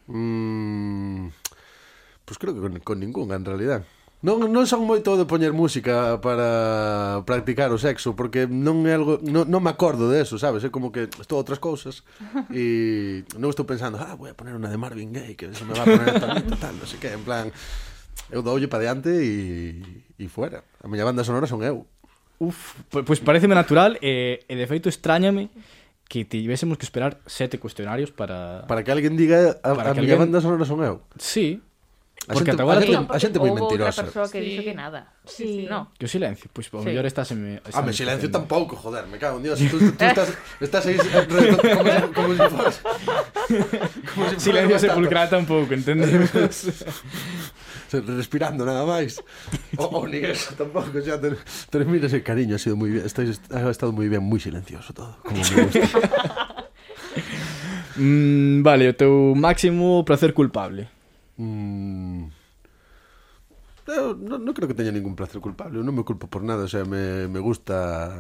Mm, 0.05 1.33
pois 2.21 2.37
pues 2.37 2.37
creo 2.37 2.53
que 2.53 2.61
con, 2.61 2.77
con 2.85 2.97
ninguna 3.01 3.33
en 3.33 3.49
realidad. 3.49 3.81
Non, 4.17 4.41
non 4.49 4.65
son 4.65 4.81
moito 4.89 5.13
de 5.13 5.29
poñer 5.29 5.53
música 5.53 6.17
para 6.17 7.21
practicar 7.21 7.69
o 7.69 7.77
sexo 7.77 8.17
Porque 8.17 8.49
non 8.49 8.81
é 8.89 8.97
algo 8.97 9.21
non, 9.21 9.45
non 9.45 9.61
me 9.61 9.69
acordo 9.69 10.09
de 10.09 10.25
eso, 10.25 10.41
sabes? 10.41 10.65
É 10.65 10.73
como 10.73 10.89
que 10.89 11.05
estou 11.21 11.37
outras 11.37 11.61
cousas 11.61 12.01
E 12.49 13.29
non 13.37 13.53
estou 13.53 13.69
pensando 13.69 14.01
Ah, 14.01 14.17
vou 14.17 14.25
a 14.25 14.33
poner 14.33 14.57
unha 14.57 14.73
de 14.73 14.81
Marvin 14.81 15.13
Gaye 15.13 15.37
Que 15.37 15.53
eso 15.53 15.69
me 15.69 15.77
va 15.77 15.85
a 15.85 15.89
poner 15.93 16.17
tal, 16.17 16.33
tal, 16.57 16.73
non 16.81 16.89
sei 16.89 16.97
que 16.97 17.13
En 17.13 17.21
plan, 17.21 17.53
Eu 18.31 18.41
doulle 18.41 18.67
para 18.67 18.83
diante 18.83 19.09
e, 19.09 19.81
e 20.19 20.25
fuera. 20.27 20.63
A 20.83 20.87
miña 20.87 21.07
banda 21.07 21.23
sonora 21.23 21.47
son 21.47 21.63
eu. 21.63 21.87
Uf, 22.37 22.77
pois 22.89 23.03
pues 23.05 23.19
pareceme 23.19 23.57
natural 23.57 23.97
e, 24.01 24.45
e 24.45 24.53
de 24.53 24.65
feito 24.69 24.89
extrañame 24.89 25.49
que 26.07 26.23
tivésemos 26.23 26.77
que 26.77 26.85
esperar 26.85 27.19
sete 27.27 27.59
cuestionarios 27.59 28.11
para... 28.11 28.63
Para 28.67 28.83
que 28.83 28.91
alguén 28.91 29.17
diga 29.17 29.59
a, 29.63 29.75
para 29.75 29.91
a 29.91 29.97
miña 29.97 30.15
alguén... 30.15 30.29
banda 30.29 30.39
sonora 30.39 30.63
son 30.63 30.79
eu. 30.83 31.03
Sí, 31.19 31.59
A 32.27 32.33
Porque 32.33 32.51
xente, 32.51 32.61
agora 32.61 32.79
a, 32.79 32.83
xente, 32.83 33.07
a 33.13 33.19
xente 33.21 33.37
moi 33.39 33.51
mentirosa. 33.55 34.03
Outra 34.03 34.03
persoa 34.03 34.27
que 34.27 34.39
sí. 34.43 34.45
dixo 34.51 34.63
que 34.67 34.75
nada. 34.75 34.99
Sí. 35.23 35.47
sí. 35.47 35.65
No. 35.69 35.95
Que 35.95 36.05
o 36.05 36.11
silencio, 36.11 36.51
pois 36.51 36.67
pues, 36.67 36.83
sí. 36.83 36.91
mellor 36.91 37.05
estás 37.07 37.31
en... 37.31 37.61
Ah, 37.71 37.79
me 37.79 37.95
silencio 37.95 38.27
tampouco, 38.27 38.75
joder, 38.75 39.07
me 39.07 39.15
cago 39.15 39.39
en 39.39 39.47
Dios. 39.47 39.55
Tú, 39.71 39.79
tú 39.79 40.03
estás, 40.03 40.35
estás 40.59 40.83
aí 40.91 40.99
como, 40.99 42.11
como 42.11 42.29
si 42.35 42.43
fores... 42.51 42.77
Como 44.11 44.23
se 44.27 44.39
silencio 44.51 44.75
sepulcral 44.75 45.29
tampouco, 45.31 45.71
entendes? 45.71 46.11
respirando 47.91 48.65
nada 48.65 48.83
máis. 48.85 49.23
O, 49.77 49.87
o 49.87 50.07
ni 50.07 50.19
eso 50.19 50.51
tampouco, 50.59 50.99
xa 50.99 51.15
ten, 51.15 51.39
termina 51.71 52.07
ese 52.07 52.19
cariño, 52.23 52.55
ha 52.55 52.59
sido 52.59 52.75
moi 52.75 52.91
bien, 52.91 53.07
estáis, 53.07 53.39
ha 53.47 53.71
estado 53.71 53.95
moi 53.95 54.11
ben, 54.11 54.19
moi 54.19 54.39
silencioso 54.43 54.91
todo, 54.91 55.15
como 55.23 55.39
me 55.39 55.63
gusta. 55.63 56.67
mm, 57.95 58.67
vale, 58.67 58.91
o 58.91 58.93
teu 58.93 59.31
máximo 59.39 60.03
placer 60.03 60.35
culpable. 60.35 60.96
Mm, 61.37 62.33
eu 63.87 64.17
non, 64.17 64.43
non 64.43 64.53
creo 64.57 64.67
que 64.67 64.75
teña 64.75 64.91
ningún 64.91 65.15
placer 65.15 65.39
culpable, 65.39 65.79
eu 65.79 65.85
non 65.85 65.95
me 65.95 66.03
culpo 66.03 66.27
por 66.27 66.43
nada, 66.43 66.65
o 66.65 66.71
sea, 66.71 66.83
me, 66.83 67.29
me 67.31 67.39
gusta 67.39 68.19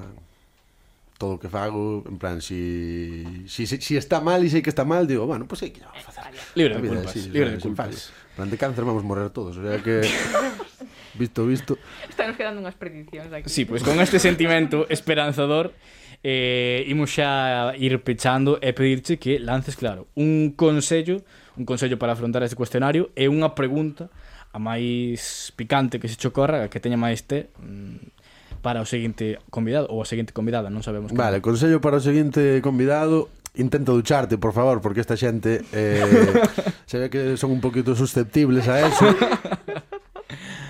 todo 1.17 1.35
o 1.35 1.39
que 1.41 1.49
fago, 1.49 2.05
en 2.05 2.17
plan, 2.21 2.41
si, 2.41 3.25
si, 3.49 3.65
si, 3.65 3.81
si 3.81 3.97
está 3.97 4.21
mal 4.21 4.45
e 4.45 4.49
sei 4.53 4.61
que 4.61 4.69
está 4.69 4.85
mal, 4.85 5.09
digo, 5.09 5.25
bueno, 5.25 5.49
pois 5.49 5.59
pues, 5.59 5.67
sei 5.67 5.69
que 5.73 5.81
vamos 5.81 6.05
a 6.05 6.13
facer. 6.13 6.29
Eh, 6.29 6.55
libre 6.55 6.77
de 6.77 6.81
vida, 6.81 7.01
culpas, 7.01 7.11
sí, 7.11 7.21
libre 7.33 7.51
de 7.57 7.59
culpas. 7.59 8.13
En 8.13 8.35
plan, 8.37 8.49
de 8.53 8.57
cáncer 8.57 8.85
vamos 8.85 9.03
morrer 9.03 9.33
todos, 9.33 9.57
o 9.57 9.61
sea 9.65 9.81
que... 9.81 10.05
visto, 11.17 11.45
visto. 11.49 11.73
Estamos 12.07 12.37
quedando 12.37 12.61
unhas 12.61 12.77
prediccións 12.77 13.33
aquí. 13.33 13.49
Sí, 13.49 13.65
pois 13.65 13.81
pues, 13.81 13.89
con 13.89 13.97
este 13.97 14.21
sentimento 14.21 14.85
esperanzador, 14.93 15.73
eh, 16.21 16.85
imos 16.85 17.09
xa 17.09 17.73
ir 17.81 17.97
pechando 18.05 18.61
e 18.61 18.71
pedirche 18.77 19.17
que 19.17 19.41
lances, 19.41 19.73
claro, 19.73 20.05
un 20.13 20.53
consello 20.53 21.25
un 21.57 21.65
consello 21.65 21.97
para 21.97 22.13
afrontar 22.13 22.45
este 22.45 22.55
cuestionario 22.55 23.09
e 23.17 23.27
unha 23.27 23.57
pregunta 23.57 24.13
a 24.53 24.59
máis 24.61 25.51
picante 25.57 25.99
que 25.99 26.07
se 26.07 26.15
chocorra, 26.15 26.65
a 26.65 26.69
que 26.69 26.79
teña 26.79 26.95
máis 26.95 27.25
té, 27.25 27.49
mm, 27.59 28.61
para 28.61 28.81
o 28.81 28.87
seguinte 28.87 29.37
convidado 29.49 29.89
ou 29.89 30.01
a 30.01 30.07
seguinte 30.07 30.33
convidada, 30.33 30.69
non 30.69 30.85
sabemos 30.85 31.13
que. 31.13 31.17
Vale, 31.17 31.41
consello 31.41 31.81
para 31.81 31.97
o 31.97 32.03
seguinte 32.03 32.61
convidado, 32.61 33.29
intenta 33.57 33.91
ducharte, 33.91 34.37
por 34.37 34.53
favor, 34.53 34.81
porque 34.81 35.01
esta 35.01 35.17
xente 35.17 35.65
eh, 35.73 36.05
se 36.89 36.97
ve 36.97 37.07
que 37.09 37.37
son 37.37 37.51
un 37.51 37.61
poquito 37.61 37.97
susceptibles 37.97 38.69
a 38.69 38.85
eso. 38.85 39.05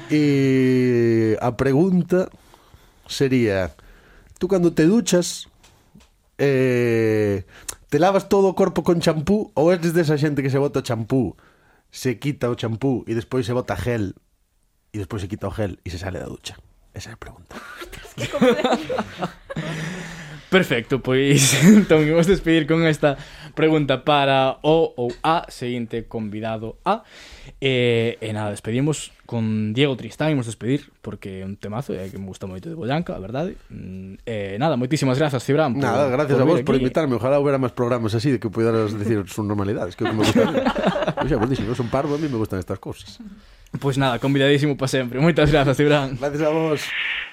E 0.07 1.35
a 1.43 1.51
pregunta 1.59 2.31
sería, 3.11 3.75
tú 4.39 4.47
cando 4.47 4.71
te 4.71 4.88
duchas, 4.88 5.51
eh, 6.39 7.43
te 7.89 7.99
lavas 7.99 8.27
todo 8.27 8.51
o 8.51 8.55
corpo 8.55 8.83
con 8.83 8.99
champú 8.99 9.51
ou 9.55 9.71
eres 9.71 9.95
desa 9.95 10.19
xente 10.19 10.43
que 10.43 10.51
se 10.51 10.59
bota 10.59 10.83
o 10.83 10.85
champú, 10.85 11.39
se 11.88 12.19
quita 12.19 12.51
o 12.51 12.59
champú 12.59 13.07
e 13.07 13.15
despois 13.15 13.47
se 13.47 13.55
bota 13.55 13.79
gel 13.79 14.11
e 14.91 14.97
despois 14.99 15.23
se 15.23 15.31
quita 15.31 15.47
o 15.47 15.55
gel 15.55 15.79
e 15.83 15.89
se 15.89 15.99
sale 15.99 16.19
da 16.19 16.27
ducha? 16.27 16.59
Esa 16.93 17.11
é 17.11 17.13
a 17.15 17.17
pregunta. 17.17 17.55
Perfecto, 20.47 21.03
pois 21.03 21.59
entón 21.63 22.07
imos 22.07 22.23
despedir 22.23 22.67
con 22.67 22.88
esta 22.88 23.19
pregunta 23.51 24.07
para 24.07 24.63
o 24.63 24.95
ou 24.95 25.11
a 25.19 25.43
seguinte 25.51 26.07
convidado 26.07 26.79
a 26.88 27.03
e 27.59 28.15
nada, 28.31 28.55
despedimos 28.55 29.11
con 29.28 29.75
Diego 29.75 29.93
Tristán, 29.99 30.32
imos 30.32 30.47
despedir 30.47 30.88
porque 31.03 31.43
é 31.43 31.45
un 31.45 31.59
temazo 31.59 31.91
e 31.91 32.07
que 32.07 32.15
me 32.15 32.25
gusta 32.32 32.47
moito 32.47 32.71
de 32.71 32.80
Boyanca, 32.80 33.11
a 33.13 33.21
verdade 33.21 33.59
Mm, 33.67 34.23
e 34.23 34.55
nada, 34.55 34.80
moitísimas 34.80 35.19
grazas 35.19 35.43
Cibran 35.43 35.75
por, 35.75 35.84
Nada, 35.84 36.07
gracias 36.07 36.39
por 36.39 36.47
a 36.47 36.49
vos 36.49 36.63
por 36.63 36.80
aquí. 36.80 36.88
invitarme. 36.88 37.19
Ojalá 37.19 37.38
hubiera 37.38 37.59
máis 37.59 37.75
programas 37.75 38.15
así 38.15 38.32
de 38.32 38.39
que 38.39 38.47
puderas 38.47 38.95
decir 38.95 39.28
sus 39.28 39.43
normalidades, 39.43 39.99
que 39.99 40.07
é 40.07 40.09
o 40.09 40.09
que 40.09 40.17
me 40.17 40.23
gusta. 40.23 40.47
Vos 41.38 41.49
dixen, 41.51 41.67
eu 41.67 41.75
son 41.75 41.91
parvo, 41.91 42.15
a 42.15 42.17
mí 42.17 42.32
me 42.32 42.39
gustan 42.39 42.57
estas 42.63 42.80
cousas. 42.80 43.19
Pois 43.84 43.99
nada, 43.99 44.15
convidadísimo 44.17 44.80
para 44.80 44.88
sempre. 44.88 45.19
Moitas 45.19 45.51
grazas, 45.51 45.75
Cibran. 45.75 46.15
Gracias 46.15 46.47
a 46.47 46.49
vos. 46.55 46.80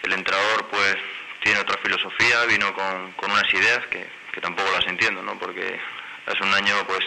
El 0.03 0.13
entrenador 0.19 0.67
pues 0.75 0.99
tiene 1.47 1.63
otra 1.63 1.79
filosofía, 1.79 2.43
vino 2.51 2.75
con, 2.75 3.15
con 3.15 3.31
unas 3.31 3.47
ideas 3.55 3.87
que, 3.87 4.03
que 4.35 4.41
tampoco 4.43 4.67
las 4.75 4.83
entiendo, 4.91 5.23
¿no? 5.23 5.39
Porque 5.39 5.79
hace 6.27 6.43
un 6.43 6.51
año 6.51 6.75
pues 6.91 7.07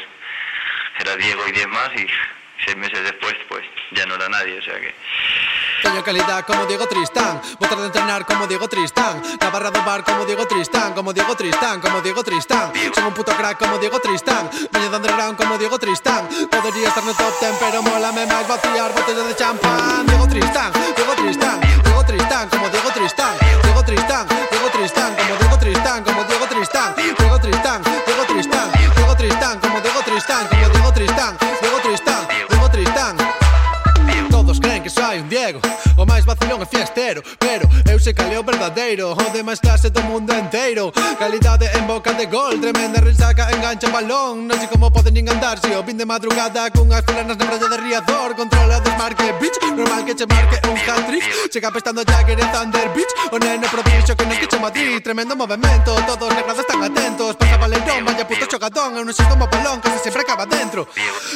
era 1.04 1.20
Diego 1.20 1.44
y 1.44 1.52
10 1.52 1.68
más 1.68 1.92
y 2.00 2.08
seis 2.66 2.78
meses 2.78 3.04
después 3.04 3.36
pues 3.50 3.64
ya 3.92 4.06
no 4.06 4.16
era 4.16 4.30
nadie, 4.30 4.58
o 4.58 4.62
sea 4.62 4.80
que... 4.80 4.94
Teño 5.82 6.04
calidad 6.04 6.44
como 6.46 6.66
Diego 6.66 6.88
Tristán 6.88 7.40
Botar 7.60 7.78
de 7.78 7.86
entrenar 7.86 8.26
como 8.26 8.48
Diego 8.48 8.68
Tristán 8.68 9.22
La 9.40 9.50
barra 9.52 9.70
do 9.70 9.84
bar 9.84 10.04
como 10.04 10.26
Diego 10.26 10.48
Tristán 10.48 10.94
Como 10.94 11.14
Diego 11.14 11.36
Tristán, 11.36 11.80
como 11.80 12.02
Diego 12.02 12.24
Tristán 12.24 12.72
Son 12.96 13.06
un 13.06 13.14
puto 13.14 13.32
crack 13.38 13.60
como 13.60 13.78
Diego 13.78 14.00
Tristán 14.00 14.50
Veño 14.72 14.90
de 14.90 14.98
underground 14.98 15.38
como 15.38 15.58
Diego 15.58 15.78
Tristán 15.78 16.28
Podería 16.50 16.88
estar 16.88 17.04
no 17.04 17.14
top 17.14 17.40
ten 17.40 17.54
Pero 17.60 17.84
mólame 17.84 18.26
máis 18.26 18.48
vaciar 18.48 18.92
botellas 18.92 19.28
de 19.28 19.36
champán 19.36 20.08
Diego 20.08 20.28
Tristán, 20.28 20.74
Diego 20.96 21.14
Tristán 21.14 21.62
Diego 21.62 22.04
Tristán, 22.06 22.50
como 22.50 22.70
Diego 22.70 22.90
Tristán 22.92 23.34
Diego 23.62 23.84
Tristán, 23.86 24.26
Diego 24.50 24.70
Tristán 24.74 25.14
Como 25.14 25.38
Diego 25.38 25.58
Tristán, 25.58 26.04
como 26.04 26.24
Diego 26.26 26.48
Tristán 26.48 26.96
Diego 26.98 27.38
Tristán, 27.38 27.82
Diego 27.86 28.26
Tristán 28.26 28.72
Diego 28.74 29.16
Tristán, 29.16 29.60
como 29.60 29.80
Diego 29.80 30.02
Tristán 30.02 30.48
Como 30.50 30.70
Diego 30.70 30.92
Tristán, 30.94 31.38
fiestero 36.68 37.22
Pero 37.40 37.68
sei 38.08 38.14
caleo 38.14 38.42
verdadeiro. 38.42 39.12
O 39.12 39.30
de 39.36 39.44
máis 39.44 39.60
clase 39.60 39.90
do 39.90 40.02
mundo 40.04 40.32
inteiro 40.34 40.94
Calidade 41.20 41.68
en 41.76 41.86
boca 41.88 42.14
de 42.14 42.26
gol 42.28 42.56
Tremenda 42.60 43.02
risaca, 43.02 43.52
engancha 43.52 43.90
balón. 43.92 44.48
Non 44.48 44.56
sei 44.56 44.72
como 44.72 44.88
poden 44.88 45.12
nin 45.12 45.28
andar 45.28 45.60
Se 45.60 45.76
o 45.76 45.84
vin 45.84 46.00
de 46.00 46.08
madrugada 46.08 46.72
cunhas 46.72 47.04
fulanas 47.04 47.36
na 47.36 47.44
praia 47.44 47.68
de 47.68 47.78
Riazor. 47.84 48.32
Controla 48.40 48.80
desmarque, 48.80 49.28
bitch 49.44 49.60
Normal 49.76 50.08
que 50.08 50.16
che 50.16 50.26
marque 50.26 50.58
un 50.72 50.80
hat-trick. 50.80 51.26
Chega 51.52 51.70
pestando 51.70 52.08
Jagger 52.08 52.40
en 52.40 52.50
Thunder, 52.56 52.88
bitch. 52.96 53.12
O 53.28 53.38
neno 53.44 53.68
prodixo 53.68 54.16
que 54.16 54.24
non 54.24 54.40
quiche 54.40 54.56
Madrid. 54.56 55.04
Tremendo 55.04 55.36
movimento, 55.36 55.92
todos 56.08 56.32
negros 56.32 56.60
están 56.64 56.80
atentos. 56.88 57.36
Pasa 57.36 57.58
valerón, 57.60 58.08
vaya 58.08 58.24
puto 58.24 58.48
xogadón 58.48 58.96
Eu 58.96 59.04
non 59.04 59.12
sei 59.12 59.28
como 59.28 59.52
balón, 59.52 59.84
casi 59.84 60.00
sempre 60.08 60.24
acaba 60.24 60.48
dentro. 60.48 60.88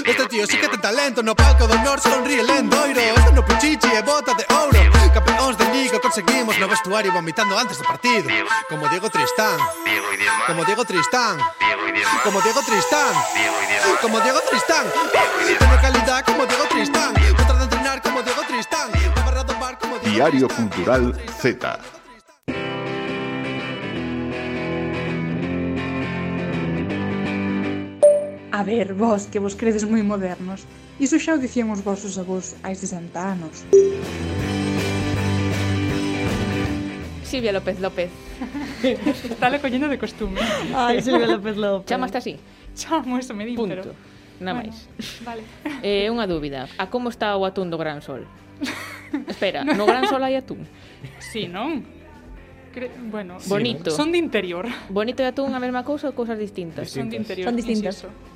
Este 0.07 0.23
tío 0.31 0.47
sí 0.47 0.55
que 0.55 0.71
ten 0.71 0.79
talento 0.79 1.19
No 1.21 1.35
palco 1.35 1.67
do 1.67 1.75
honor, 1.75 1.99
sonríe 1.99 2.43
lendoiro 2.43 3.01
Este 3.01 3.31
no 3.35 3.43
pichichi 3.43 3.91
e 3.91 4.01
bota 4.01 4.33
de 4.33 4.45
ouro 4.55 4.79
Campeóns 5.13 5.57
de 5.57 5.65
liga 5.75 5.99
conseguimos 5.99 6.57
no 6.61 6.67
vestuario 6.67 7.11
vomitando 7.11 7.57
antes 7.57 7.79
do 7.79 7.83
partido. 7.83 8.29
Como 8.69 8.87
Diego 8.87 9.09
Tristán. 9.09 9.57
Como 10.45 10.63
Diego 10.63 10.85
Tristán. 10.85 11.39
Como 12.23 12.39
Diego 12.39 12.61
Tristán. 12.61 13.13
Como 13.99 14.21
Diego 14.21 14.39
Tristán. 14.47 14.85
Tiene 15.57 15.77
calidad 15.81 16.23
como 16.23 16.45
Diego 16.45 16.65
Tristán. 16.69 17.13
Contra 17.35 17.55
de 17.57 17.63
entrenar 17.63 18.01
como 18.03 18.21
Diego 18.21 18.43
Tristán. 18.43 18.91
Diario 20.03 20.47
Cultural 20.49 21.19
Z. 21.39 21.79
A 28.51 28.63
ver, 28.63 28.93
vos, 28.93 29.25
que 29.25 29.39
vos 29.39 29.55
credes 29.55 29.83
moi 29.83 30.05
modernos. 30.05 30.61
Iso 31.01 31.17
xa 31.17 31.33
o 31.33 31.41
dicían 31.41 31.73
os 31.73 31.81
vosos 31.81 32.21
avós 32.21 32.53
hai 32.61 32.77
60 32.77 33.17
anos. 33.17 33.65
Silvia 37.31 37.53
López 37.53 37.79
López. 37.79 38.11
Está 38.83 39.49
la 39.49 39.59
collendo 39.59 39.87
de 39.87 39.97
costume. 39.97 40.37
Ai, 40.75 41.01
Silvia 41.01 41.27
López 41.27 41.55
López. 41.55 41.87
Chamaste 41.87 42.17
así. 42.17 42.35
Chamo, 42.75 43.17
eso 43.17 43.33
me 43.33 43.45
di, 43.45 43.55
Punto. 43.55 43.73
pero... 43.73 43.95
Nada 44.41 44.59
bueno, 44.59 44.73
máis. 44.73 44.89
Vale. 45.23 45.43
Eh, 45.79 46.11
unha 46.11 46.27
dúbida. 46.27 46.67
A 46.75 46.91
como 46.91 47.07
está 47.07 47.39
o 47.39 47.47
atún 47.47 47.71
do 47.71 47.79
Gran 47.79 48.03
Sol? 48.03 48.27
Espera, 49.31 49.63
no 49.63 49.87
Gran 49.87 50.11
Sol 50.11 50.19
hai 50.27 50.35
atún? 50.35 50.67
Sí, 51.23 51.47
non? 51.47 51.87
Cre... 52.75 52.91
Bueno, 53.07 53.39
sí, 53.39 53.47
bonito. 53.47 53.95
Son 53.95 54.11
de 54.11 54.19
interior. 54.19 54.67
Bonito 54.91 55.23
e 55.23 55.31
atún 55.31 55.55
a 55.55 55.59
mesma 55.63 55.87
cousa 55.87 56.11
ou 56.11 56.17
cousas 56.17 56.35
distintas? 56.35 56.91
distintas. 56.91 56.99
Son 56.99 57.07
de 57.07 57.15
interior. 57.15 57.45
Son 57.47 57.55
distintas. 57.55 57.95
Inciso. 57.95 58.30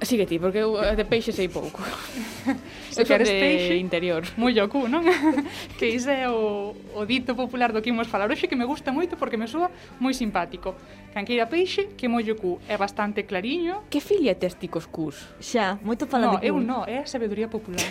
Sigue 0.00 0.26
ti, 0.26 0.38
porque 0.38 0.62
eu 0.62 0.78
eh, 0.78 0.94
de 0.94 1.04
peixe 1.04 1.34
sei 1.34 1.50
pouco. 1.50 1.82
Se 2.94 3.02
queres 3.02 3.26
de 3.26 3.34
peixe, 3.34 3.74
interior. 3.74 4.22
Mullo 4.38 4.70
cu, 4.70 4.86
non? 4.86 5.02
que 5.78 5.90
iso 5.90 6.06
é 6.14 6.30
o, 6.30 6.70
o 6.94 7.02
dito 7.02 7.34
popular 7.34 7.74
do 7.74 7.82
que 7.82 7.90
imos 7.90 8.06
falar 8.06 8.30
hoxe 8.30 8.46
que 8.46 8.54
me 8.54 8.62
gusta 8.62 8.94
moito 8.94 9.18
porque 9.18 9.34
me 9.34 9.50
súa 9.50 9.74
moi 9.98 10.14
simpático. 10.14 10.78
Canqueira 11.10 11.50
peixe 11.50 11.90
que 11.98 12.06
mollo 12.06 12.38
cu 12.38 12.62
é 12.70 12.78
bastante 12.78 13.26
clariño. 13.26 13.90
Que 13.90 13.98
filia 13.98 14.38
tes 14.38 14.54
ti 14.54 14.70
cos 14.70 14.86
cus? 14.86 15.18
Xa, 15.42 15.82
moito 15.82 16.06
fala 16.06 16.30
no, 16.30 16.32
de 16.38 16.46
cus. 16.46 16.46
eu 16.46 16.56
non, 16.62 16.86
é 16.86 17.02
a 17.02 17.06
sabeduría 17.10 17.50
popular. 17.50 17.82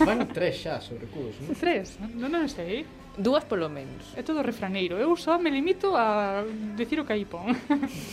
Van 0.00 0.24
tres 0.32 0.64
xa 0.64 0.80
sobre 0.80 1.12
cus, 1.12 1.36
non? 1.44 1.52
Tres, 1.60 2.00
non, 2.00 2.32
non 2.32 2.48
sei. 2.48 2.88
Dúas 3.20 3.44
polo 3.44 3.68
menos. 3.68 4.16
É 4.16 4.24
todo 4.24 4.40
refraneiro. 4.40 4.96
Eu 4.96 5.12
só 5.20 5.36
me 5.36 5.52
limito 5.52 5.92
a 5.92 6.40
decir 6.72 6.96
o 6.96 7.04
que 7.04 7.12
aí 7.12 7.28
pon. 7.28 7.52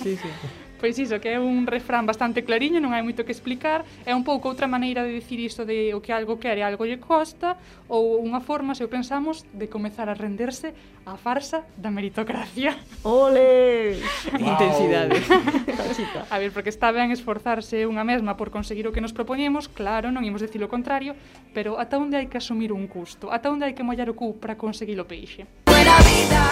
sí, 0.04 0.20
sí. 0.20 0.32
Pois 0.80 0.98
iso, 1.02 1.20
que 1.20 1.34
é 1.34 1.40
un 1.42 1.66
refrán 1.66 2.06
bastante 2.06 2.46
clariño, 2.46 2.78
non 2.78 2.94
hai 2.94 3.02
moito 3.02 3.26
que 3.26 3.34
explicar, 3.34 3.82
é 4.06 4.14
un 4.14 4.22
pouco 4.22 4.46
outra 4.46 4.70
maneira 4.70 5.02
de 5.02 5.18
dicir 5.18 5.42
isto 5.42 5.66
de 5.66 5.98
o 5.98 6.06
que 6.06 6.14
algo 6.14 6.38
quere, 6.38 6.62
algo 6.62 6.86
lle 6.86 7.02
costa, 7.02 7.58
ou 7.90 8.22
unha 8.22 8.38
forma, 8.38 8.78
se 8.78 8.86
o 8.86 8.90
pensamos, 8.90 9.42
de 9.58 9.66
comezar 9.66 10.06
a 10.06 10.14
renderse 10.14 10.78
á 11.10 11.18
farsa 11.18 11.66
da 11.74 11.90
meritocracia. 11.90 12.78
Ole! 13.02 13.98
Intensidade. 14.38 15.18
a 16.30 16.38
ver, 16.38 16.54
porque 16.54 16.70
está 16.70 16.94
ben 16.94 17.10
esforzarse 17.10 17.90
unha 17.90 18.06
mesma 18.06 18.38
por 18.38 18.54
conseguir 18.54 18.86
o 18.86 18.94
que 18.94 19.02
nos 19.02 19.18
propoñemos, 19.18 19.66
claro, 19.74 20.14
non 20.14 20.22
imos 20.22 20.46
dicir 20.46 20.62
o 20.62 20.70
contrario, 20.70 21.18
pero 21.58 21.82
ata 21.82 21.98
onde 21.98 22.22
hai 22.22 22.30
que 22.30 22.38
asumir 22.38 22.70
un 22.70 22.86
custo, 22.86 23.34
ata 23.34 23.50
onde 23.50 23.66
hai 23.66 23.74
que 23.74 23.82
mollar 23.82 24.14
o 24.14 24.16
cu 24.16 24.38
para 24.38 24.54
conseguir 24.54 25.02
o 25.02 25.10
peixe. 25.10 25.50
Buena 25.66 25.98
vida, 26.06 26.44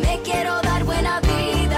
me 0.00 0.16
quero 0.24 0.56
dar 0.64 0.80
buena 0.80 1.20
vida. 1.20 1.69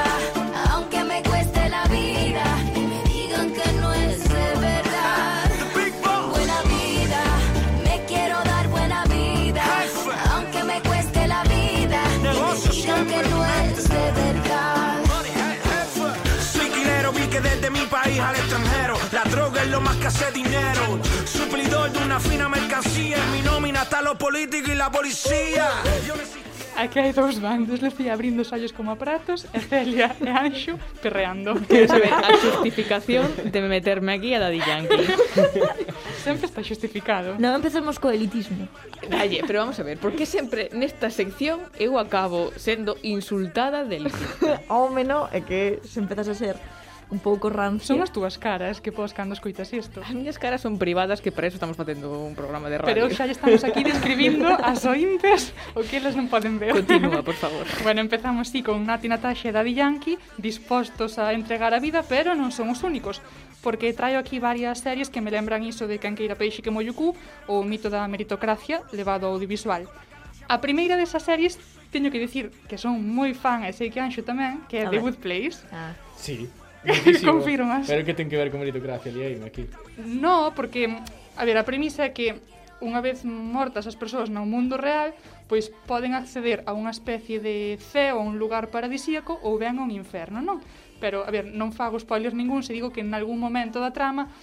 hace 20.13 20.31
dinero. 20.33 21.01
Suplidor 21.25 21.91
de 21.91 21.99
una 22.05 22.21
fina 22.21 22.49
mercancía. 22.49 23.17
En 23.17 23.33
mi 23.33 23.43
nómina 23.43 23.83
está 23.83 24.03
los 24.03 24.17
políticos 24.17 24.71
y 24.71 24.75
la 24.75 24.91
policía. 24.91 25.71
Aquí 26.75 26.99
hai 26.99 27.13
dous 27.13 27.37
bandos, 27.37 27.85
Lucía 27.85 28.17
abrindo 28.17 28.41
os 28.41 28.49
ollos 28.49 28.73
como 28.73 28.93
a 28.93 28.97
pratos 28.97 29.45
e 29.53 29.61
Celia 29.61 30.17
e 30.25 30.31
Anxo 30.33 30.81
perreando. 31.05 31.53
Quero 31.69 31.85
saber 31.85 32.09
a 32.09 32.33
justificación 32.33 33.29
de 33.45 33.61
meterme 33.69 34.17
aquí 34.17 34.33
a 34.33 34.41
Daddy 34.41 34.61
Yankee. 34.65 35.05
Sempre 36.25 36.49
está 36.49 36.65
justificado. 36.65 37.37
Non 37.37 37.61
empecemos 37.61 38.01
co 38.01 38.09
elitismo. 38.09 38.73
Dalle, 39.05 39.45
pero 39.45 39.69
vamos 39.69 39.77
a 39.77 39.85
ver, 39.85 40.01
por 40.01 40.17
que 40.17 40.25
sempre 40.25 40.73
nesta 40.73 41.13
sección 41.13 41.61
eu 41.77 42.01
acabo 42.01 42.57
sendo 42.57 42.97
insultada 43.05 43.85
del 43.85 44.09
elitista? 44.09 44.65
Ao 44.73 44.89
menos 44.89 45.29
é 45.29 45.45
que 45.45 45.85
se 45.85 46.01
empezas 46.01 46.25
a 46.25 46.33
ser 46.33 46.57
un 47.13 47.21
pouco 47.21 47.53
rancia. 47.53 47.93
Son 47.93 48.01
as 48.01 48.09
túas 48.09 48.41
caras 48.41 48.81
que 48.81 48.89
pos 48.89 49.13
cando 49.13 49.37
escoitas 49.37 49.69
isto. 49.77 50.01
As 50.01 50.17
miñas 50.17 50.41
caras 50.41 50.65
son 50.65 50.81
privadas 50.81 51.21
que 51.21 51.29
para 51.29 51.47
eso 51.47 51.61
estamos 51.61 51.77
facendo 51.77 52.09
un 52.09 52.33
programa 52.33 52.73
de 52.73 52.81
radio. 52.81 52.89
Pero 52.89 53.13
xa 53.13 53.29
estamos 53.29 53.61
aquí 53.69 53.85
describindo 53.85 54.49
as 54.65 54.89
ointes 54.89 55.53
o 55.77 55.85
que 55.85 56.01
elas 56.01 56.17
non 56.17 56.33
poden 56.33 56.57
ver. 56.57 56.73
Continúa, 56.73 57.21
por 57.21 57.37
favor. 57.37 57.69
bueno, 57.87 58.01
empezamos 58.01 58.49
sí 58.49 58.65
con 58.65 58.81
Nati 58.89 59.13
Natasha 59.13 59.53
e 59.53 59.53
Daddy 59.53 59.77
Yankee 59.77 60.17
dispostos 60.41 61.21
a 61.21 61.37
entregar 61.37 61.77
a 61.77 61.79
vida, 61.85 62.01
pero 62.01 62.33
non 62.33 62.49
son 62.49 62.73
os 62.73 62.81
únicos 62.81 63.21
porque 63.61 63.93
traio 63.93 64.19
aquí 64.19 64.41
varias 64.41 64.81
series 64.81 65.13
que 65.13 65.21
me 65.21 65.31
lembran 65.31 65.63
iso 65.63 65.85
de 65.85 66.01
Canqueira 66.01 66.35
Peixe 66.35 66.65
que 66.65 66.73
Mollucú 66.73 67.13
ou 67.45 67.61
o 67.61 67.69
mito 67.69 67.93
da 67.93 68.09
meritocracia 68.09 68.89
levado 68.97 69.29
ao 69.29 69.37
audiovisual. 69.37 69.85
A 70.49 70.59
primeira 70.65 70.97
desas 70.97 71.29
series 71.29 71.61
teño 71.93 72.09
que 72.09 72.17
dicir 72.17 72.49
que 72.67 72.81
son 72.81 73.05
moi 73.05 73.37
fan 73.37 73.69
e 73.69 73.71
sei 73.77 73.93
que 73.93 74.01
Anxo 74.01 74.25
tamén, 74.25 74.65
que 74.65 74.81
é 74.81 74.89
The 74.89 74.97
Good 74.97 75.21
Place. 75.21 75.61
Ah. 75.69 75.93
Sí. 76.17 76.49
Confirmas. 77.25 77.87
Pero 77.87 78.05
que 78.05 78.15
ten 78.15 78.29
que 78.29 78.37
ver 78.37 78.51
con 78.51 78.61
meritocracia, 78.61 79.13
liaime 79.13 79.47
aquí. 79.47 79.67
No, 80.03 80.53
porque, 80.55 80.91
a 81.37 81.45
ver, 81.45 81.57
a 81.57 81.65
premisa 81.65 82.07
é 82.07 82.11
que 82.11 82.39
unha 82.83 82.99
vez 82.99 83.23
mortas 83.23 83.87
as 83.87 83.95
persoas 83.95 84.27
no 84.27 84.43
mundo 84.43 84.75
real, 84.75 85.15
pois 85.47 85.71
poden 85.87 86.19
acceder 86.19 86.67
a 86.67 86.75
unha 86.75 86.91
especie 86.91 87.39
de 87.39 87.79
ceo, 87.79 88.19
a 88.19 88.27
un 88.27 88.43
lugar 88.43 88.75
paradisíaco 88.75 89.39
ou 89.47 89.55
ben 89.55 89.79
a 89.79 89.87
un 89.87 89.95
inferno, 89.95 90.43
non? 90.43 90.59
Pero, 90.99 91.23
a 91.23 91.31
ver, 91.31 91.47
non 91.47 91.71
fago 91.71 91.99
spoilers 92.03 92.35
ningún 92.35 92.67
se 92.67 92.75
digo 92.75 92.91
que 92.91 93.07
en 93.07 93.15
algún 93.15 93.39
momento 93.39 93.79
da 93.79 93.95
trama 93.95 94.35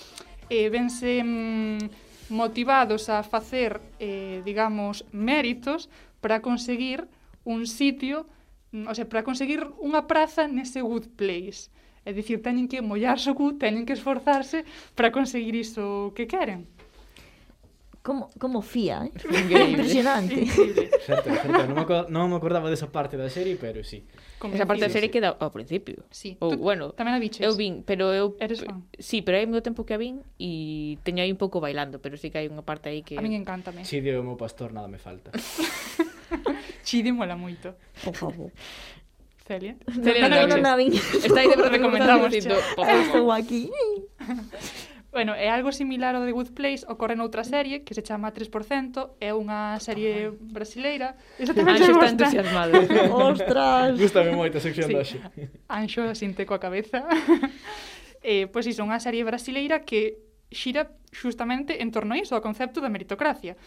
eh, 0.48 0.72
vense 0.72 1.20
mm, 1.20 2.32
motivados 2.32 3.12
a 3.12 3.24
facer, 3.24 3.84
eh, 4.00 4.42
digamos, 4.48 5.04
méritos 5.12 5.92
para 6.24 6.42
conseguir 6.42 7.08
un 7.44 7.68
sitio, 7.68 8.28
o 8.72 8.94
sea, 8.96 9.08
para 9.10 9.24
conseguir 9.28 9.68
unha 9.84 10.08
praza 10.08 10.48
nese 10.48 10.80
good 10.80 11.12
place. 11.20 11.68
É 12.10 12.14
dicir, 12.18 12.42
teñen 12.42 12.66
que 12.66 12.82
mollarse 12.82 13.30
o 13.30 13.38
cu, 13.38 13.54
teñen 13.54 13.86
que 13.86 13.94
esforzarse 13.94 14.66
para 14.98 15.14
conseguir 15.14 15.54
iso 15.54 16.10
que 16.18 16.26
queren. 16.26 16.66
Como, 18.02 18.34
como 18.40 18.64
fía, 18.64 19.06
eh? 19.06 19.12
Increíble. 19.30 19.70
Impresionante. 19.70 20.42
Increíble. 20.42 20.90
certo. 21.06 21.30
Non, 21.30 21.78
me 21.78 21.86
non 22.10 22.26
me 22.34 22.38
acordaba 22.42 22.66
desa 22.74 22.90
parte 22.90 23.14
da 23.14 23.30
serie, 23.30 23.62
pero 23.62 23.86
sí. 23.86 24.10
Como 24.42 24.58
Esa 24.58 24.66
parte 24.66 24.88
da 24.88 24.90
serie 24.90 25.14
sí. 25.14 25.22
queda 25.22 25.38
ao 25.38 25.54
principio. 25.54 26.02
Sí. 26.10 26.34
Ou, 26.42 26.56
Tú, 26.56 26.58
bueno, 26.58 26.98
tamén 26.98 27.14
a 27.14 27.22
biches. 27.22 27.46
Eu 27.46 27.54
vin, 27.54 27.86
pero 27.86 28.10
eu... 28.10 28.34
Eres 28.42 28.66
fan. 28.66 28.90
Sí, 28.98 29.22
pero 29.22 29.38
hai 29.38 29.46
moito 29.46 29.62
tempo 29.62 29.86
que 29.86 29.94
a 29.94 30.02
vin 30.02 30.26
e 30.42 30.98
teño 31.06 31.22
aí 31.22 31.30
un 31.30 31.38
pouco 31.38 31.62
bailando, 31.62 32.02
pero 32.02 32.18
sí 32.18 32.34
que 32.34 32.42
hai 32.42 32.50
unha 32.50 32.66
parte 32.66 32.90
aí 32.90 33.06
que... 33.06 33.14
A 33.14 33.22
min 33.22 33.38
encántame. 33.38 33.86
Sí, 33.86 34.02
Diego, 34.02 34.26
meu 34.26 34.40
pastor, 34.42 34.74
nada 34.74 34.90
me 34.90 34.98
falta. 34.98 35.30
Chide 36.88 37.14
mola 37.14 37.38
moito. 37.38 37.78
Por 38.02 38.18
favor. 38.18 38.50
Celia. 39.50 39.74
Celia 40.06 40.30
no, 40.30 40.46
non, 40.46 40.62
no, 40.62 40.78
non, 40.78 40.94
Está 40.94 41.42
aí 41.42 41.50
de 41.50 41.58
recomendamos. 41.58 42.30
Ah, 42.78 43.02
Estou 43.02 43.34
aquí. 43.34 43.74
Bueno, 45.10 45.34
é 45.34 45.50
algo 45.50 45.74
similar 45.74 46.14
ao 46.14 46.22
The 46.22 46.30
Good 46.38 46.54
Place, 46.54 46.86
ocorre 46.86 47.18
noutra 47.18 47.42
serie 47.42 47.82
que 47.82 47.98
se 47.98 48.06
chama 48.06 48.30
3%, 48.30 49.18
é 49.18 49.34
unha 49.34 49.82
serie 49.82 50.30
brasileira. 50.30 51.18
Esa 51.42 51.58
tamén 51.58 51.82
Anxo 51.82 51.98
está 51.98 52.14
entusiasmado. 52.14 52.78
Ostras. 53.34 53.98
Gústame 53.98 54.38
moito 54.38 54.62
a 54.62 54.64
sección 54.64 54.86
sí. 54.86 54.94
da 54.94 55.02
Anxo 55.66 56.06
asinte 56.06 56.46
coa 56.46 56.62
cabeza. 56.62 57.10
eh, 58.22 58.46
pois 58.54 58.70
iso, 58.70 58.86
unha 58.86 59.02
serie 59.02 59.26
brasileira 59.26 59.82
que 59.82 60.30
xira 60.54 60.94
xustamente 61.10 61.82
en 61.82 61.90
torno 61.90 62.14
a 62.14 62.22
iso, 62.22 62.38
ao 62.38 62.46
concepto 62.46 62.78
da 62.78 62.94
meritocracia. 62.94 63.58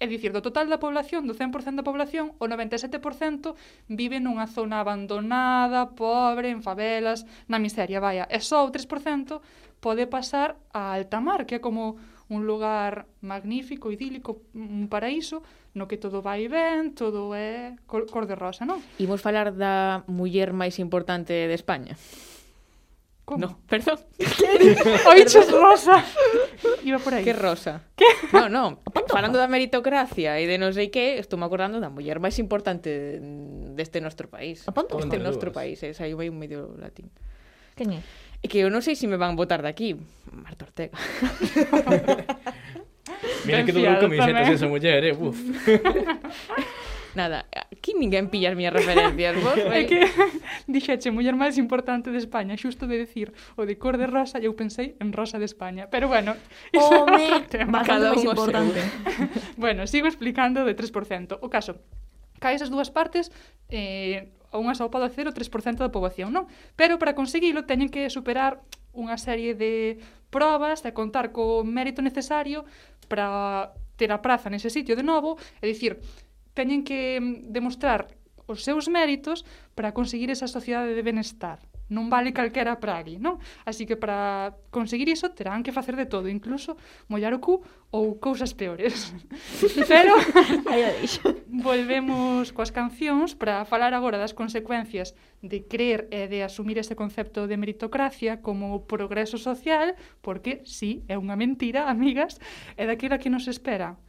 É 0.00 0.06
dicir, 0.06 0.32
do 0.32 0.40
total 0.40 0.66
da 0.66 0.80
población, 0.80 1.28
do 1.28 1.34
100% 1.36 1.76
da 1.76 1.84
población, 1.84 2.32
o 2.40 2.48
97% 2.48 3.54
vive 3.88 4.18
nunha 4.20 4.48
zona 4.48 4.80
abandonada, 4.80 5.92
pobre, 5.92 6.48
en 6.50 6.64
favelas, 6.64 7.28
na 7.46 7.60
miseria, 7.60 8.00
vaya. 8.00 8.24
E 8.32 8.40
só 8.40 8.64
o 8.64 8.72
3% 8.72 9.40
pode 9.84 10.08
pasar 10.08 10.56
a 10.72 10.96
alta 10.96 11.20
mar, 11.20 11.44
que 11.44 11.56
é 11.56 11.60
como 11.60 12.00
un 12.28 12.46
lugar 12.48 13.06
magnífico, 13.20 13.92
idílico, 13.92 14.40
un 14.54 14.88
paraíso 14.88 15.44
no 15.74 15.84
que 15.84 16.00
todo 16.00 16.22
vai 16.22 16.48
ben, 16.48 16.94
todo 16.94 17.34
é 17.34 17.76
cor 17.86 18.24
de 18.24 18.34
rosa, 18.34 18.64
non? 18.64 18.80
Imos 18.96 19.20
falar 19.20 19.52
da 19.52 20.06
muller 20.08 20.56
máis 20.56 20.80
importante 20.80 21.34
de 21.34 21.54
España. 21.54 21.98
¿Cómo? 23.24 23.38
No, 23.38 23.58
perdón. 23.68 23.98
¿Qué? 24.18 24.76
Oiches 25.08 25.50
rosa. 25.50 26.04
Iba 26.84 26.98
por 26.98 27.14
aí. 27.14 27.24
Que 27.24 27.32
rosa? 27.32 27.82
Que? 27.96 28.04
No, 28.32 28.48
no. 28.48 28.82
Falando 29.08 29.38
da 29.38 29.48
meritocracia 29.48 30.38
e 30.40 30.44
de 30.44 30.60
non 30.60 30.76
sei 30.76 30.92
que, 30.92 31.16
estou 31.16 31.40
me 31.40 31.48
acordando 31.48 31.80
da 31.80 31.88
muller 31.88 32.20
máis 32.20 32.36
importante 32.36 33.20
deste 33.72 34.04
noso 34.04 34.28
país. 34.28 34.68
Apanto 34.68 35.00
este 35.00 35.16
noso 35.16 35.40
país, 35.52 35.80
eh? 35.80 35.96
saiu 35.96 36.20
aí 36.20 36.28
un 36.28 36.36
medio 36.36 36.76
latín. 36.76 37.08
Quen 37.72 37.96
é? 37.96 38.00
E 38.44 38.46
que 38.46 38.60
eu 38.60 38.68
non 38.68 38.84
sei 38.84 38.92
se 38.92 39.04
si 39.04 39.06
me 39.08 39.16
van 39.16 39.40
votar 39.40 39.64
aquí, 39.64 39.96
Marta 40.28 40.68
Ortega. 40.68 40.92
Mira 43.48 43.64
que 43.64 43.72
dobrou 43.72 44.00
camisetas 44.00 44.52
esa 44.52 44.68
muller, 44.68 45.00
eh? 45.00 45.16
Uf. 45.16 45.40
Nada, 47.14 47.46
aquí 47.70 47.94
ninguén 47.94 48.26
pilla 48.26 48.50
as 48.50 48.56
miñas 48.58 48.74
referencias, 48.74 49.38
vos? 49.38 49.54
é 49.70 49.86
que 49.86 50.02
dixeche 50.66 51.14
muller 51.14 51.38
máis 51.38 51.54
importante 51.56 52.10
de 52.10 52.18
España, 52.18 52.58
xusto 52.58 52.90
de 52.90 52.98
decir 52.98 53.30
o 53.54 53.62
de 53.62 53.78
cor 53.78 53.96
de 53.96 54.10
rosa, 54.10 54.42
eu 54.42 54.58
pensei 54.58 54.98
en 54.98 55.14
rosa 55.14 55.38
de 55.38 55.46
España. 55.46 55.86
Pero 55.90 56.10
bueno, 56.10 56.34
iso 56.74 56.90
Home, 56.90 57.14
outro 57.14 57.46
tema. 57.46 57.86
Cada 57.86 58.12
máis 58.12 58.26
importante. 58.26 58.82
bueno, 59.54 59.86
sigo 59.86 60.10
explicando 60.10 60.66
de 60.66 60.74
3%. 60.74 61.38
O 61.38 61.48
caso, 61.48 61.78
cae 62.42 62.58
esas 62.58 62.68
dúas 62.68 62.90
partes, 62.90 63.30
eh, 63.70 64.34
a 64.50 64.58
unha 64.58 64.74
só 64.74 64.90
pode 64.90 65.06
hacer 65.06 65.26
o 65.26 65.34
3% 65.34 65.82
da 65.82 65.94
poboación, 65.94 66.34
non? 66.34 66.50
Pero 66.74 66.98
para 66.98 67.14
conseguilo 67.14 67.66
teñen 67.66 67.90
que 67.90 68.10
superar 68.10 68.62
unha 68.94 69.18
serie 69.18 69.54
de 69.54 69.98
probas 70.30 70.82
e 70.86 70.90
contar 70.90 71.30
co 71.30 71.62
mérito 71.62 72.02
necesario 72.02 72.66
para 73.06 73.74
ter 73.94 74.10
a 74.10 74.18
praza 74.18 74.50
nese 74.50 74.70
sitio 74.70 74.98
de 74.98 75.06
novo, 75.06 75.38
é 75.62 75.66
dicir, 75.66 75.98
teñen 76.54 76.86
que 76.86 77.20
mm, 77.20 77.52
demostrar 77.52 78.08
os 78.46 78.62
seus 78.64 78.88
méritos 78.88 79.44
para 79.74 79.92
conseguir 79.92 80.30
esa 80.30 80.48
sociedade 80.48 80.94
de 80.94 81.02
benestar. 81.02 81.60
Non 81.92 82.08
vale 82.08 82.32
calquera 82.32 82.80
pragui, 82.80 83.20
non? 83.20 83.36
Así 83.68 83.84
que 83.84 83.92
para 83.92 84.56
conseguir 84.72 85.04
iso 85.12 85.36
terán 85.36 85.60
que 85.60 85.68
facer 85.68 86.00
de 86.00 86.08
todo, 86.08 86.32
incluso 86.32 86.80
mollar 87.12 87.36
o 87.36 87.44
cu 87.44 87.60
ou 87.92 88.16
cousas 88.16 88.56
peores. 88.56 89.12
Pero 89.92 90.16
volvemos 91.52 92.56
coas 92.56 92.72
cancións 92.72 93.36
para 93.36 93.68
falar 93.68 93.92
agora 93.92 94.16
das 94.16 94.32
consecuencias 94.32 95.12
de 95.44 95.68
creer 95.68 96.08
e 96.08 96.24
de 96.24 96.40
asumir 96.40 96.80
ese 96.80 96.96
concepto 96.96 97.44
de 97.44 97.60
meritocracia 97.60 98.40
como 98.40 98.88
progreso 98.88 99.36
social, 99.36 99.92
porque 100.24 100.64
sí, 100.64 101.04
é 101.04 101.20
unha 101.20 101.36
mentira, 101.36 101.84
amigas, 101.92 102.40
é 102.80 102.88
daquela 102.88 103.20
que 103.20 103.28
nos 103.28 103.44
espera 103.44 104.00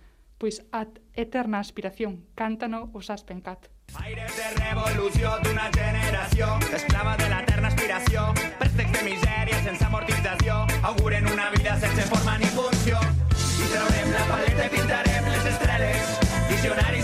Pois 0.45 0.61
a 0.71 0.85
eterna 1.17 1.57
aspiración. 1.57 2.29
Cántano 2.37 2.93
o 2.93 3.01
Saspencat. 3.01 3.65
Revolució 3.97 5.41
d'una 5.41 5.71
generació 5.73 6.45
esclava 6.69 7.17
de 7.17 7.25
l'eterna 7.31 7.71
aspiració 7.73 8.27
préstecs 8.59 8.93
de 8.93 9.01
misèria 9.09 9.57
sense 9.65 9.87
amortització 9.89 10.59
auguren 10.91 11.25
una 11.33 11.49
vida 11.57 11.73
sense 11.81 12.05
forma 12.11 12.37
ni 12.37 12.51
funció 12.53 13.01
i 13.41 13.71
traurem 13.73 14.13
la 14.13 14.23
paleta 14.29 14.69
i 14.69 14.73
pintarem 14.75 15.31
les 15.33 15.49
estrelles 15.55 16.13
visionaris 16.51 16.94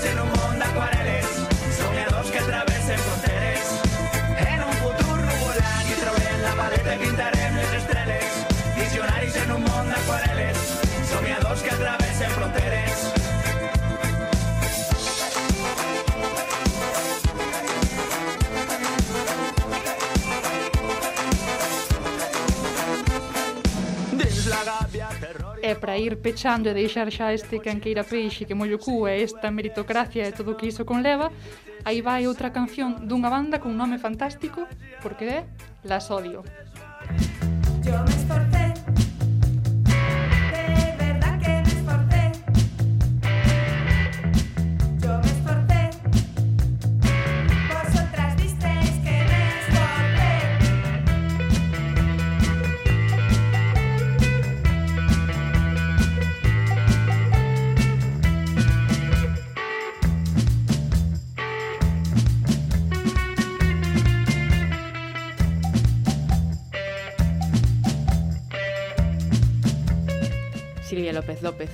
E 25.61 25.75
para 25.75 25.97
ir 25.97 26.17
pechando 26.17 26.69
e 26.69 26.73
deixar 26.73 27.07
xa 27.13 27.33
este 27.33 27.61
canqueira 27.61 28.03
peixe 28.03 28.45
que 28.45 28.57
mollo 28.57 28.81
cu 28.81 29.05
e 29.05 29.21
esta 29.21 29.53
meritocracia 29.53 30.25
e 30.27 30.33
todo 30.33 30.51
o 30.51 30.57
que 30.57 30.67
iso 30.67 30.83
conleva, 30.85 31.29
aí 31.85 32.01
vai 32.01 32.25
outra 32.25 32.49
canción 32.49 33.05
dunha 33.05 33.29
banda 33.29 33.61
con 33.61 33.71
un 33.73 33.77
nome 33.77 34.01
fantástico, 34.01 34.65
porque 35.05 35.25
é 35.25 35.39
Las 35.85 36.09
Odio. 36.09 36.41
Yo 37.85 37.93
me 38.01 38.09
esforzo 38.09 38.50
López 71.21 71.41
López. 71.41 71.69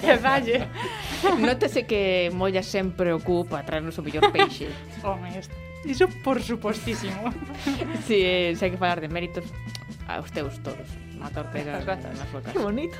Que 0.00 0.16
Valle. 0.22 0.68
Nótese 1.38 1.86
que 1.86 2.30
Molla 2.32 2.62
sempre 2.62 3.12
ocupa 3.12 3.62
traernos 3.66 3.98
o 3.98 4.02
mellor 4.02 4.30
peixe. 4.30 4.70
Home, 5.02 5.30
iso 5.84 6.06
por 6.22 6.42
supostísimo. 6.42 7.34
Eh, 7.70 7.98
si, 8.06 8.16
sí, 8.16 8.56
se 8.56 8.64
hai 8.64 8.70
que 8.72 8.80
falar 8.80 9.00
de 9.00 9.08
méritos 9.08 9.44
aos 10.08 10.30
teus 10.32 10.56
todos. 10.64 10.86
Na 11.20 11.28
tortega 11.28 11.76
na 11.76 11.84
súa 11.84 11.98
casa. 12.00 12.52
Que 12.52 12.58
bonito. 12.58 12.96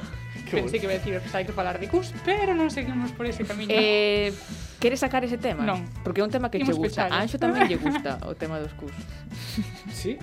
Pensei 0.51 0.77
que 0.77 0.87
iba 0.87 0.95
a 0.95 1.01
decir, 1.01 1.17
hai 1.17 1.45
que 1.47 1.55
falar 1.55 1.81
de 1.81 1.89
cus, 1.89 2.13
pero 2.27 2.53
non 2.53 2.69
seguimos 2.69 3.15
por 3.17 3.25
ese 3.25 3.47
camiño. 3.47 3.73
Eh, 3.73 4.35
Queres 4.81 5.01
sacar 5.01 5.25
ese 5.25 5.37
tema? 5.37 5.65
Non. 5.65 5.85
Porque 6.05 6.21
é 6.21 6.25
un 6.25 6.33
tema 6.33 6.49
que 6.49 6.57
Imos 6.61 6.73
che 6.73 6.81
gusta. 6.81 7.09
Pechales. 7.09 7.13
A 7.13 7.21
Anxo 7.21 7.37
tamén 7.41 7.69
lle 7.69 7.77
gusta 7.81 8.17
o 8.25 8.33
tema 8.37 8.61
dos 8.61 8.73
cus. 8.77 8.93
Sí? 9.93 10.17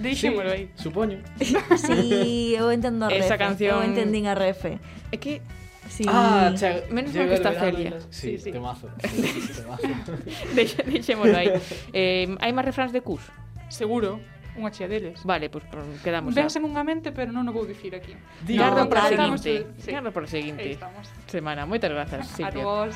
Deixémolo 0.00 0.50
sí, 0.50 0.56
aí. 0.56 0.64
Supoño. 0.74 1.18
Sí, 1.76 2.56
eu 2.56 2.72
entendo 2.72 3.06
a 3.06 3.08
Refe. 3.08 3.24
Esa 3.24 3.36
canción... 3.36 3.78
Eu 3.78 3.84
entendín 3.84 4.26
a 4.26 4.34
Refe. 4.34 4.80
É 5.12 5.16
que 5.16 5.44
Sí. 5.90 6.04
Ah, 6.06 6.54
che, 6.54 6.86
menos 6.90 7.12
mal 7.14 7.26
que 7.26 7.34
está 7.34 7.52
Celia. 7.52 7.98
Sí, 8.10 8.38
sí, 8.38 8.38
sí, 8.38 8.52
temazo. 8.52 8.86
Sí, 9.10 9.52
temazo. 9.58 9.88
Deixe, 10.54 11.14
aí. 11.34 11.50
Eh, 11.90 12.30
hai 12.38 12.52
máis 12.54 12.62
refráns 12.62 12.94
de 12.94 13.02
Cus? 13.02 13.26
Seguro 13.66 14.22
unha 14.54 14.70
chea 14.70 14.86
deles. 14.86 15.22
Vale, 15.26 15.50
pois 15.50 15.64
pues, 15.66 15.82
quedamos. 16.02 16.30
Vénseme 16.30 16.66
unha 16.66 16.86
mente, 16.86 17.10
pero 17.10 17.34
non 17.34 17.42
o 17.46 17.52
vou 17.54 17.66
dicir 17.66 17.94
aquí. 17.94 18.14
Gardo 18.46 18.86
no, 18.86 18.90
para 18.90 19.06
a 19.06 19.10
seguinte. 19.10 19.66
Gardo 19.90 20.10
para 20.14 20.26
a 20.26 20.30
seguinte. 20.30 20.66
estamos. 20.78 21.06
Semana. 21.26 21.66
Moitas 21.66 21.90
grazas, 21.90 22.26
Silvia. 22.38 22.62
A 22.62 22.66
vos. 22.66 22.94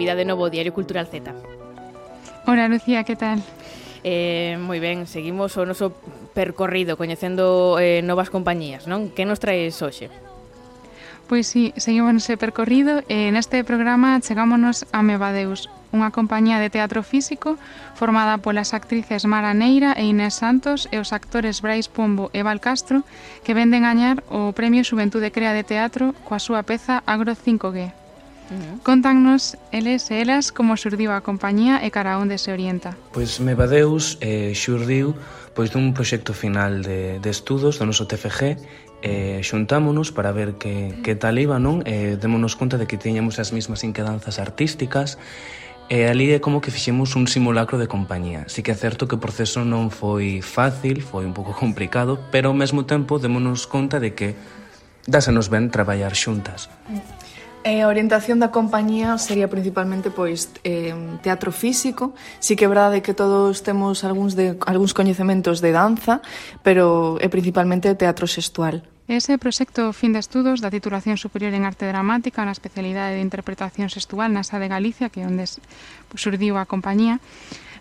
vida 0.00 0.16
de 0.16 0.24
novo 0.24 0.48
Diario 0.48 0.72
Cultural 0.72 1.06
Z. 1.06 1.30
Hola 2.46 2.68
Lucía, 2.68 3.04
que 3.04 3.16
tal? 3.16 3.44
Eh, 4.02 4.56
moi 4.56 4.80
ben, 4.80 5.04
seguimos 5.04 5.60
o 5.60 5.68
noso 5.68 5.92
percorrido 6.32 6.96
coñecendo 6.96 7.76
eh, 7.76 8.00
novas 8.00 8.32
compañías, 8.32 8.88
non? 8.88 9.12
Que 9.12 9.28
nos 9.28 9.44
traes 9.44 9.76
hoxe? 9.84 10.08
Pois 11.28 11.44
sí, 11.46 11.76
seguimos 11.76 12.16
ese 12.16 12.40
percorrido 12.40 13.04
e 13.12 13.28
neste 13.28 13.60
programa 13.60 14.16
chegámonos 14.24 14.88
a 14.88 15.04
Mevadeus, 15.04 15.68
unha 15.92 16.08
compañía 16.08 16.56
de 16.56 16.72
teatro 16.72 17.04
físico 17.04 17.60
formada 17.92 18.40
polas 18.40 18.72
actrices 18.72 19.28
Mara 19.28 19.52
Neira 19.52 19.92
e 20.00 20.08
Inés 20.08 20.40
Santos 20.40 20.88
e 20.88 20.96
os 20.96 21.12
actores 21.12 21.60
Brais 21.60 21.92
Pombo 21.92 22.32
e 22.32 22.40
Val 22.40 22.64
Castro 22.64 23.04
que 23.44 23.52
venden 23.52 23.84
gañar 23.84 24.24
o 24.32 24.56
Premio 24.56 24.80
Xuventude 24.80 25.28
Crea 25.28 25.52
de 25.52 25.60
Teatro 25.60 26.16
coa 26.24 26.40
súa 26.40 26.64
peza 26.64 27.04
Agro 27.04 27.36
5G. 27.36 27.99
-huh. 28.50 28.82
Contannos 28.82 29.56
eles 29.70 30.10
e 30.10 30.20
elas 30.20 30.50
como 30.52 30.76
xurdiu 30.76 31.10
a 31.12 31.20
compañía 31.22 31.78
e 31.86 31.88
cara 31.90 32.18
onde 32.18 32.36
se 32.38 32.52
orienta. 32.52 32.96
Pois 33.14 33.38
Mevadeus 33.38 34.18
eh, 34.20 34.52
xurdiu 34.54 35.14
pois 35.54 35.70
dun 35.70 35.94
proxecto 35.94 36.32
final 36.34 36.82
de, 36.82 37.18
de 37.18 37.30
estudos 37.30 37.78
do 37.78 37.84
noso 37.86 38.06
TFG 38.06 38.40
e 39.00 39.38
eh, 39.38 39.40
xuntámonos 39.42 40.12
para 40.12 40.30
ver 40.32 40.60
que, 40.60 40.94
que 41.02 41.14
tal 41.16 41.38
iba, 41.38 41.56
non? 41.58 41.80
E 41.86 42.14
eh, 42.14 42.20
démonos 42.20 42.54
conta 42.58 42.76
de 42.76 42.86
que 42.86 43.00
tiñamos 43.00 43.38
as 43.38 43.50
mesmas 43.54 43.80
inquedanzas 43.86 44.36
artísticas 44.38 45.18
E 45.90 46.06
ali 46.06 46.30
é 46.30 46.38
como 46.38 46.62
que 46.62 46.70
fixemos 46.70 47.18
un 47.18 47.26
simulacro 47.26 47.74
de 47.74 47.90
compañía. 47.90 48.46
Si 48.46 48.62
que 48.62 48.70
é 48.70 48.78
certo 48.78 49.10
que 49.10 49.18
o 49.18 49.22
proceso 49.24 49.66
non 49.66 49.90
foi 49.90 50.38
fácil, 50.38 51.02
foi 51.02 51.26
un 51.26 51.34
pouco 51.34 51.50
complicado, 51.50 52.14
pero 52.30 52.54
ao 52.54 52.56
mesmo 52.56 52.86
tempo 52.86 53.18
démonos 53.18 53.66
conta 53.66 53.98
de 53.98 54.14
que 54.14 54.38
dásenos 55.10 55.50
ben 55.50 55.66
traballar 55.66 56.14
xuntas. 56.14 56.70
E 57.60 57.84
a 57.84 57.92
orientación 57.92 58.40
da 58.40 58.48
compañía 58.48 59.20
sería 59.20 59.44
principalmente 59.44 60.08
pois 60.08 60.48
eh, 60.64 60.96
teatro 61.20 61.52
físico. 61.52 62.16
Si 62.40 62.56
que 62.56 62.64
é 62.64 62.72
verdade 62.72 63.04
que 63.04 63.12
todos 63.12 63.60
temos 63.60 64.00
algúns 64.00 64.32
de 64.32 64.56
algúns 64.64 64.96
coñecementos 64.96 65.60
de 65.60 65.68
danza, 65.76 66.24
pero 66.64 67.20
é 67.20 67.28
principalmente 67.28 67.92
teatro 68.00 68.24
sexual. 68.24 68.80
Ese 69.12 69.36
proxecto 69.36 69.92
fin 69.92 70.16
de 70.16 70.24
estudos 70.24 70.64
da 70.64 70.72
titulación 70.72 71.20
superior 71.20 71.52
en 71.52 71.68
arte 71.68 71.84
dramática 71.84 72.48
na 72.48 72.56
especialidade 72.56 73.20
de 73.20 73.26
interpretación 73.26 73.92
sexual 73.92 74.32
na 74.32 74.40
SA 74.40 74.56
de 74.56 74.72
Galicia, 74.72 75.12
que 75.12 75.20
é 75.20 75.28
onde 75.28 75.44
surdiu 76.16 76.56
a 76.56 76.64
compañía, 76.64 77.20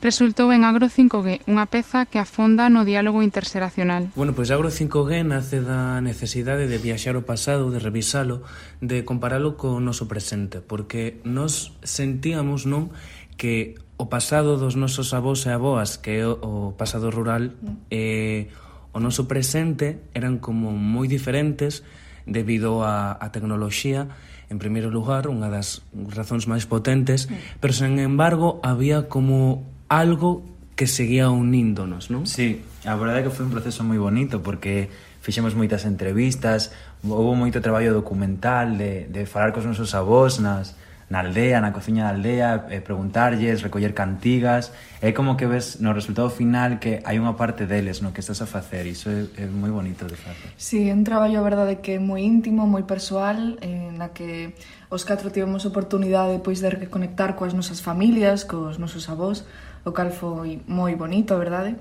resultou 0.02 0.52
en 0.56 0.64
Agro 0.64 0.88
5G, 0.88 1.44
unha 1.48 1.68
peza 1.68 2.08
que 2.08 2.20
afonda 2.20 2.72
no 2.72 2.88
diálogo 2.88 3.20
interxeracional. 3.20 4.12
Bueno, 4.16 4.32
pois 4.32 4.50
Agro 4.50 4.72
5G 4.72 5.28
nace 5.28 5.60
da 5.60 6.00
necesidade 6.00 6.72
de 6.72 6.80
viaxar 6.80 7.20
o 7.20 7.28
pasado, 7.28 7.68
de 7.72 7.84
revisalo, 7.84 8.42
de 8.80 9.04
comparalo 9.04 9.60
co 9.60 9.84
noso 9.84 10.08
presente, 10.08 10.64
porque 10.64 11.20
nos 11.28 11.76
sentíamos 11.84 12.64
non 12.64 12.96
que 13.36 13.80
o 14.00 14.08
pasado 14.08 14.56
dos 14.56 14.80
nosos 14.80 15.12
avós 15.12 15.44
e 15.44 15.52
avoas, 15.52 16.00
que 16.00 16.24
é 16.24 16.28
o 16.28 16.72
pasado 16.80 17.12
rural, 17.12 17.56
e 17.92 18.48
eh, 18.48 18.68
o 18.92 19.00
noso 19.04 19.28
presente 19.28 20.00
eran 20.16 20.40
como 20.40 20.72
moi 20.74 21.06
diferentes 21.12 21.84
debido 22.26 22.82
á, 22.82 23.16
a 23.20 23.28
tecnoloxía, 23.36 24.08
en 24.50 24.58
primeiro 24.58 24.90
lugar, 24.90 25.30
unha 25.30 25.52
das 25.52 25.86
razóns 25.94 26.50
máis 26.50 26.66
potentes, 26.66 27.30
pero, 27.62 27.76
sen 27.76 28.02
embargo, 28.02 28.58
había 28.66 29.06
como 29.06 29.68
algo 29.90 30.46
que 30.78 30.88
seguía 30.88 31.28
uníndonos, 31.28 32.08
non? 32.08 32.24
Sí, 32.24 32.64
a 32.88 32.96
verdade 32.96 33.20
é 33.20 33.24
que 33.28 33.34
foi 33.36 33.44
un 33.44 33.52
proceso 33.52 33.84
moi 33.84 34.00
bonito 34.00 34.40
porque 34.40 34.88
fixemos 35.20 35.52
moitas 35.58 35.84
entrevistas, 35.84 36.72
houve 37.04 37.36
moito 37.36 37.60
traballo 37.60 37.92
documental 37.92 38.80
de, 38.80 39.10
de 39.12 39.28
falar 39.28 39.52
cos 39.52 39.68
nosos 39.68 39.92
avós 39.92 40.40
nas, 40.40 40.80
na 41.10 41.20
aldea, 41.26 41.60
na 41.60 41.74
cociña 41.74 42.06
da 42.06 42.14
aldea, 42.14 42.70
eh, 42.70 42.86
preguntarlles, 42.86 43.66
recoller 43.66 43.98
cantigas, 43.98 44.72
é 45.02 45.12
como 45.12 45.36
que 45.36 45.50
ves 45.50 45.82
no 45.82 45.92
resultado 45.92 46.30
final 46.30 46.78
que 46.78 47.02
hai 47.02 47.18
unha 47.18 47.34
parte 47.34 47.66
deles 47.66 48.06
no 48.06 48.14
que 48.14 48.22
estás 48.22 48.40
a 48.40 48.48
facer, 48.48 48.86
iso 48.86 49.10
é, 49.10 49.26
é 49.42 49.46
moi 49.50 49.74
bonito 49.74 50.06
de 50.06 50.14
facer. 50.14 50.54
Sí, 50.56 50.86
é 50.86 50.94
un 50.94 51.02
traballo, 51.02 51.42
a 51.42 51.44
verdade, 51.44 51.82
que 51.82 51.98
é 51.98 52.00
moi 52.00 52.22
íntimo, 52.22 52.70
moi 52.70 52.86
persoal, 52.86 53.58
eh, 53.66 53.90
na 53.90 54.14
que 54.14 54.54
os 54.94 55.02
catro 55.02 55.34
tivemos 55.34 55.66
oportunidade 55.66 56.40
pois 56.46 56.62
de 56.62 56.70
reconectar 56.70 57.34
coas 57.34 57.58
nosas 57.58 57.82
familias, 57.82 58.46
cos 58.46 58.78
nosos 58.78 59.10
avós, 59.10 59.50
o 59.86 59.92
cal 59.92 60.12
foi 60.12 60.62
moi 60.68 60.96
bonito, 60.96 61.34
a 61.34 61.38
verdade. 61.38 61.76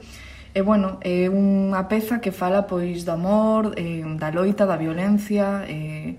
E 0.55 0.63
bueno, 0.63 0.99
é 1.05 1.29
unha 1.29 1.87
peza 1.87 2.19
que 2.19 2.33
fala 2.33 2.65
pois 2.67 3.05
do 3.05 3.13
amor, 3.13 3.77
eh, 3.77 4.03
da 4.17 4.33
loita, 4.33 4.67
da 4.67 4.81
violencia, 4.81 5.63
eh, 5.69 6.17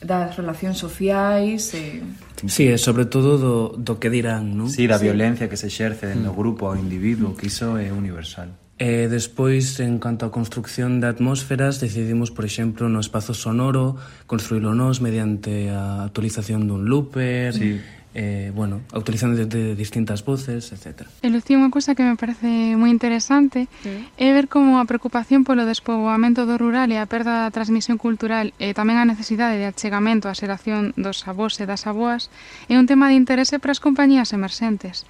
das 0.00 0.36
relacións 0.36 0.80
sociais 0.80 1.74
Eh... 1.76 2.00
Sí, 2.48 2.72
e 2.72 2.80
sobre 2.80 3.04
todo 3.04 3.36
do, 3.36 3.54
do 3.76 4.00
que 4.00 4.08
dirán, 4.08 4.56
non? 4.56 4.72
Sí, 4.72 4.88
da 4.88 4.96
sí. 4.96 5.04
violencia 5.04 5.44
que 5.44 5.60
se 5.60 5.68
exerce 5.68 6.16
no 6.16 6.32
mm. 6.32 6.36
grupo 6.36 6.72
ao 6.72 6.74
individuo, 6.74 7.36
que 7.36 7.52
iso 7.52 7.76
é 7.76 7.92
universal. 7.92 8.48
E 8.80 9.12
despois, 9.12 9.76
en 9.84 10.00
canto 10.00 10.24
á 10.24 10.32
construcción 10.32 11.04
de 11.04 11.12
atmósferas, 11.12 11.84
decidimos, 11.84 12.32
por 12.32 12.48
exemplo, 12.48 12.88
no 12.88 12.96
espazo 12.96 13.36
sonoro, 13.36 14.00
construílo 14.24 14.72
nós 14.72 15.04
mediante 15.04 15.68
a 15.68 16.08
actualización 16.08 16.64
dun 16.64 16.88
looper, 16.88 17.52
sí 17.52 17.76
eh, 18.14 18.50
bueno, 18.54 18.80
utilizando 18.92 19.36
de, 19.36 19.46
de 19.46 19.74
distintas 19.76 20.24
voces, 20.24 20.72
etc. 20.72 21.06
E 21.22 21.30
Lucía, 21.30 21.54
unha 21.54 21.70
cousa 21.70 21.94
que 21.94 22.02
me 22.02 22.18
parece 22.18 22.74
moi 22.74 22.90
interesante 22.90 23.70
sí. 23.86 23.94
é 24.18 24.34
ver 24.34 24.50
como 24.50 24.82
a 24.82 24.84
preocupación 24.88 25.46
polo 25.46 25.62
despoboamento 25.62 26.42
do 26.42 26.58
rural 26.58 26.90
e 26.90 26.98
a 26.98 27.06
perda 27.06 27.46
da 27.46 27.54
transmisión 27.54 28.02
cultural 28.02 28.50
e 28.58 28.74
tamén 28.74 28.98
a 28.98 29.06
necesidade 29.06 29.62
de 29.62 29.70
achegamento 29.70 30.26
á 30.26 30.34
xeración 30.34 30.90
dos 30.98 31.22
avós 31.30 31.62
e 31.62 31.64
das 31.70 31.86
aboas 31.86 32.34
é 32.66 32.74
un 32.74 32.90
tema 32.90 33.06
de 33.06 33.14
interese 33.14 33.62
para 33.62 33.70
as 33.70 33.82
compañías 33.82 34.34
emerxentes 34.34 35.06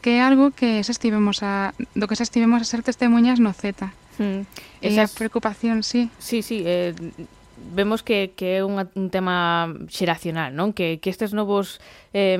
que 0.00 0.18
é 0.18 0.20
algo 0.24 0.50
que 0.50 0.82
se 0.82 0.92
estivemos 0.92 1.44
a, 1.44 1.76
do 1.94 2.08
que 2.08 2.16
se 2.16 2.24
estivemos 2.24 2.58
a 2.62 2.64
ser 2.64 2.80
testemunhas 2.82 3.38
no 3.38 3.52
Z. 3.52 3.92
Mm. 4.16 4.48
Esa 4.80 5.04
E 5.04 5.04
a 5.04 5.08
preocupación, 5.12 5.84
sí. 5.84 6.08
Sí, 6.16 6.40
sí, 6.40 6.64
eh, 6.64 6.96
vemos 7.74 8.02
que, 8.02 8.32
que 8.36 8.58
é 8.58 8.64
un, 8.64 8.80
un 8.80 9.08
tema 9.10 9.68
xeracional, 9.88 10.56
non? 10.56 10.72
Que, 10.72 10.98
que 10.98 11.12
estes 11.12 11.36
novos 11.36 11.78
eh, 12.12 12.38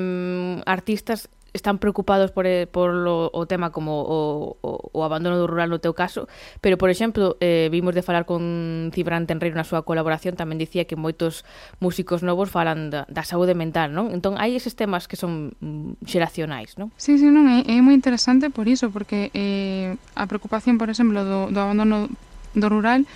artistas 0.65 1.29
están 1.53 1.79
preocupados 1.79 2.31
por, 2.31 2.47
eh, 2.47 2.67
por 2.67 2.93
lo, 2.93 3.31
o 3.33 3.47
tema 3.47 3.71
como 3.71 4.03
o, 4.03 4.57
o, 4.61 4.91
o 4.93 5.05
abandono 5.05 5.39
do 5.39 5.47
rural 5.47 5.71
no 5.71 5.83
teu 5.83 5.95
caso, 5.95 6.31
pero, 6.61 6.79
por 6.79 6.91
exemplo, 6.91 7.37
eh, 7.41 7.69
vimos 7.71 7.95
de 7.95 8.03
falar 8.03 8.25
con 8.25 8.91
Cibran 8.95 9.27
Tenreiro 9.27 9.59
na 9.59 9.67
súa 9.67 9.83
colaboración, 9.83 10.39
tamén 10.39 10.61
dicía 10.63 10.87
que 10.87 10.95
moitos 10.95 11.43
músicos 11.83 12.23
novos 12.23 12.51
falan 12.51 12.91
da, 12.91 13.07
da 13.11 13.27
saúde 13.27 13.59
mental, 13.59 13.91
non? 13.91 14.15
Entón, 14.15 14.39
hai 14.39 14.55
eses 14.55 14.79
temas 14.79 15.11
que 15.11 15.19
son 15.19 15.55
mm, 15.59 16.07
xeracionais, 16.07 16.79
non? 16.79 16.95
Sí, 16.95 17.19
sí, 17.19 17.27
non, 17.27 17.51
é, 17.51 17.67
é 17.67 17.77
moi 17.83 17.95
interesante 17.95 18.51
por 18.51 18.71
iso, 18.71 18.95
porque 18.95 19.35
eh, 19.35 19.99
a 20.15 20.31
preocupación, 20.31 20.79
por 20.79 20.89
exemplo, 20.89 21.27
do, 21.27 21.51
do 21.51 21.61
abandono 21.61 22.11
do 22.55 22.67
rural 22.67 23.07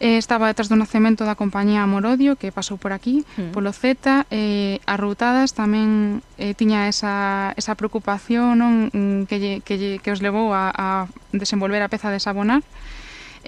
eh, 0.00 0.18
estaba 0.18 0.46
detrás 0.46 0.70
do 0.70 0.78
nacemento 0.78 1.26
da 1.26 1.34
compañía 1.34 1.82
Amorodio, 1.82 2.38
que 2.38 2.54
pasou 2.54 2.78
por 2.78 2.94
aquí, 2.94 3.26
mm. 3.36 3.50
polo 3.50 3.74
Z, 3.74 4.26
eh, 4.30 4.78
as 4.86 4.98
routadas 4.98 5.54
tamén 5.54 6.22
eh, 6.38 6.54
tiña 6.54 6.86
esa, 6.86 7.54
esa 7.58 7.74
preocupación 7.74 8.58
non 8.58 8.72
mm, 8.94 9.26
que, 9.26 9.36
lle, 9.42 9.52
que, 9.66 9.74
lle, 9.74 9.92
que 9.98 10.14
os 10.14 10.22
levou 10.22 10.54
a, 10.54 10.70
a 10.70 10.88
desenvolver 11.34 11.82
a 11.82 11.90
peza 11.90 12.14
de 12.14 12.22
Sabonar, 12.22 12.62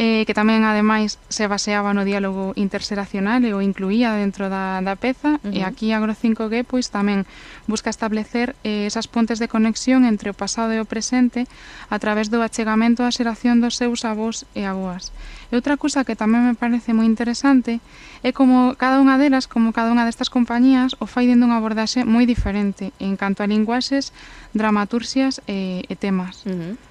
eh, 0.01 0.25
que 0.25 0.33
tamén 0.33 0.65
ademais 0.65 1.21
se 1.29 1.45
baseaba 1.45 1.93
no 1.93 2.09
diálogo 2.09 2.57
interseracional 2.57 3.45
e 3.45 3.53
o 3.53 3.61
incluía 3.61 4.17
dentro 4.17 4.49
da, 4.49 4.81
da 4.81 4.97
peza 4.97 5.37
uh 5.37 5.45
-huh. 5.45 5.53
e 5.53 5.61
aquí 5.61 5.93
Agro 5.93 6.17
5G 6.17 6.65
pois 6.65 6.89
tamén 6.89 7.29
busca 7.69 7.93
establecer 7.93 8.57
eh, 8.65 8.89
esas 8.89 9.13
pontes 9.13 9.37
de 9.37 9.53
conexión 9.53 10.09
entre 10.09 10.33
o 10.33 10.39
pasado 10.39 10.73
e 10.73 10.81
o 10.81 10.89
presente 10.89 11.45
a 11.93 12.01
través 12.01 12.33
do 12.33 12.41
achegamento 12.41 13.05
á 13.05 13.13
xeración 13.13 13.61
dos 13.61 13.77
seus 13.77 14.09
avós 14.09 14.49
e 14.57 14.65
avoas. 14.65 15.13
E 15.53 15.61
outra 15.61 15.77
cousa 15.77 16.01
que 16.09 16.17
tamén 16.17 16.49
me 16.49 16.57
parece 16.57 16.97
moi 16.97 17.05
interesante 17.05 17.85
é 18.25 18.33
como 18.33 18.73
cada 18.81 19.05
unha 19.05 19.21
delas, 19.21 19.45
como 19.53 19.77
cada 19.77 19.93
unha 19.93 20.09
destas 20.09 20.33
compañías, 20.33 20.97
o 20.97 21.05
fai 21.05 21.29
dende 21.29 21.45
unha 21.45 21.61
abordaxe 21.61 22.09
moi 22.09 22.25
diferente 22.25 22.97
en 23.05 23.21
canto 23.21 23.45
a 23.45 23.51
linguaxes, 23.53 24.17
dramaturxias 24.57 25.45
e, 25.45 25.85
eh, 25.85 25.93
e 25.93 25.95
temas. 26.01 26.49
Uh 26.49 26.57
-huh. 26.57 26.90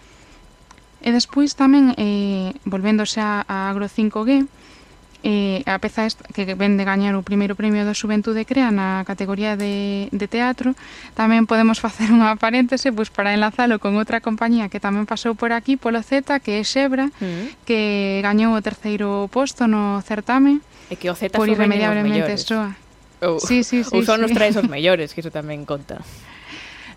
E 0.99 1.09
despois 1.15 1.55
tamén, 1.55 1.95
eh, 1.95 2.51
volvéndose 2.67 3.23
a, 3.23 3.47
a 3.47 3.71
Agro 3.71 3.87
5G, 3.87 4.47
eh, 5.23 5.63
a 5.65 5.79
peza 5.79 6.05
esta, 6.05 6.23
que 6.31 6.55
ven 6.55 6.77
de 6.77 6.83
gañar 6.87 7.15
o 7.15 7.23
primeiro 7.23 7.55
premio 7.55 7.83
da 7.83 7.91
Xuventude 7.91 8.47
Crea 8.47 8.71
na 8.71 9.03
categoría 9.03 9.59
de, 9.59 10.07
de 10.15 10.27
teatro, 10.31 10.75
tamén 11.15 11.43
podemos 11.43 11.79
facer 11.85 12.07
unha 12.11 12.39
paréntese 12.39 12.95
pois, 12.95 13.11
para 13.11 13.35
enlazalo 13.35 13.83
con 13.83 13.99
outra 13.99 14.23
compañía 14.23 14.71
que 14.71 14.79
tamén 14.79 15.03
pasou 15.03 15.35
por 15.35 15.51
aquí, 15.51 15.75
polo 15.75 15.99
Z, 15.99 16.39
que 16.39 16.59
é 16.59 16.63
Xebra, 16.63 17.11
mm. 17.19 17.67
que 17.67 18.23
gañou 18.23 18.55
o 18.55 18.61
terceiro 18.63 19.27
posto 19.27 19.67
no 19.67 19.99
certame. 20.07 20.63
E 20.87 20.95
que 20.95 21.11
o 21.11 21.15
Z 21.15 21.35
por 21.35 21.51
irremediablemente 21.51 22.39
soa. 22.39 22.75
Ou, 23.19 23.43
sí, 23.43 23.67
sí, 23.67 23.83
sí, 23.87 23.91
ou 23.91 24.07
son 24.07 24.23
sí. 24.23 24.25
os 24.27 24.31
traes 24.31 24.55
os 24.55 24.71
mellores, 24.71 25.11
que 25.11 25.19
iso 25.19 25.31
tamén 25.31 25.67
conta. 25.67 25.99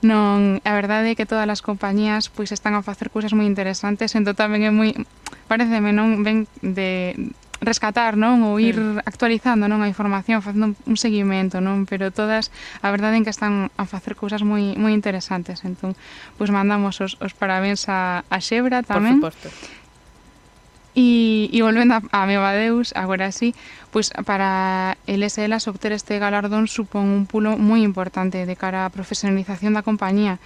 non, 0.03 0.59
a 0.67 0.73
verdade 0.75 1.15
é 1.15 1.17
que 1.17 1.27
todas 1.27 1.47
as 1.47 1.63
compañías 1.63 2.27
pois 2.27 2.51
están 2.51 2.75
a 2.75 2.83
facer 2.83 3.09
cousas 3.09 3.33
moi 3.33 3.47
interesantes, 3.47 4.13
entón 4.19 4.35
tamén 4.35 4.67
é 4.67 4.71
moi 4.75 4.91
pareceme 5.47 5.95
non 5.95 6.27
ben 6.27 6.51
de 6.61 7.15
rescatar, 7.63 8.19
non, 8.19 8.43
ou 8.43 8.59
ir 8.59 8.75
actualizando, 9.07 9.71
non, 9.71 9.81
a 9.81 9.89
información, 9.89 10.43
facendo 10.43 10.75
un 10.75 10.97
seguimento, 10.99 11.63
non, 11.63 11.87
pero 11.87 12.11
todas 12.11 12.51
a 12.83 12.91
verdade 12.91 13.23
é 13.23 13.23
que 13.23 13.31
están 13.31 13.71
a 13.79 13.85
facer 13.87 14.19
cousas 14.19 14.43
moi 14.43 14.75
moi 14.75 14.91
interesantes. 14.91 15.63
Entón, 15.63 15.95
pois 16.37 16.51
mandamos 16.51 16.99
os, 16.99 17.15
os 17.23 17.33
parabéns 17.33 17.87
a, 17.87 18.27
a 18.27 18.39
Xebra 18.43 18.83
tamén. 18.83 19.23
Por 19.23 19.31
suposto 19.31 19.49
E, 20.93 21.49
e 21.49 21.59
volvendo 21.65 21.97
a, 21.97 22.01
a 22.13 22.29
meu 22.29 22.45
adeus, 22.45 22.93
agora 22.93 23.33
sí, 23.33 23.57
pois 23.89 24.13
para 24.29 24.97
eles 25.09 25.41
e 25.41 25.49
elas 25.49 25.65
obter 25.65 25.93
este 25.97 26.21
galardón 26.21 26.69
supón 26.69 27.09
un 27.09 27.25
pulo 27.25 27.57
moi 27.57 27.81
importante 27.81 28.45
de 28.45 28.57
cara 28.61 28.85
á 28.85 28.93
profesionalización 28.93 29.73
da 29.73 29.81
compañía, 29.81 30.37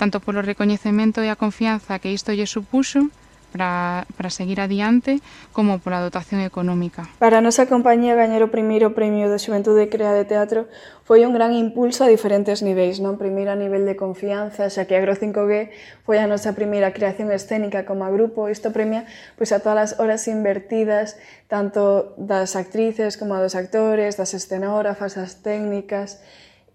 tanto 0.00 0.24
polo 0.24 0.40
recoñecemento 0.40 1.20
e 1.20 1.28
a 1.28 1.36
confianza 1.36 2.00
que 2.00 2.16
isto 2.16 2.32
lle 2.32 2.48
supuxo, 2.48 3.12
para, 3.52 4.06
para 4.16 4.30
seguir 4.30 4.62
adiante 4.62 5.20
como 5.52 5.82
pola 5.82 6.00
dotación 6.00 6.40
económica. 6.40 7.10
Para 7.18 7.38
a 7.38 7.44
nosa 7.44 7.66
compañía 7.66 8.14
gañar 8.14 8.46
o 8.46 8.54
primeiro 8.54 8.94
premio 8.94 9.26
da 9.26 9.36
Xuventude 9.36 9.90
Crea 9.90 10.14
de 10.14 10.24
Teatro 10.24 10.70
foi 11.04 11.26
un 11.26 11.34
gran 11.34 11.52
impulso 11.52 12.06
a 12.06 12.08
diferentes 12.08 12.62
niveis, 12.62 13.02
non? 13.02 13.18
Primeiro 13.18 13.50
a 13.50 13.58
nivel 13.58 13.82
de 13.82 13.98
confianza, 13.98 14.70
xa 14.70 14.86
que 14.86 14.94
Agro 14.94 15.18
5G 15.18 15.74
foi 16.06 16.22
a 16.22 16.30
nosa 16.30 16.54
primeira 16.54 16.94
creación 16.94 17.34
escénica 17.34 17.82
como 17.82 18.06
grupo, 18.14 18.46
isto 18.46 18.70
premia 18.70 19.04
pois 19.34 19.50
a 19.50 19.58
todas 19.58 19.78
as 19.82 19.92
horas 19.98 20.30
invertidas 20.30 21.18
tanto 21.50 22.14
das 22.16 22.54
actrices 22.54 23.18
como 23.18 23.34
dos 23.36 23.58
actores, 23.58 24.14
das 24.14 24.32
escenógrafas, 24.32 25.18
das 25.18 25.42
técnicas, 25.42 26.22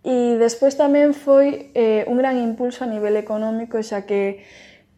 E 0.06 0.38
despois 0.38 0.78
tamén 0.78 1.18
foi 1.18 1.74
eh, 1.74 2.06
un 2.06 2.22
gran 2.22 2.38
impulso 2.38 2.86
a 2.86 2.92
nivel 2.94 3.18
económico, 3.18 3.82
xa 3.82 4.06
que 4.06 4.46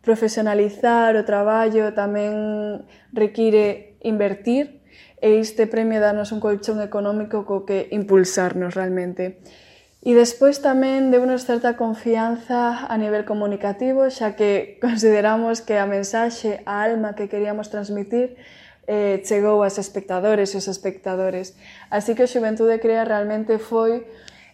profesionalizar 0.08 1.20
o 1.20 1.28
traballo 1.28 1.92
tamén 1.92 2.88
require 3.12 4.00
invertir 4.00 4.80
e 5.20 5.44
este 5.44 5.68
premio 5.68 6.00
danos 6.00 6.32
un 6.32 6.40
colchón 6.40 6.80
económico 6.80 7.44
co 7.44 7.68
que 7.68 7.92
impulsarnos 7.92 8.72
realmente. 8.72 9.44
E 10.08 10.16
despois 10.16 10.64
tamén 10.64 11.12
deunos 11.12 11.44
certa 11.44 11.76
confianza 11.76 12.88
a 12.88 12.96
nivel 12.96 13.28
comunicativo, 13.28 14.08
xa 14.08 14.40
que 14.40 14.78
consideramos 14.86 15.60
que 15.60 15.76
a 15.76 15.84
mensaxe, 15.84 16.64
a 16.64 16.88
alma 16.88 17.12
que 17.12 17.28
queríamos 17.28 17.68
transmitir, 17.68 18.40
eh, 18.88 19.20
chegou 19.28 19.60
aos 19.60 19.76
espectadores 19.76 20.56
e 20.56 20.64
os 20.64 20.72
espectadores. 20.72 21.60
Así 21.92 22.16
que 22.16 22.24
o 22.24 22.32
Xuventude 22.32 22.80
Crea 22.80 23.04
realmente 23.04 23.60
foi 23.60 24.08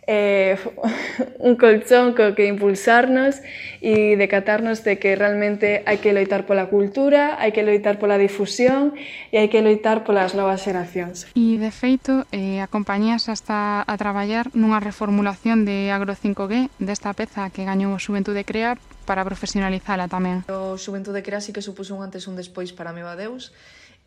eh, 0.08 0.58
un 1.39 1.56
colchón 1.56 2.14
co 2.14 2.36
que 2.36 2.47
impulsarnos 2.47 3.39
e 3.80 4.16
decatarnos 4.20 4.84
de 4.84 4.99
que 4.99 5.16
realmente 5.16 5.84
hai 5.88 5.99
que 5.99 6.12
loitar 6.12 6.43
pola 6.43 6.68
cultura, 6.68 7.39
hai 7.39 7.56
que 7.56 7.64
loitar 7.64 7.99
pola 7.99 8.20
difusión 8.20 8.95
e 9.32 9.39
hai 9.39 9.47
que 9.47 9.64
loitar 9.64 10.04
polas 10.04 10.36
novas 10.36 10.64
xeracións. 10.64 11.28
E, 11.36 11.56
de 11.60 11.72
feito, 11.72 12.28
eh, 12.36 12.60
acompañas 12.60 13.32
hasta 13.32 13.84
a 13.84 13.95
traballar 13.95 14.51
nunha 14.51 14.84
reformulación 14.84 15.64
de 15.64 15.91
Agro 15.91 16.16
5G 16.16 16.72
desta 16.80 17.16
peza 17.16 17.47
que 17.51 17.64
gañou 17.64 17.95
o 17.95 18.01
Xuventude 18.01 18.43
Crea 18.43 18.76
para 19.04 19.24
profesionalizala 19.28 20.08
tamén. 20.08 20.43
O 20.51 20.76
Xuventude 20.80 21.24
Crea 21.24 21.43
sí 21.43 21.51
que 21.51 21.64
supuso 21.64 21.95
un 21.95 22.04
antes 22.04 22.28
un 22.28 22.36
despois 22.36 22.72
para 22.76 22.95
Meva 22.95 23.16
Deus 23.16 23.51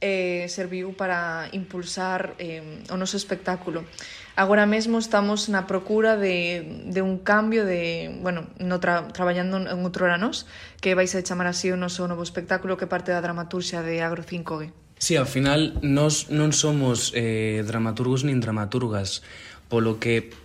eh, 0.01 0.47
serviu 0.49 0.93
para 0.93 1.49
impulsar 1.53 2.37
eh, 2.39 2.85
o 2.93 2.97
noso 2.97 3.17
espectáculo. 3.17 3.85
Agora 4.37 4.69
mesmo 4.69 5.01
estamos 5.01 5.49
na 5.49 5.65
procura 5.65 6.21
de, 6.21 6.85
de 6.93 7.01
un 7.01 7.17
cambio 7.17 7.65
de, 7.65 8.13
bueno, 8.21 8.45
no 8.61 8.77
tra, 8.85 9.09
traballando 9.09 9.57
en 9.57 9.81
outro 9.81 10.05
nos, 10.13 10.45
que 10.85 10.93
vais 10.93 11.17
a 11.17 11.25
chamar 11.25 11.49
así 11.49 11.73
o 11.73 11.81
noso 11.81 12.05
novo 12.05 12.21
espectáculo 12.21 12.77
que 12.77 12.85
parte 12.85 13.17
da 13.17 13.25
dramaturxia 13.25 13.81
de 13.81 14.05
Agro 14.05 14.21
5G. 14.21 14.77
Sí, 15.01 15.17
ao 15.17 15.25
final 15.25 15.81
nós 15.81 16.29
non 16.29 16.53
somos 16.53 17.17
eh, 17.17 17.65
dramaturgos 17.65 18.29
nin 18.29 18.45
dramaturgas, 18.45 19.25
polo 19.73 19.97
que 19.97 20.37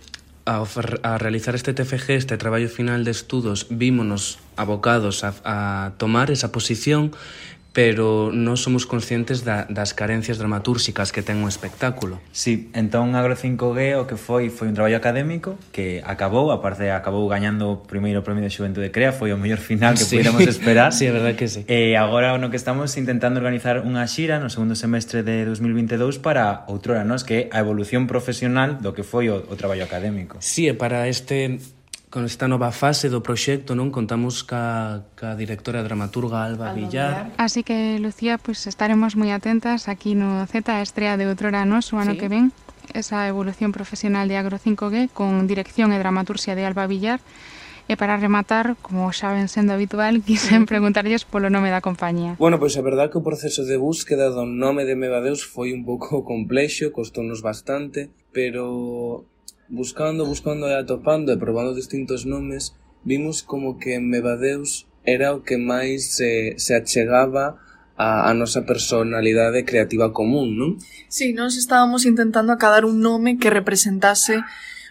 ao 0.48 0.64
a 1.04 1.20
realizar 1.20 1.52
este 1.52 1.76
TFG, 1.76 2.16
este 2.16 2.40
traballo 2.40 2.72
final 2.72 3.04
de 3.04 3.12
estudos, 3.12 3.68
vímonos 3.68 4.40
abocados 4.56 5.20
a, 5.20 5.36
a 5.44 5.56
tomar 6.00 6.32
esa 6.32 6.48
posición 6.48 7.12
pero 7.72 8.30
non 8.32 8.60
somos 8.60 8.84
conscientes 8.84 9.48
da, 9.48 9.64
das 9.68 9.96
carencias 9.96 10.36
dramatúrxicas 10.36 11.08
que 11.10 11.24
ten 11.24 11.40
un 11.40 11.48
espectáculo. 11.48 12.20
Sí, 12.30 12.68
entón 12.76 13.16
Agro 13.16 13.32
5G 13.32 13.96
o 13.96 14.04
que 14.04 14.20
foi 14.20 14.52
foi 14.52 14.68
un 14.68 14.76
traballo 14.76 15.00
académico 15.00 15.56
que 15.72 16.04
acabou, 16.04 16.52
aparte 16.52 16.92
acabou 16.92 17.24
gañando 17.32 17.72
o 17.72 17.74
primeiro 17.80 18.20
premio 18.20 18.44
de 18.44 18.52
Xuventude 18.52 18.92
Crea, 18.92 19.16
foi 19.16 19.32
o 19.32 19.40
mellor 19.40 19.58
final 19.58 19.96
que 19.96 20.04
sí. 20.04 20.20
pudiéramos 20.20 20.44
esperar. 20.44 20.92
sí, 20.96 21.08
é 21.08 21.12
verdad 21.12 21.32
que 21.32 21.48
sí. 21.48 21.64
E 21.64 21.96
agora 21.96 22.36
no 22.36 22.52
que 22.52 22.60
estamos 22.60 22.92
intentando 23.00 23.40
organizar 23.40 23.80
unha 23.80 24.04
xira 24.04 24.36
no 24.36 24.52
segundo 24.52 24.76
semestre 24.76 25.24
de 25.24 25.48
2022 25.48 26.20
para 26.20 26.68
outrora, 26.68 27.08
nos 27.08 27.24
que 27.24 27.48
é 27.48 27.56
a 27.56 27.64
evolución 27.64 28.04
profesional 28.04 28.76
do 28.76 28.92
que 28.92 29.02
foi 29.02 29.32
o, 29.32 29.48
o 29.48 29.54
traballo 29.56 29.88
académico. 29.88 30.36
Sí, 30.44 30.68
e 30.68 30.76
para 30.76 31.08
este 31.08 31.56
con 32.12 32.28
esta 32.28 32.46
nova 32.46 32.70
fase 32.76 33.08
do 33.08 33.24
proxecto, 33.24 33.72
non? 33.72 33.88
Contamos 33.88 34.44
ca, 34.44 35.08
ca 35.16 35.32
directora 35.32 35.80
dramaturga 35.80 36.44
Alba, 36.44 36.76
Villar. 36.76 37.32
Así 37.40 37.64
que, 37.64 37.96
Lucía, 37.96 38.36
pues 38.36 38.68
estaremos 38.68 39.16
moi 39.16 39.32
atentas 39.32 39.88
aquí 39.88 40.12
no 40.12 40.44
Z, 40.44 40.76
a 40.76 40.84
estrea 40.84 41.16
de 41.16 41.24
Outrora 41.24 41.64
Nos, 41.64 41.88
o 41.90 41.96
ano 41.96 42.12
sí. 42.12 42.20
que 42.20 42.28
ven, 42.28 42.52
esa 42.92 43.24
evolución 43.24 43.72
profesional 43.72 44.28
de 44.28 44.36
Agro 44.36 44.60
5G 44.60 45.08
con 45.08 45.48
dirección 45.48 45.88
e 45.88 45.96
dramaturxia 45.96 46.52
de 46.52 46.68
Alba 46.68 46.84
Villar. 46.84 47.24
E 47.88 47.96
para 47.96 48.20
rematar, 48.20 48.76
como 48.84 49.08
xa 49.10 49.32
ven 49.32 49.48
sendo 49.48 49.72
habitual, 49.72 50.20
quixen 50.28 50.68
preguntarlles 50.68 51.24
polo 51.24 51.48
nome 51.48 51.72
da 51.72 51.80
compañía. 51.80 52.36
Bueno, 52.36 52.60
pois 52.60 52.76
a 52.76 52.84
verdad 52.84 53.08
que 53.08 53.16
o 53.16 53.24
proceso 53.24 53.64
de 53.64 53.80
búsqueda 53.80 54.28
do 54.28 54.44
nome 54.44 54.84
de 54.84 55.00
Mevadeus 55.00 55.48
foi 55.48 55.72
un 55.72 55.88
pouco 55.88 56.20
complexo, 56.28 56.92
costounos 56.92 57.40
bastante, 57.40 58.12
pero 58.36 59.24
buscando, 59.72 60.28
buscando 60.28 60.68
e 60.68 60.76
atopando 60.76 61.32
e 61.32 61.40
probando 61.40 61.72
distintos 61.72 62.28
nomes, 62.28 62.76
vimos 63.02 63.40
como 63.40 63.80
que 63.80 63.96
Mevadeus 63.96 64.84
era 65.02 65.34
o 65.34 65.40
que 65.40 65.56
máis 65.56 66.12
se, 66.14 66.54
se 66.60 66.76
achegaba 66.76 67.56
a, 67.96 68.28
a 68.28 68.36
nosa 68.36 68.62
personalidade 68.68 69.64
creativa 69.64 70.12
común, 70.12 70.54
non? 70.54 70.70
Sí, 71.08 71.32
nós 71.32 71.56
estábamos 71.56 72.04
intentando 72.04 72.52
acadar 72.52 72.84
un 72.84 73.00
nome 73.00 73.40
que 73.40 73.48
representase 73.48 74.44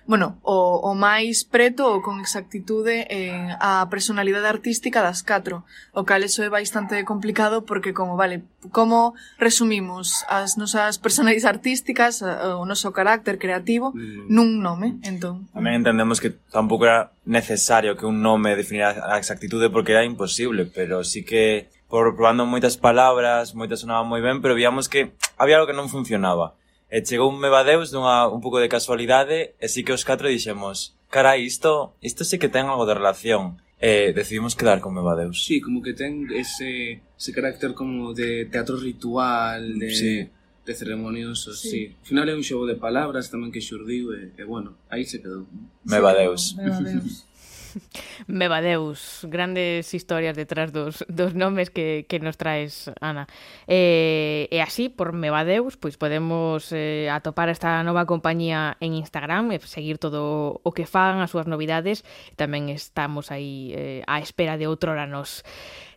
bueno, 0.05 0.41
o, 0.41 0.81
o 0.81 0.91
máis 0.97 1.45
preto 1.45 1.85
ou 1.85 2.01
con 2.01 2.19
exactitude 2.19 3.05
en 3.09 3.53
a 3.61 3.85
personalidade 3.87 4.49
artística 4.49 4.99
das 5.05 5.21
catro, 5.21 5.63
o 5.93 6.03
cal 6.03 6.25
eso 6.25 6.41
é 6.41 6.49
bastante 6.49 7.05
complicado 7.05 7.63
porque 7.63 7.93
como, 7.93 8.17
vale, 8.17 8.41
como 8.73 9.13
resumimos 9.37 10.25
as 10.27 10.57
nosas 10.57 10.97
personalidades 10.97 11.45
artísticas, 11.45 12.25
eh, 12.25 12.27
o 12.57 12.65
noso 12.65 12.89
carácter 12.91 13.37
creativo 13.37 13.93
mm. 13.93 14.25
nun 14.27 14.59
nome, 14.59 14.97
entón. 15.05 15.47
Tamén 15.53 15.85
entendemos 15.85 16.17
que 16.17 16.33
tampouco 16.49 16.89
era 16.89 17.13
necesario 17.23 17.93
que 17.93 18.09
un 18.09 18.25
nome 18.25 18.57
definira 18.57 18.97
a 18.97 19.21
exactitude 19.21 19.69
porque 19.69 19.93
era 19.93 20.03
imposible, 20.03 20.65
pero 20.65 21.05
sí 21.05 21.21
que 21.21 21.69
por 21.91 22.15
probando 22.15 22.47
moitas 22.47 22.79
palabras, 22.79 23.51
moitas 23.51 23.83
sonaban 23.83 24.07
moi 24.07 24.23
ben, 24.23 24.39
pero 24.39 24.55
víamos 24.55 24.87
que 24.87 25.11
había 25.35 25.59
algo 25.59 25.67
que 25.67 25.75
non 25.75 25.91
funcionaba. 25.91 26.55
E 26.91 26.99
chegou 26.99 27.31
un 27.31 27.39
Mevadeus 27.39 27.87
dunha, 27.89 28.27
un 28.27 28.43
pouco 28.43 28.59
de 28.59 28.67
casualidade 28.67 29.55
e 29.55 29.65
si 29.71 29.87
que 29.87 29.95
os 29.95 30.03
catro 30.03 30.27
dixemos 30.27 30.99
carai, 31.11 31.43
isto, 31.43 31.95
isto 32.01 32.23
sí 32.23 32.39
que 32.39 32.51
ten 32.51 32.67
algo 32.67 32.87
de 32.87 32.95
relación. 32.95 33.59
E 33.81 34.13
decidimos 34.13 34.53
quedar 34.53 34.77
con 34.77 34.93
Mevadeus. 34.93 35.41
Sí, 35.41 35.57
como 35.57 35.81
que 35.81 35.97
ten 35.97 36.29
ese, 36.29 37.01
ese 37.17 37.31
carácter 37.33 37.73
como 37.73 38.13
de 38.13 38.45
teatro 38.45 38.77
ritual, 38.77 39.79
de... 39.79 39.89
Sí 39.89 40.15
de 40.65 40.75
ceremonioso, 40.75 41.53
sí. 41.53 41.69
sí. 41.69 41.81
Ao 41.99 42.05
final 42.05 42.29
é 42.29 42.35
un 42.37 42.45
xogo 42.45 42.69
de 42.69 42.77
palabras 42.77 43.33
tamén 43.33 43.49
que 43.49 43.57
xurdiu 43.57 44.13
e, 44.13 44.29
e 44.37 44.43
bueno, 44.45 44.77
aí 44.93 45.01
se 45.09 45.17
quedou. 45.17 45.49
Mebadeus, 45.81 46.53
Mebadeus, 48.27 49.25
grandes 49.29 49.93
historias 49.93 50.35
detrás 50.35 50.71
dos, 50.71 51.05
dos 51.07 51.35
nomes 51.35 51.69
que, 51.69 52.05
que 52.07 52.19
nos 52.19 52.37
traes, 52.37 52.91
Ana. 53.01 53.27
Eh, 53.67 54.47
e 54.51 54.59
así, 54.61 54.89
por 54.89 55.13
Mevadeus, 55.13 55.77
pois 55.77 55.97
podemos 55.97 56.71
eh, 56.71 57.09
atopar 57.11 57.49
esta 57.49 57.83
nova 57.83 58.05
compañía 58.05 58.77
en 58.79 58.93
Instagram 58.95 59.51
e 59.51 59.59
seguir 59.63 59.97
todo 59.97 60.59
o 60.63 60.71
que 60.71 60.85
fagan, 60.85 61.21
as 61.21 61.31
súas 61.31 61.49
novidades. 61.49 62.03
Tamén 62.37 62.69
estamos 62.71 63.29
aí 63.31 63.73
eh, 63.75 64.01
á 64.07 64.19
espera 64.21 64.55
de 64.57 64.67
outro 64.67 64.93
nos. 65.07 65.43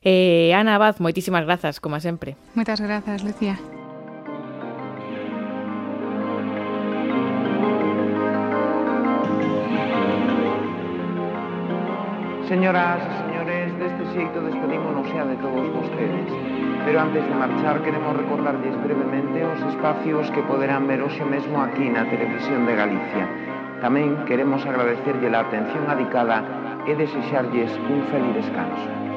Eh, 0.04 0.52
Ana 0.52 0.76
Abad, 0.76 1.00
moitísimas 1.00 1.44
grazas, 1.48 1.80
como 1.80 1.96
sempre. 2.00 2.36
Moitas 2.54 2.80
grazas, 2.80 3.24
Lucía. 3.24 3.56
Señoras 12.54 13.02
e 13.02 13.14
señores, 13.26 13.66
deste 13.82 14.04
xeito 14.14 14.38
despedímonos 14.38 15.10
xa 15.10 15.26
de 15.26 15.34
todos 15.42 15.66
vostedes. 15.74 16.30
Pero 16.86 17.02
antes 17.02 17.26
de 17.26 17.34
marchar, 17.34 17.82
queremos 17.82 18.14
recordarlles 18.14 18.78
brevemente 18.78 19.42
os 19.42 19.58
espacios 19.74 20.30
que 20.30 20.46
poderán 20.46 20.86
ver 20.86 21.02
hoxe 21.02 21.26
mesmo 21.26 21.58
aquí 21.58 21.90
na 21.90 22.06
Televisión 22.06 22.62
de 22.62 22.78
Galicia. 22.78 23.26
Tamén 23.82 24.22
queremos 24.30 24.62
agradecerlle 24.70 25.34
a 25.34 25.42
atención 25.42 25.82
adicada 25.90 26.46
e 26.86 26.94
desexarlles 26.94 27.74
un 27.90 28.06
feliz 28.14 28.38
descanso. 28.38 29.13